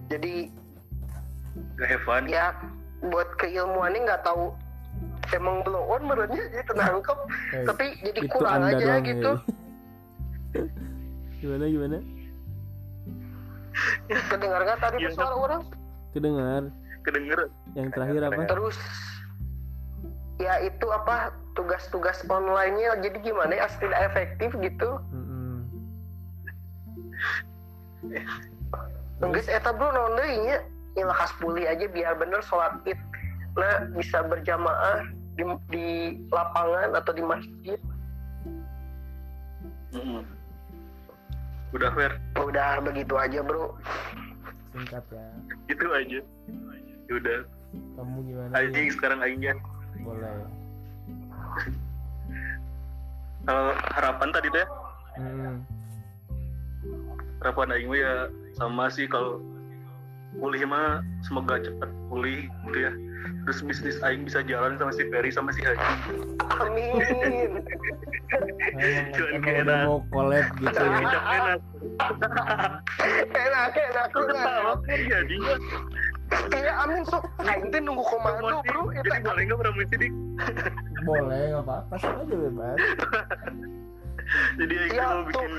Jadi 0.08 0.48
have 1.84 2.02
fun. 2.04 2.24
ya 2.28 2.52
buat 3.00 3.28
keilmuannya 3.40 4.04
nggak 4.04 4.22
tahu 4.24 4.52
emang 5.32 5.62
belum 5.64 5.82
on 5.88 6.02
menurutnya 6.04 6.42
jadi 6.52 6.64
tenangkep 6.68 7.18
Eh, 7.54 7.64
tapi 7.64 7.84
jadi 8.04 8.20
kurang 8.28 8.66
aja 8.66 8.76
doang 8.76 9.04
gitu. 9.06 9.32
ya. 10.52 10.62
gimana 11.40 11.64
gimana? 11.70 11.98
kedengar 14.28 14.60
nggak 14.66 14.80
tadi 14.82 14.96
Iya, 15.00 15.10
suara 15.14 15.34
orang? 15.38 15.62
Kedengar 16.12 16.62
kedenger 17.06 17.48
yang 17.74 17.88
terakhir 17.94 18.20
apa? 18.28 18.44
terus 18.48 18.78
ya 20.40 20.56
itu 20.64 20.86
apa 20.88 21.36
tugas-tugas 21.52 22.24
online-nya 22.24 22.96
jadi 23.04 23.18
gimana 23.20 23.52
ya 23.60 23.68
tidak 23.76 24.00
efektif 24.08 24.50
gitu 24.56 24.96
Mm-mm. 25.12 25.68
Enggak 29.20 29.44
eta 29.52 29.70
bro 29.76 29.92
naon 29.92 30.16
deui 30.16 30.48
nya 30.48 30.64
ya 30.96 31.04
lekas 31.04 31.32
pulih 31.36 31.68
aja 31.68 31.84
biar 31.92 32.16
bener 32.16 32.40
sholat 32.40 32.72
id 32.88 32.96
nah 33.58 33.84
bisa 33.92 34.24
berjamaah 34.24 35.04
di, 35.36 35.44
di 35.68 35.88
lapangan 36.32 36.96
atau 36.96 37.12
di 37.12 37.20
masjid 37.20 37.78
Mm-mm. 39.92 40.24
udah 41.76 41.90
fair 41.92 42.12
udah 42.40 42.80
begitu 42.80 43.14
aja 43.20 43.44
bro 43.44 43.76
Singkat 44.70 45.04
ya. 45.12 45.26
gitu 45.68 45.86
aja 45.92 46.20
Ya 46.50 46.89
udah 47.12 47.40
Kamu 47.96 48.16
gimana? 48.24 48.52
aing 48.56 48.90
sekarang 48.90 49.20
aingnya 49.20 49.54
Boleh. 50.00 50.46
kalau 53.42 53.66
harapan 53.92 54.28
tadi 54.30 54.48
teh 54.50 54.66
Mm. 55.10 55.66
harapan 57.40 57.74
aing 57.74 57.90
ya 57.92 58.14
sama 58.54 58.86
sih 58.88 59.04
kalau 59.04 59.42
pulih 60.32 60.62
mah 60.62 61.02
semoga 61.20 61.58
cepat 61.58 61.90
pulih 62.06 62.46
gitu 62.64 62.78
ya 62.80 62.92
terus 63.44 63.60
bisnis 63.60 63.98
aing 64.00 64.22
bisa 64.22 64.40
jalan 64.40 64.78
sama 64.78 64.94
si 64.94 65.02
Ferry 65.10 65.28
sama 65.28 65.50
si 65.50 65.60
Haji 65.60 65.82
amin 66.60 67.58
Cuman 69.10 69.42
enak. 69.42 69.82
mau 69.84 69.98
collab 70.08 70.46
gitu 70.56 70.70
ya. 70.70 70.86
Enak 70.86 71.24
enak 71.26 71.60
enak 73.34 73.60
Aku 73.66 73.78
enak 73.82 74.06
ketawa 74.14 74.72
kan 74.78 75.00
jadi 75.02 75.36
kayak 76.50 76.74
amin 76.86 77.02
sok. 77.06 77.24
Teh 77.42 77.80
nunggu 77.80 78.04
komando 78.06 78.62
bro. 78.64 78.82
Jadi 78.94 79.08
boleh 79.22 79.42
nggak 79.46 79.60
promosi 79.60 79.94
dik 79.98 80.12
boleh 81.04 81.40
nggak 81.52 81.64
apa-apa. 81.64 81.94
Sih 82.00 82.10
aja 82.10 82.34
bebas. 82.34 82.78
Jadi 84.62 84.74
Iya, 84.94 85.04
mau 85.10 85.22
bikin 85.26 85.52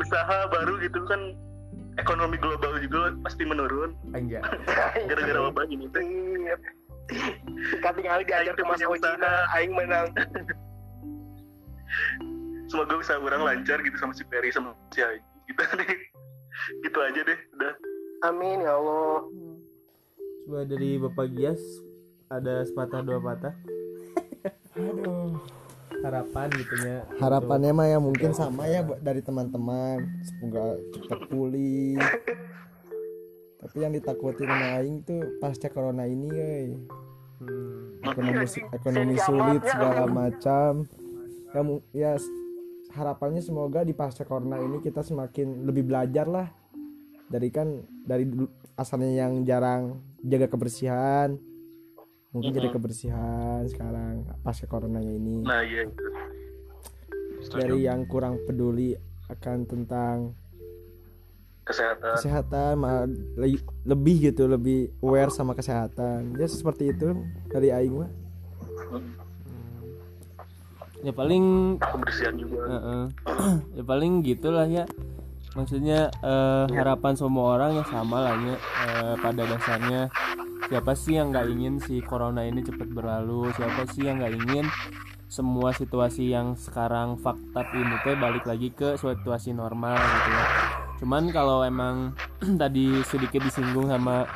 usaha 0.00 0.38
baru 0.48 0.80
gitu 0.80 1.04
kan 1.04 1.20
ekonomi 2.00 2.40
global 2.40 2.80
juga 2.80 3.12
pasti 3.26 3.42
menurun. 3.44 3.92
Enggak. 4.16 4.46
Gara-gara 5.10 5.40
wabah 5.50 5.64
ini 5.68 5.86
teh. 5.92 6.02
Iya. 6.02 6.56
Kan 7.82 7.92
tinggal 7.98 8.22
diajar 8.22 8.54
ke 8.54 8.62
Mas 8.62 8.80
Ojina, 8.86 9.50
aing 9.58 9.74
menang. 9.74 10.08
semoga 12.70 13.02
usaha 13.02 13.18
orang 13.18 13.42
lancar 13.42 13.82
gitu 13.82 13.98
sama 13.98 14.14
si 14.14 14.22
Ferry 14.30 14.54
sama 14.54 14.78
si 14.94 15.02
Aing. 15.02 15.26
Gitu 15.50 15.62
deh. 15.74 15.90
Gitu 16.86 16.98
aja 17.02 17.20
deh 17.26 17.38
udah. 17.58 17.74
Amin 18.30 18.62
ya 18.62 18.78
Allah. 18.78 19.26
Coba 20.44 20.64
dari 20.64 20.96
bapak 20.96 21.26
Gias 21.34 21.62
ada 22.30 22.62
sepatah 22.62 23.00
dua 23.02 23.18
patah. 23.18 23.54
Aduh. 24.78 25.36
Harapan 26.00 26.48
gitu 26.56 26.74
ya. 26.80 27.04
Harapannya 27.20 27.72
mah 27.76 27.86
ya 27.90 27.98
mungkin 28.00 28.32
sama 28.32 28.64
ya 28.64 28.80
buat 28.80 29.04
dari 29.04 29.20
teman-teman. 29.20 30.00
Semoga 30.24 30.80
cepat 30.96 31.20
pulih. 31.28 32.00
Tapi 33.60 33.76
yang 33.84 33.92
ditakutin 33.92 34.48
sama 34.48 34.80
Aing 34.80 35.04
tuh 35.04 35.20
pasca 35.36 35.68
corona 35.68 36.08
ini 36.08 36.28
euy. 36.32 36.70
Hmm. 37.40 37.96
ekonomi 38.04 38.44
ekonomi 38.72 39.16
sulit 39.20 39.62
segala 39.64 40.04
macam. 40.08 40.88
Ya, 41.52 41.60
ya 41.92 42.12
harapannya 42.96 43.40
semoga 43.44 43.84
di 43.84 43.92
pasca 43.92 44.24
corona 44.24 44.60
ini 44.60 44.80
kita 44.80 45.04
semakin 45.04 45.64
lebih 45.68 45.88
belajar 45.88 46.28
lah 46.28 46.48
dari 47.30 47.48
kan 47.54 47.68
dari 48.02 48.26
asalnya 48.74 49.22
yang 49.24 49.46
jarang 49.46 50.02
jaga 50.20 50.50
kebersihan 50.50 51.38
mungkin 52.30 52.50
jadi 52.54 52.68
kebersihan 52.70 53.66
sekarang 53.66 54.26
pasca 54.42 54.66
coronanya 54.66 55.10
ini. 55.14 55.42
Nah 55.42 55.62
iya 55.62 55.86
itu. 55.86 56.06
Dari 57.54 57.86
yang 57.86 58.06
kurang 58.06 58.38
peduli 58.46 58.94
akan 59.26 59.58
tentang 59.66 60.16
kesehatan. 61.66 62.14
kesehatan 62.18 62.72
malah 62.78 63.06
le- 63.38 63.66
lebih 63.86 64.30
gitu 64.30 64.46
lebih 64.46 64.90
aware 65.02 65.30
sama 65.30 65.54
kesehatan. 65.54 66.34
Ya 66.38 66.46
seperti 66.46 66.94
itu 66.94 67.14
dari 67.50 67.74
Aing 67.74 67.98
mah. 67.98 68.10
Ya 71.00 71.10
paling 71.16 71.78
kebersihan 71.82 72.34
juga. 72.38 72.62
Heeh. 72.68 73.04
ya 73.74 73.82
paling 73.82 74.12
gitulah 74.22 74.66
ya 74.70 74.84
maksudnya 75.52 76.08
eh, 76.22 76.64
harapan 76.70 77.14
semua 77.18 77.58
orang 77.58 77.80
ya 77.80 77.84
sama 77.88 78.22
lah 78.22 78.34
ya 78.38 78.56
Eh, 78.80 79.14
pada 79.20 79.42
dasarnya 79.44 80.08
siapa 80.70 80.94
sih 80.94 81.18
yang 81.18 81.34
nggak 81.34 81.46
ingin 81.50 81.74
si 81.82 81.98
corona 82.06 82.46
ini 82.46 82.62
cepat 82.62 82.88
berlalu? 82.90 83.50
Siapa 83.58 83.82
sih 83.90 84.06
yang 84.06 84.22
nggak 84.22 84.34
ingin 84.46 84.66
semua 85.30 85.70
situasi 85.70 86.30
yang 86.30 86.58
sekarang 86.58 87.14
fakta 87.18 87.62
ini 87.74 87.94
teh 88.02 88.14
balik 88.18 88.46
lagi 88.46 88.70
ke 88.70 88.94
situasi 88.98 89.50
normal 89.54 89.98
gitu 89.98 90.30
ya? 90.30 90.44
Cuman 91.02 91.30
kalau 91.34 91.62
emang 91.66 92.14
tadi 92.62 93.02
sedikit 93.06 93.42
disinggung 93.42 93.90
sama 93.90 94.26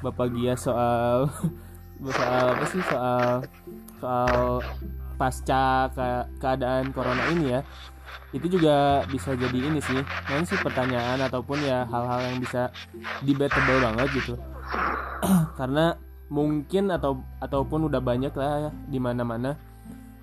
bapak 0.00 0.32
Gia 0.32 0.54
soal 0.56 1.28
soal 2.16 2.44
apa 2.56 2.64
sih? 2.68 2.82
Soal 2.84 3.24
soal 4.00 4.60
pasca 5.16 5.88
ke- 5.96 6.28
keadaan 6.36 6.92
corona 6.92 7.24
ini 7.32 7.56
ya 7.56 7.60
itu 8.34 8.46
juga 8.58 9.06
bisa 9.08 9.32
jadi 9.32 9.58
ini 9.58 9.80
sih 9.80 10.00
nanti 10.28 10.54
sih 10.54 10.60
pertanyaan 10.60 11.22
ataupun 11.24 11.62
ya 11.62 11.86
hal-hal 11.86 12.20
yang 12.26 12.38
bisa 12.42 12.68
debatable 13.22 13.78
banget 13.80 14.08
gitu. 14.18 14.34
Karena 15.58 15.94
mungkin 16.26 16.90
atau 16.90 17.22
ataupun 17.38 17.86
udah 17.86 18.02
banyak 18.02 18.34
lah 18.34 18.68
ya 18.68 18.70
di 18.90 18.98
mana-mana 18.98 19.54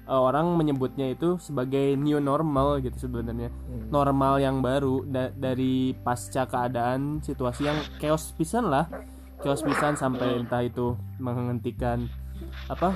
eh, 0.04 0.20
orang 0.20 0.52
menyebutnya 0.60 1.16
itu 1.16 1.40
sebagai 1.40 1.96
new 1.96 2.20
normal 2.20 2.84
gitu 2.84 3.08
sebenarnya. 3.08 3.50
Normal 3.88 4.44
yang 4.44 4.60
baru 4.60 5.08
da- 5.08 5.32
dari 5.34 5.96
pasca 6.04 6.44
keadaan 6.44 7.24
situasi 7.24 7.66
yang 7.66 7.80
chaos 7.98 8.36
pisan 8.36 8.68
lah. 8.68 8.86
Chaos 9.40 9.64
pisan 9.64 9.96
sampai 10.00 10.40
entah 10.40 10.64
itu 10.64 10.96
menghentikan 11.20 12.08
apa 12.72 12.96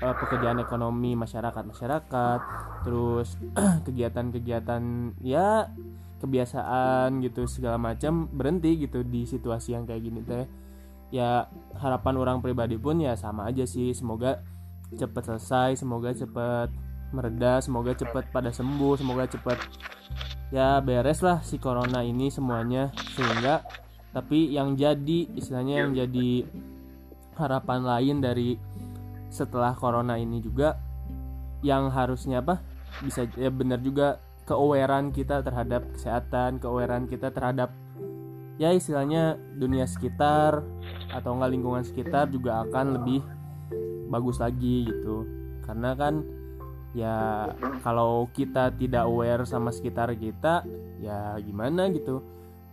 eh, 0.00 0.14
pekerjaan 0.16 0.58
ekonomi 0.60 1.16
masyarakat 1.16 1.64
masyarakat 1.64 2.40
terus 2.84 3.34
kegiatan-kegiatan 3.86 4.82
ya 5.24 5.70
kebiasaan 6.16 7.20
gitu 7.20 7.44
segala 7.44 7.76
macam 7.76 8.28
berhenti 8.32 8.88
gitu 8.88 9.04
di 9.04 9.28
situasi 9.28 9.76
yang 9.76 9.84
kayak 9.84 10.02
gini 10.02 10.20
teh. 10.24 10.46
Ya 11.14 11.46
harapan 11.78 12.14
orang 12.18 12.38
pribadi 12.42 12.80
pun 12.80 12.98
ya 12.98 13.14
sama 13.14 13.46
aja 13.46 13.62
sih 13.62 13.94
semoga 13.94 14.42
cepat 14.96 15.34
selesai 15.34 15.82
semoga 15.82 16.14
cepat 16.14 16.70
mereda 17.14 17.62
semoga 17.62 17.94
cepat 17.94 18.30
pada 18.34 18.50
sembuh 18.50 18.98
semoga 18.98 19.26
cepat 19.26 19.58
ya 20.50 20.78
beres 20.82 21.22
lah 21.22 21.42
si 21.44 21.60
corona 21.60 22.02
ini 22.02 22.32
semuanya. 22.32 22.90
Sehingga 23.14 23.62
tapi 24.16 24.48
yang 24.56 24.74
jadi 24.80 25.28
istilahnya 25.36 25.74
yang 25.84 25.92
jadi 25.92 26.48
harapan 27.36 27.80
lain 27.84 28.16
dari 28.24 28.56
setelah 29.28 29.74
corona 29.74 30.16
ini 30.16 30.40
juga 30.40 30.78
yang 31.64 31.90
harusnya 31.90 32.44
apa 32.44 32.62
bisa 33.02 33.26
ya 33.36 33.50
benar 33.50 33.82
juga 33.82 34.22
keawarean 34.46 35.10
kita 35.10 35.42
terhadap 35.42 35.84
kesehatan 35.98 36.62
keawarean 36.62 37.10
kita 37.10 37.34
terhadap 37.34 37.74
ya 38.56 38.72
istilahnya 38.72 39.36
dunia 39.56 39.84
sekitar 39.84 40.64
atau 41.12 41.30
enggak 41.36 41.52
lingkungan 41.52 41.84
sekitar 41.84 42.28
juga 42.32 42.64
akan 42.64 43.00
lebih 43.00 43.20
bagus 44.08 44.40
lagi 44.40 44.88
gitu. 44.88 45.26
Karena 45.64 45.92
kan 45.98 46.24
ya 46.96 47.50
kalau 47.84 48.30
kita 48.32 48.72
tidak 48.72 49.04
aware 49.04 49.44
sama 49.44 49.68
sekitar 49.74 50.16
kita 50.16 50.64
ya 51.02 51.36
gimana 51.44 51.92
gitu 51.92 52.24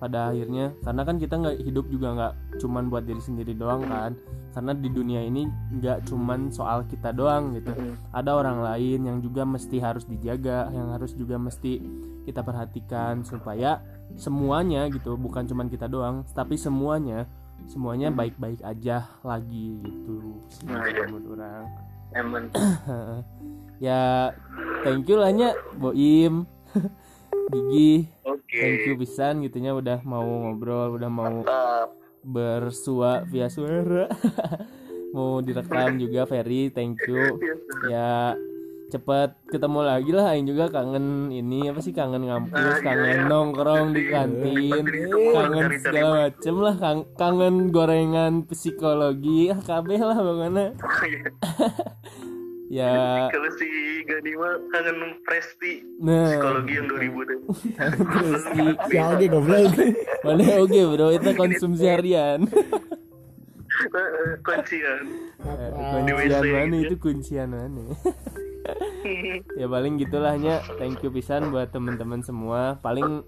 pada 0.04 0.36
akhirnya. 0.36 0.76
Karena 0.84 1.02
kan 1.08 1.16
kita 1.16 1.40
nggak 1.40 1.58
hidup 1.64 1.86
juga 1.88 2.08
nggak 2.12 2.34
cuman 2.60 2.92
buat 2.92 3.08
diri 3.08 3.24
sendiri 3.24 3.56
doang 3.56 3.88
kan. 3.88 4.12
Karena 4.52 4.76
di 4.76 4.90
dunia 4.92 5.24
ini 5.24 5.48
nggak 5.80 6.12
cuman 6.12 6.52
soal 6.52 6.84
kita 6.92 7.16
doang 7.16 7.56
gitu. 7.56 7.72
Ada 8.12 8.36
orang 8.36 8.60
lain 8.60 9.00
yang 9.08 9.18
juga 9.24 9.48
mesti 9.48 9.80
harus 9.80 10.04
dijaga 10.04 10.68
yang 10.76 10.92
harus 10.92 11.16
juga 11.16 11.40
mesti 11.40 11.80
kita 12.28 12.44
perhatikan 12.44 13.24
supaya 13.24 13.80
semuanya 14.20 14.88
gitu 14.92 15.18
bukan 15.18 15.44
cuman 15.50 15.68
kita 15.68 15.90
doang 15.90 16.22
tapi 16.38 16.54
semuanya 16.56 17.26
semuanya 17.66 18.12
baik-baik 18.12 18.62
aja 18.62 19.08
lagi 19.24 19.80
gitu. 19.82 20.38
Sih 20.52 20.68
Nah, 20.68 20.84
iya. 20.86 21.08
menurut 21.08 21.40
orang. 21.40 21.66
Ya 23.82 24.32
thank 24.88 25.12
you 25.12 25.20
lah 25.20 25.34
nya 25.36 25.52
Boim 25.76 26.48
Gigi. 27.54 28.10
Oke. 28.26 28.58
Thank 28.58 28.86
you 28.86 28.96
pisan 28.98 29.42
gitunya 29.42 29.72
udah 29.72 30.02
mau 30.02 30.26
ngobrol 30.26 30.98
udah 30.98 31.10
mau 31.10 31.30
mantap. 31.42 31.94
bersua 32.24 33.22
via 33.26 33.48
suara. 33.48 34.10
Mau 35.14 35.46
direkam 35.46 36.02
juga 36.02 36.26
Ferry 36.26 36.74
thank 36.74 36.98
you. 37.06 37.38
Ya 37.86 38.34
cepet 38.90 39.34
ketemu 39.46 39.80
lagi 39.82 40.10
lah 40.10 40.34
Aing 40.34 40.46
juga 40.46 40.70
kangen 40.70 41.30
ini 41.30 41.66
apa 41.66 41.82
sih 41.82 41.90
kangen 41.90 42.30
ngampus 42.30 42.78
kangen 42.78 43.26
nongkrong 43.26 43.90
di 43.90 44.06
kantin 44.06 44.86
kangen 45.34 45.70
segala 45.78 46.30
macem 46.30 46.56
lah 46.58 46.76
kang- 46.78 47.10
kangen 47.14 47.70
gorengan 47.70 48.46
psikologi 48.46 49.50
ah 49.50 49.58
kabeh 49.58 49.98
lah 49.98 50.14
bagaimana 50.14 50.78
ya. 52.74 53.30
Kalau 53.30 53.50
si 53.62 53.70
Gani 54.10 54.32
mah 54.34 54.54
kangen 54.74 54.98
presti 55.22 55.86
nah. 56.02 56.34
psikologi 56.34 56.74
yang 56.74 56.88
2000 56.90 57.30
deh. 57.30 57.40
Di 58.54 58.64
si 58.90 58.96
Aldi 58.98 59.26
goblok. 59.30 59.74
Mana 60.26 60.44
oke 60.58 60.82
bro? 60.98 61.08
Itu 61.14 61.30
konsumsi 61.38 61.86
harian. 61.86 62.50
Kuncian. 64.46 65.02
Kuncian 65.42 66.44
mana? 66.46 66.78
itu 66.78 66.96
kuncian 66.98 67.50
mana? 67.52 67.84
Ya 69.60 69.68
paling 69.68 70.00
gitulahnya 70.00 70.64
thank 70.80 71.04
you 71.04 71.12
pisan 71.12 71.52
buat 71.52 71.76
teman-teman 71.76 72.24
semua. 72.24 72.80
Paling 72.80 73.28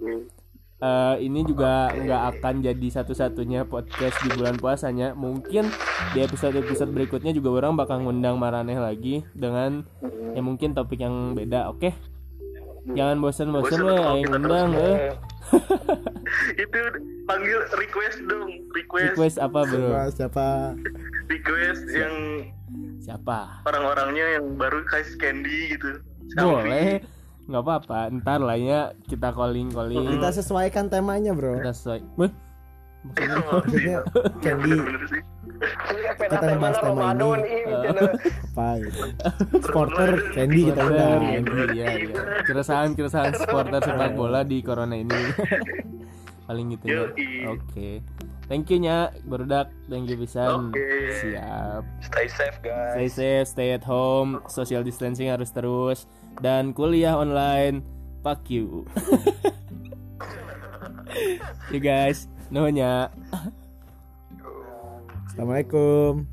eh, 0.82 1.15
ini 1.23 1.47
juga 1.47 1.91
nggak 1.93 2.23
akan 2.36 2.53
jadi 2.63 2.88
satu-satunya 2.91 3.67
podcast 3.67 4.15
di 4.23 4.30
bulan 4.36 4.59
puasanya. 4.59 5.15
Mungkin 5.15 5.71
di 6.11 6.19
episode-episode 6.23 6.91
berikutnya 6.91 7.32
juga 7.32 7.63
orang 7.63 7.80
bakal 7.80 8.03
ngundang 8.03 8.36
Maraneh 8.36 8.80
lagi 8.80 9.23
dengan 9.32 9.88
ya 10.36 10.41
mungkin 10.43 10.76
topik 10.76 10.99
yang 10.99 11.36
beda 11.38 11.71
oke? 11.71 11.91
Jangan 12.86 13.17
bosan-bosan 13.17 13.82
aing 13.82 14.30
kita 14.30 14.38
ngundang 14.38 14.69
eh. 14.78 14.97
Itu 16.61 16.80
panggil 17.26 17.59
request 17.82 18.17
dong 18.30 18.49
request. 18.78 19.13
Request 19.17 19.38
apa 19.41 19.59
bro? 19.65 19.89
Siapa, 19.89 20.01
siapa? 20.13 20.47
Request 21.26 21.84
yang 21.89 22.15
siapa? 23.01 23.61
orang-orangnya 23.65 24.41
yang 24.41 24.45
baru 24.57 24.82
kasih 24.86 25.17
candy 25.17 25.78
gitu. 25.78 26.01
Boleh 26.38 27.01
nggak 27.46 27.62
apa-apa 27.62 28.10
ntar 28.22 28.41
lah 28.41 28.58
ya 28.58 28.93
kita 29.06 29.30
calling 29.30 29.70
calling. 29.70 30.18
Kita 30.18 30.30
sesuaikan 30.34 30.89
temanya 30.89 31.32
bro. 31.38 31.62
Kita 31.62 31.74
sesuai 31.74 32.00
Weh, 32.18 32.32
maksudnya? 33.06 33.46
Maksudnya 33.54 33.98
candy. 34.41 34.78
Kita 36.18 36.46
ngebahas 36.52 36.78
tema 36.82 37.10
ini. 37.14 37.30
Apa 38.56 38.68
gitu 38.82 39.02
supporter 39.62 40.10
candy 40.32 40.72
kita 40.72 40.82
udah 40.88 41.12
Supporter, 41.20 41.68
iya, 41.76 41.88
iya. 42.00 42.16
keresahan 42.48 42.89
keresahan 42.96 43.34
supporter 43.36 43.80
sepak 43.84 44.12
bola 44.16 44.41
di 44.48 44.64
corona 44.64 44.96
ini. 44.96 45.12
Paling 46.48 46.66
gitu 46.78 46.86
ya. 46.88 47.02
Oke. 47.52 48.00
Thank 48.46 48.70
you 48.70 48.78
nya 48.78 49.10
barudak 49.26 49.74
thank 49.89 50.06
you 50.06 50.18
pisan 50.22 50.70
Oke. 50.70 51.18
siap. 51.18 51.82
Stay 52.06 52.28
safe 52.30 52.58
guys. 52.62 52.93
stay 52.93 53.10
safe 53.10 53.48
stay 53.50 53.70
at 53.74 53.84
home. 53.84 54.39
Social 54.46 54.86
distancing 54.86 55.34
harus 55.34 55.50
terus 55.50 56.06
dan 56.42 56.76
kuliah 56.76 57.16
online. 57.16 57.86
Fuck 58.26 58.50
you. 58.50 58.84
You 61.72 61.80
guys 61.80 62.28
nuhnya 62.52 63.10
assalamualaikum 65.32 66.28